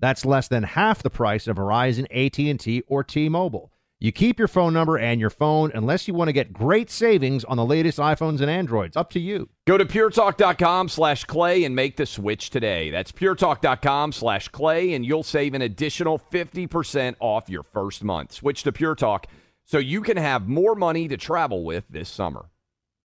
That's 0.00 0.24
less 0.24 0.48
than 0.48 0.62
half 0.62 1.02
the 1.02 1.10
price 1.10 1.46
of 1.46 1.56
Verizon, 1.56 2.06
AT&T, 2.10 2.82
or 2.86 3.04
T-Mobile. 3.04 3.72
You 4.00 4.12
keep 4.12 4.38
your 4.38 4.48
phone 4.48 4.74
number 4.74 4.98
and 4.98 5.18
your 5.18 5.30
phone 5.30 5.70
unless 5.74 6.06
you 6.06 6.12
want 6.12 6.28
to 6.28 6.32
get 6.32 6.52
great 6.52 6.90
savings 6.90 7.42
on 7.44 7.56
the 7.56 7.64
latest 7.64 7.98
iPhones 7.98 8.40
and 8.42 8.50
Androids. 8.50 8.98
Up 8.98 9.08
to 9.12 9.20
you. 9.20 9.48
Go 9.66 9.78
to 9.78 9.86
puretalk.com 9.86 10.90
slash 10.90 11.24
clay 11.24 11.64
and 11.64 11.74
make 11.74 11.96
the 11.96 12.04
switch 12.04 12.50
today. 12.50 12.90
That's 12.90 13.12
puretalk.com 13.12 14.12
slash 14.12 14.48
clay, 14.48 14.92
and 14.92 15.06
you'll 15.06 15.22
save 15.22 15.54
an 15.54 15.62
additional 15.62 16.18
50% 16.18 17.14
off 17.18 17.48
your 17.48 17.62
first 17.62 18.04
month. 18.04 18.32
Switch 18.32 18.62
to 18.64 18.72
Pure 18.72 18.96
Talk 18.96 19.26
so 19.64 19.78
you 19.78 20.02
can 20.02 20.18
have 20.18 20.48
more 20.48 20.74
money 20.74 21.08
to 21.08 21.16
travel 21.16 21.64
with 21.64 21.84
this 21.88 22.10
summer. 22.10 22.50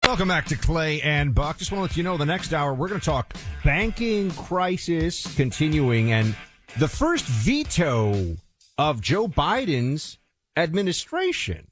Welcome 0.07 0.29
back 0.29 0.47
to 0.47 0.57
Clay 0.57 1.03
and 1.03 1.35
Buck. 1.35 1.59
Just 1.59 1.73
want 1.73 1.81
to 1.81 1.93
let 1.93 1.97
you 1.97 2.05
know 2.05 2.17
the 2.17 2.25
next 2.25 2.55
hour 2.55 2.73
we're 2.73 2.89
going 2.89 3.01
to 3.01 3.05
talk 3.05 3.35
banking 3.65 4.31
crisis 4.31 5.35
continuing 5.35 6.13
and 6.13 6.37
the 6.79 6.89
first 6.89 7.25
veto 7.25 8.37
of 8.77 9.01
Joe 9.01 9.29
Biden's 9.29 10.19
administration. 10.57 11.69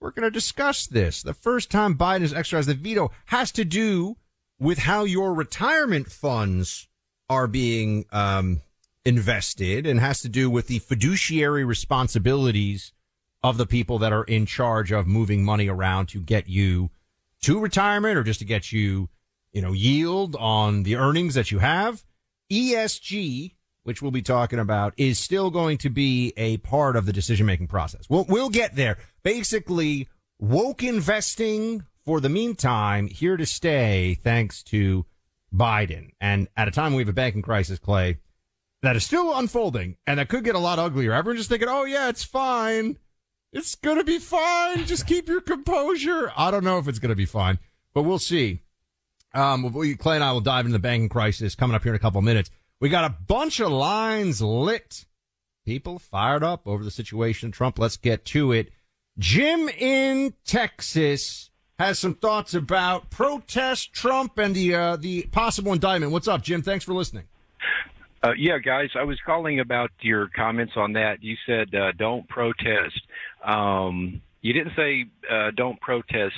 We're 0.00 0.10
going 0.10 0.24
to 0.24 0.30
discuss 0.30 0.86
this. 0.88 1.22
The 1.22 1.34
first 1.34 1.70
time 1.70 1.96
Biden 1.96 2.22
has 2.22 2.34
exercised 2.34 2.68
the 2.68 2.74
veto 2.74 3.12
has 3.26 3.52
to 3.52 3.64
do 3.64 4.16
with 4.58 4.78
how 4.78 5.04
your 5.04 5.34
retirement 5.34 6.10
funds 6.10 6.88
are 7.28 7.46
being 7.46 8.06
um, 8.10 8.62
invested 9.04 9.86
and 9.86 10.00
has 10.00 10.20
to 10.22 10.28
do 10.28 10.50
with 10.50 10.66
the 10.66 10.80
fiduciary 10.80 11.64
responsibilities 11.64 12.92
of 13.44 13.56
the 13.56 13.66
people 13.66 13.98
that 13.98 14.12
are 14.12 14.24
in 14.24 14.46
charge 14.46 14.90
of 14.90 15.06
moving 15.06 15.44
money 15.44 15.68
around 15.68 16.06
to 16.06 16.20
get 16.20 16.48
you 16.48 16.90
to 17.42 17.60
retirement 17.60 18.18
or 18.18 18.24
just 18.24 18.40
to 18.40 18.44
get 18.44 18.72
you, 18.72 19.08
you 19.52 19.62
know, 19.62 19.72
yield 19.72 20.34
on 20.36 20.82
the 20.82 20.96
earnings 20.96 21.34
that 21.34 21.52
you 21.52 21.60
have. 21.60 22.02
ESG, 22.50 23.52
which 23.82 24.02
we'll 24.02 24.10
be 24.10 24.22
talking 24.22 24.58
about, 24.58 24.94
is 24.96 25.18
still 25.18 25.50
going 25.50 25.78
to 25.78 25.90
be 25.90 26.32
a 26.36 26.58
part 26.58 26.96
of 26.96 27.06
the 27.06 27.12
decision 27.12 27.46
making 27.46 27.68
process. 27.68 28.04
We'll, 28.08 28.26
we'll 28.28 28.50
get 28.50 28.76
there. 28.76 28.98
Basically, 29.22 30.08
woke 30.38 30.82
investing 30.82 31.84
for 32.04 32.20
the 32.20 32.28
meantime, 32.28 33.06
here 33.06 33.36
to 33.36 33.46
stay 33.46 34.18
thanks 34.22 34.62
to 34.64 35.06
Biden. 35.54 36.10
And 36.20 36.48
at 36.56 36.68
a 36.68 36.70
time 36.70 36.94
we 36.94 37.02
have 37.02 37.08
a 37.08 37.12
banking 37.12 37.42
crisis, 37.42 37.78
Clay, 37.78 38.18
that 38.82 38.96
is 38.96 39.04
still 39.04 39.36
unfolding 39.36 39.96
and 40.06 40.18
that 40.18 40.28
could 40.28 40.44
get 40.44 40.54
a 40.54 40.58
lot 40.58 40.78
uglier. 40.78 41.12
Everyone's 41.12 41.40
just 41.40 41.50
thinking, 41.50 41.68
oh, 41.68 41.84
yeah, 41.84 42.08
it's 42.08 42.24
fine. 42.24 42.98
It's 43.52 43.74
going 43.74 43.98
to 43.98 44.04
be 44.04 44.18
fine. 44.18 44.86
Just 44.86 45.06
keep 45.06 45.28
your 45.28 45.40
composure. 45.40 46.32
I 46.36 46.50
don't 46.50 46.64
know 46.64 46.78
if 46.78 46.88
it's 46.88 46.98
going 46.98 47.10
to 47.10 47.16
be 47.16 47.26
fine, 47.26 47.58
but 47.92 48.02
we'll 48.02 48.18
see. 48.18 48.62
Um, 49.34 49.70
Clay 49.98 50.16
and 50.16 50.24
I 50.24 50.32
will 50.32 50.40
dive 50.40 50.66
into 50.66 50.72
the 50.72 50.80
banking 50.80 51.08
crisis 51.08 51.54
coming 51.54 51.74
up 51.74 51.82
here 51.82 51.92
in 51.92 51.96
a 51.96 52.00
couple 52.00 52.20
minutes. 52.22 52.50
We 52.80 52.88
got 52.88 53.04
a 53.04 53.14
bunch 53.26 53.60
of 53.60 53.70
lines 53.70 54.40
lit. 54.40 55.04
People 55.66 55.98
fired 55.98 56.42
up 56.42 56.66
over 56.66 56.82
the 56.82 56.90
situation 56.90 57.52
Trump. 57.52 57.78
Let's 57.78 57.98
get 57.98 58.24
to 58.26 58.52
it. 58.52 58.70
Jim 59.18 59.68
in 59.68 60.32
Texas 60.46 61.50
has 61.78 61.98
some 61.98 62.14
thoughts 62.14 62.54
about 62.54 63.10
protest 63.10 63.92
Trump 63.92 64.38
and 64.38 64.54
the 64.54 64.74
uh, 64.74 64.96
the 64.96 65.22
possible 65.30 65.74
indictment. 65.74 66.10
What's 66.10 66.26
up, 66.26 66.42
Jim? 66.42 66.62
Thanks 66.62 66.84
for 66.84 66.94
listening. 66.94 67.24
Uh, 68.22 68.32
yeah, 68.36 68.58
guys, 68.58 68.90
I 68.98 69.04
was 69.04 69.18
calling 69.24 69.60
about 69.60 69.90
your 70.00 70.28
comments 70.34 70.72
on 70.76 70.94
that. 70.94 71.22
You 71.22 71.36
said 71.46 71.74
uh, 71.74 71.92
don't 71.92 72.26
protest. 72.28 73.00
Um, 73.44 74.22
you 74.40 74.54
didn't 74.54 74.72
say 74.74 75.04
uh, 75.30 75.50
don't 75.54 75.78
protest. 75.80 76.34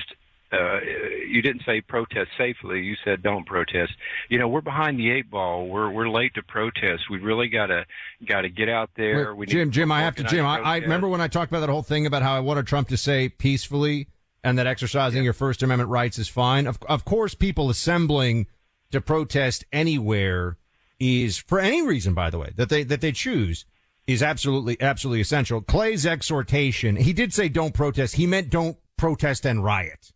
Uh, 0.52 0.80
you 1.26 1.40
didn't 1.40 1.62
say 1.64 1.80
protest 1.80 2.30
safely. 2.36 2.80
You 2.80 2.94
said 3.04 3.22
don't 3.22 3.46
protest. 3.46 3.92
You 4.28 4.38
know, 4.38 4.48
we're 4.48 4.60
behind 4.60 4.98
the 4.98 5.10
eight 5.10 5.30
ball. 5.30 5.66
We're 5.66 5.90
we're 5.90 6.10
late 6.10 6.34
to 6.34 6.42
protest. 6.42 7.04
We 7.10 7.18
really 7.18 7.48
gotta 7.48 7.86
gotta 8.28 8.50
get 8.50 8.68
out 8.68 8.90
there. 8.96 9.34
Wait, 9.34 9.48
Jim, 9.48 9.70
Jim, 9.70 9.90
I 9.90 10.02
have 10.02 10.14
to. 10.16 10.24
Jim, 10.24 10.44
I, 10.44 10.58
I 10.58 10.76
remember 10.78 11.08
when 11.08 11.22
I 11.22 11.28
talked 11.28 11.50
about 11.50 11.60
that 11.60 11.70
whole 11.70 11.82
thing 11.82 12.04
about 12.06 12.22
how 12.22 12.34
I 12.34 12.40
wanted 12.40 12.66
Trump 12.66 12.88
to 12.88 12.98
say 12.98 13.30
peacefully 13.30 14.08
and 14.44 14.58
that 14.58 14.66
exercising 14.66 15.18
yeah. 15.18 15.24
your 15.24 15.32
First 15.32 15.62
Amendment 15.62 15.88
rights 15.88 16.18
is 16.18 16.28
fine. 16.28 16.66
Of 16.66 16.78
of 16.88 17.04
course, 17.04 17.34
people 17.34 17.70
assembling 17.70 18.46
to 18.90 19.00
protest 19.00 19.64
anywhere 19.72 20.58
is 21.00 21.38
for 21.38 21.58
any 21.58 21.86
reason, 21.86 22.12
by 22.12 22.28
the 22.28 22.38
way, 22.38 22.52
that 22.56 22.68
they 22.68 22.82
that 22.84 23.00
they 23.00 23.12
choose 23.12 23.64
is 24.06 24.22
absolutely 24.22 24.80
absolutely 24.80 25.20
essential. 25.20 25.60
Clay's 25.62 26.04
exhortation, 26.04 26.96
he 26.96 27.12
did 27.12 27.32
say 27.32 27.48
don't 27.48 27.72
protest. 27.72 28.16
He 28.16 28.26
meant 28.26 28.50
don't 28.50 28.76
protest 28.96 29.46
and 29.46 29.64
riot. 29.64 30.12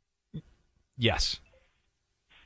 Yes. 0.96 1.40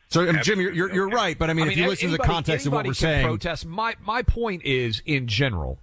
So 0.09 0.29
um, 0.29 0.41
Jim, 0.43 0.61
you're 0.61 0.73
you're, 0.73 0.93
you're 0.93 1.09
right, 1.09 1.39
but 1.39 1.51
I 1.51 1.55
mean, 1.55 1.67
I 1.67 1.69
mean 1.69 1.73
if 1.73 1.79
you 1.79 1.89
listen 1.89 2.09
anybody, 2.09 2.23
to 2.23 2.23
the 2.23 2.33
context 2.33 2.67
of 2.67 2.73
what 2.73 2.87
we're 2.87 2.95
saying, 2.95 3.27
protest. 3.27 3.65
My 3.67 3.95
my 4.03 4.23
point 4.23 4.65
is, 4.65 5.03
in 5.07 5.29
general, 5.29 5.79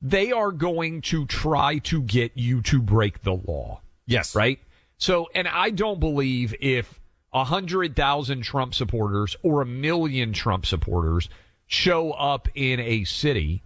they 0.00 0.30
are 0.30 0.52
going 0.52 1.00
to 1.02 1.26
try 1.26 1.78
to 1.78 2.00
get 2.02 2.32
you 2.36 2.62
to 2.62 2.80
break 2.80 3.22
the 3.22 3.32
law. 3.32 3.80
Yes. 4.06 4.34
Right. 4.34 4.60
So, 4.96 5.28
and 5.34 5.48
I 5.48 5.70
don't 5.70 5.98
believe 5.98 6.54
if 6.60 7.00
a 7.32 7.44
hundred 7.44 7.96
thousand 7.96 8.42
Trump 8.42 8.74
supporters 8.74 9.34
or 9.42 9.60
a 9.60 9.66
million 9.66 10.32
Trump 10.32 10.66
supporters 10.66 11.28
show 11.66 12.12
up 12.12 12.48
in 12.54 12.78
a 12.78 13.04
city 13.04 13.62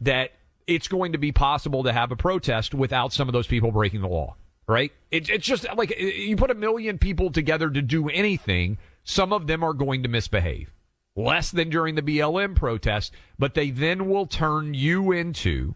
that 0.00 0.32
it's 0.66 0.88
going 0.88 1.12
to 1.12 1.18
be 1.18 1.30
possible 1.30 1.84
to 1.84 1.92
have 1.92 2.10
a 2.10 2.16
protest 2.16 2.74
without 2.74 3.12
some 3.12 3.28
of 3.28 3.32
those 3.32 3.46
people 3.46 3.70
breaking 3.70 4.00
the 4.00 4.08
law, 4.08 4.34
right? 4.66 4.92
It, 5.10 5.28
it's 5.28 5.46
just 5.46 5.66
like 5.76 5.98
you 5.98 6.36
put 6.36 6.50
a 6.50 6.54
million 6.54 6.98
people 6.98 7.30
together 7.30 7.70
to 7.70 7.82
do 7.82 8.08
anything, 8.08 8.78
some 9.04 9.32
of 9.32 9.46
them 9.46 9.62
are 9.62 9.74
going 9.74 10.02
to 10.02 10.08
misbehave. 10.08 10.72
Less 11.14 11.50
than 11.50 11.68
during 11.68 11.94
the 11.94 12.02
BLM 12.02 12.56
protest, 12.56 13.12
but 13.38 13.54
they 13.54 13.70
then 13.70 14.08
will 14.08 14.26
turn 14.26 14.72
you 14.72 15.12
into 15.12 15.74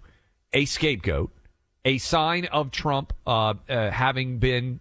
a 0.53 0.65
scapegoat, 0.65 1.31
a 1.85 1.99
sign 1.99 2.47
of 2.47 2.71
Trump 2.71 3.13
uh, 3.27 3.55
uh, 3.69 3.91
having 3.91 4.39
been 4.39 4.81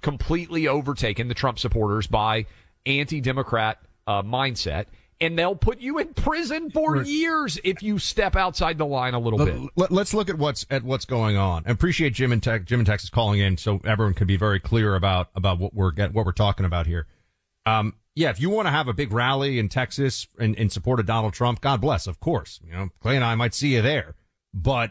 completely 0.00 0.68
overtaken, 0.68 1.28
the 1.28 1.34
Trump 1.34 1.58
supporters, 1.58 2.06
by 2.06 2.46
anti 2.86 3.20
Democrat 3.20 3.78
uh, 4.06 4.22
mindset 4.22 4.86
and 5.22 5.38
they'll 5.38 5.54
put 5.54 5.80
you 5.80 5.98
in 5.98 6.12
prison 6.14 6.68
for 6.68 7.00
years 7.02 7.58
if 7.62 7.80
you 7.80 7.98
step 8.00 8.34
outside 8.34 8.76
the 8.76 8.84
line 8.84 9.14
a 9.14 9.20
little 9.20 9.38
Let, 9.38 9.54
bit. 9.54 9.90
Let, 9.92 9.92
us 9.92 10.12
look 10.12 10.28
at 10.28 10.36
what's 10.36 10.66
at 10.68 10.82
what's 10.82 11.04
going 11.04 11.36
on. 11.36 11.62
I 11.64 11.70
appreciate 11.70 12.12
Jim 12.12 12.32
and 12.32 12.42
Tech, 12.42 12.64
Jim 12.64 12.80
and 12.80 12.86
Texas 12.86 13.08
calling 13.08 13.38
in, 13.38 13.56
so 13.56 13.80
everyone 13.84 14.14
can 14.14 14.26
be 14.26 14.36
very 14.36 14.58
clear 14.58 14.96
about 14.96 15.30
about 15.36 15.58
what 15.58 15.74
we're 15.74 15.92
get, 15.92 16.12
what 16.12 16.26
we're 16.26 16.32
talking 16.32 16.66
about 16.66 16.88
here. 16.88 17.06
Um, 17.64 17.94
yeah, 18.16 18.30
if 18.30 18.40
you 18.40 18.50
want 18.50 18.66
to 18.66 18.72
have 18.72 18.88
a 18.88 18.92
big 18.92 19.12
rally 19.12 19.60
in 19.60 19.68
Texas 19.68 20.26
in, 20.38 20.54
in 20.56 20.68
support 20.68 20.98
of 20.98 21.06
Donald 21.06 21.32
Trump, 21.32 21.60
God 21.60 21.80
bless, 21.80 22.08
of 22.08 22.18
course. 22.18 22.60
You 22.66 22.72
know, 22.72 22.88
Clay 23.00 23.14
and 23.14 23.24
I 23.24 23.36
might 23.36 23.54
see 23.54 23.74
you 23.74 23.80
there. 23.82 24.16
But 24.52 24.90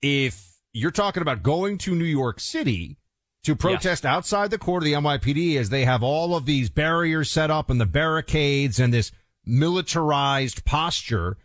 if 0.00 0.56
you're 0.72 0.90
talking 0.90 1.20
about 1.20 1.42
going 1.42 1.78
to 1.78 1.94
New 1.94 2.04
York 2.04 2.40
City 2.40 2.96
to 3.44 3.54
protest 3.54 4.02
yes. 4.02 4.10
outside 4.10 4.50
the 4.50 4.58
court 4.58 4.82
of 4.82 4.86
the 4.86 4.94
NYPD 4.94 5.56
as 5.56 5.68
they 5.68 5.84
have 5.84 6.02
all 6.02 6.34
of 6.34 6.46
these 6.46 6.70
barriers 6.70 7.30
set 7.30 7.50
up 7.50 7.70
and 7.70 7.80
the 7.80 7.86
barricades 7.86 8.80
and 8.80 8.92
this 8.92 9.12
militarized 9.46 10.64
posture, 10.64 11.38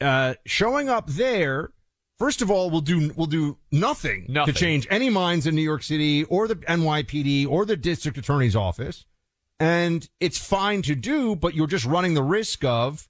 uh, 0.00 0.34
showing 0.46 0.88
up 0.88 1.08
there, 1.08 1.70
first 2.18 2.42
of 2.42 2.50
all, 2.50 2.70
will 2.70 2.80
do 2.80 3.12
will 3.14 3.26
do 3.26 3.58
nothing, 3.70 4.26
nothing, 4.28 4.54
to 4.54 4.58
change 4.58 4.86
any 4.90 5.10
minds 5.10 5.46
in 5.46 5.54
New 5.54 5.62
York 5.62 5.82
City 5.82 6.24
or 6.24 6.48
the 6.48 6.56
NYPD 6.56 7.46
or 7.48 7.64
the 7.64 7.76
district 7.76 8.18
attorney's 8.18 8.56
office. 8.56 9.04
And 9.60 10.08
it's 10.20 10.38
fine 10.38 10.82
to 10.82 10.94
do, 10.94 11.36
but 11.36 11.54
you're 11.54 11.68
just 11.68 11.84
running 11.84 12.14
the 12.14 12.22
risk 12.22 12.64
of 12.64 13.08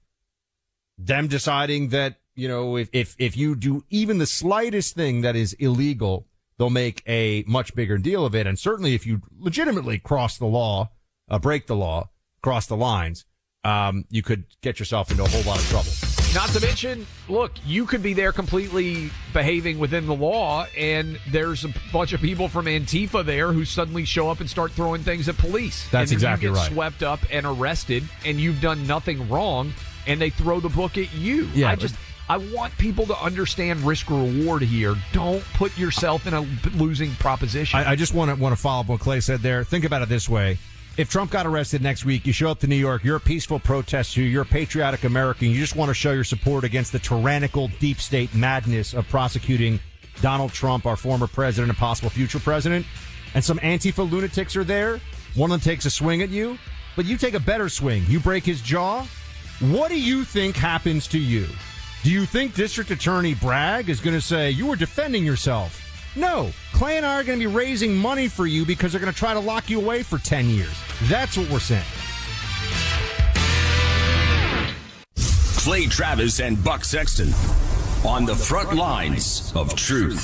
them 0.97 1.27
deciding 1.27 1.89
that, 1.89 2.19
you 2.35 2.47
know, 2.47 2.77
if, 2.77 2.89
if, 2.93 3.15
if 3.17 3.35
you 3.35 3.55
do 3.55 3.83
even 3.89 4.17
the 4.17 4.25
slightest 4.25 4.95
thing 4.95 5.21
that 5.21 5.35
is 5.35 5.53
illegal, 5.53 6.27
they'll 6.57 6.69
make 6.69 7.03
a 7.07 7.43
much 7.47 7.75
bigger 7.75 7.97
deal 7.97 8.25
of 8.25 8.35
it. 8.35 8.47
And 8.47 8.57
certainly 8.57 8.93
if 8.93 9.05
you 9.05 9.21
legitimately 9.37 9.99
cross 9.99 10.37
the 10.37 10.45
law, 10.45 10.91
uh, 11.29 11.39
break 11.39 11.67
the 11.67 11.75
law, 11.75 12.09
cross 12.41 12.67
the 12.67 12.77
lines, 12.77 13.25
um, 13.65 14.05
you 14.11 14.21
could 14.21 14.45
get 14.61 14.79
yourself 14.79 15.09
into 15.11 15.23
a 15.23 15.27
whole 15.27 15.41
lot 15.41 15.59
of 15.59 15.67
trouble. 15.67 15.91
Not 16.35 16.49
to 16.49 16.59
mention, 16.59 17.07
look, 17.27 17.53
you 17.65 17.85
could 17.85 18.03
be 18.03 18.13
there 18.13 18.31
completely 18.31 19.09
behaving 19.33 19.79
within 19.79 20.05
the 20.05 20.13
law, 20.13 20.67
and 20.77 21.19
there's 21.29 21.65
a 21.65 21.73
bunch 21.91 22.13
of 22.13 22.21
people 22.21 22.47
from 22.47 22.65
Antifa 22.65 23.25
there 23.25 23.51
who 23.53 23.65
suddenly 23.65 24.05
show 24.05 24.29
up 24.29 24.39
and 24.39 24.49
start 24.49 24.73
throwing 24.73 25.01
things 25.01 25.27
at 25.29 25.37
police. 25.37 25.89
That's 25.89 26.11
and 26.11 26.17
exactly 26.17 26.47
you 26.47 26.53
get 26.53 26.59
right. 26.59 26.71
Swept 26.71 27.03
up 27.03 27.21
and 27.31 27.45
arrested, 27.45 28.03
and 28.23 28.39
you've 28.39 28.61
done 28.61 28.85
nothing 28.85 29.27
wrong, 29.29 29.73
and 30.05 30.21
they 30.21 30.29
throw 30.29 30.59
the 30.59 30.69
book 30.69 30.97
at 30.97 31.13
you. 31.13 31.49
Yeah, 31.53 31.71
I 31.71 31.75
just. 31.75 31.95
I 32.27 32.37
want 32.37 32.75
people 32.79 33.05
to 33.05 33.15
understand 33.21 33.81
risk 33.81 34.09
reward 34.09 34.63
here. 34.63 34.95
Don't 35.13 35.43
put 35.53 35.77
yourself 35.77 36.25
in 36.25 36.33
a 36.33 36.41
losing 36.75 37.11
proposition. 37.15 37.79
I, 37.79 37.91
I 37.91 37.95
just 37.95 38.15
want 38.15 38.31
to 38.31 38.41
want 38.41 38.55
to 38.55 38.59
follow 38.59 38.81
up 38.81 38.87
what 38.87 38.99
Clay 38.99 39.19
said 39.19 39.41
there. 39.41 39.63
Think 39.63 39.85
about 39.85 40.01
it 40.01 40.09
this 40.09 40.27
way: 40.27 40.57
if 40.97 41.09
Trump 41.09 41.31
got 41.31 41.45
arrested 41.45 41.81
next 41.81 42.05
week, 42.05 42.25
you 42.25 42.31
show 42.31 42.49
up 42.49 42.59
to 42.59 42.67
New 42.67 42.75
York, 42.75 43.03
you're 43.03 43.17
a 43.17 43.21
peaceful 43.21 43.59
protester, 43.59 44.21
you're 44.21 44.43
a 44.43 44.45
patriotic 44.45 45.03
American, 45.03 45.49
you 45.49 45.59
just 45.59 45.75
want 45.75 45.89
to 45.89 45.93
show 45.93 46.13
your 46.13 46.23
support 46.23 46.63
against 46.63 46.91
the 46.91 46.99
tyrannical 46.99 47.69
deep 47.79 47.99
state 47.99 48.33
madness 48.33 48.93
of 48.93 49.07
prosecuting 49.09 49.79
Donald 50.21 50.53
Trump, 50.53 50.85
our 50.85 50.95
former 50.95 51.27
president 51.27 51.69
and 51.69 51.77
possible 51.77 52.09
future 52.09 52.39
president, 52.39 52.85
and 53.33 53.43
some 53.43 53.59
Antifa 53.59 54.09
lunatics 54.09 54.55
are 54.55 54.63
there. 54.63 55.01
One 55.35 55.51
of 55.51 55.61
them 55.61 55.69
takes 55.69 55.85
a 55.85 55.89
swing 55.89 56.21
at 56.21 56.29
you, 56.29 56.57
but 56.95 57.05
you 57.05 57.17
take 57.17 57.33
a 57.33 57.39
better 57.41 57.67
swing. 57.67 58.03
You 58.07 58.21
break 58.21 58.45
his 58.45 58.61
jaw. 58.61 59.05
What 59.59 59.89
do 59.89 59.99
you 59.99 60.23
think 60.23 60.55
happens 60.55 61.07
to 61.09 61.19
you? 61.19 61.45
Do 62.03 62.11
you 62.11 62.25
think 62.25 62.55
District 62.55 62.91
Attorney 62.91 63.33
Bragg 63.33 63.89
is 63.89 63.99
going 63.99 64.15
to 64.15 64.21
say 64.21 64.51
you 64.51 64.67
were 64.67 64.75
defending 64.77 65.25
yourself? 65.25 65.84
No, 66.15 66.51
Clay 66.71 66.97
and 66.97 67.05
I 67.05 67.19
are 67.19 67.23
going 67.23 67.39
to 67.39 67.47
be 67.47 67.53
raising 67.53 67.95
money 67.95 68.27
for 68.27 68.47
you 68.47 68.65
because 68.65 68.91
they're 68.91 69.01
going 69.01 69.11
to 69.11 69.17
try 69.17 69.33
to 69.33 69.39
lock 69.39 69.69
you 69.69 69.81
away 69.81 70.01
for 70.03 70.17
10 70.17 70.49
years. 70.49 70.73
That's 71.03 71.37
what 71.37 71.49
we're 71.49 71.59
saying. 71.59 71.83
Clay 75.65 75.87
Travis 75.87 76.39
and 76.39 76.63
Buck 76.63 76.85
Sexton 76.85 77.29
on 78.05 78.25
the 78.25 78.35
front 78.35 78.75
lines 78.75 79.51
of 79.55 79.75
truth. 79.75 80.23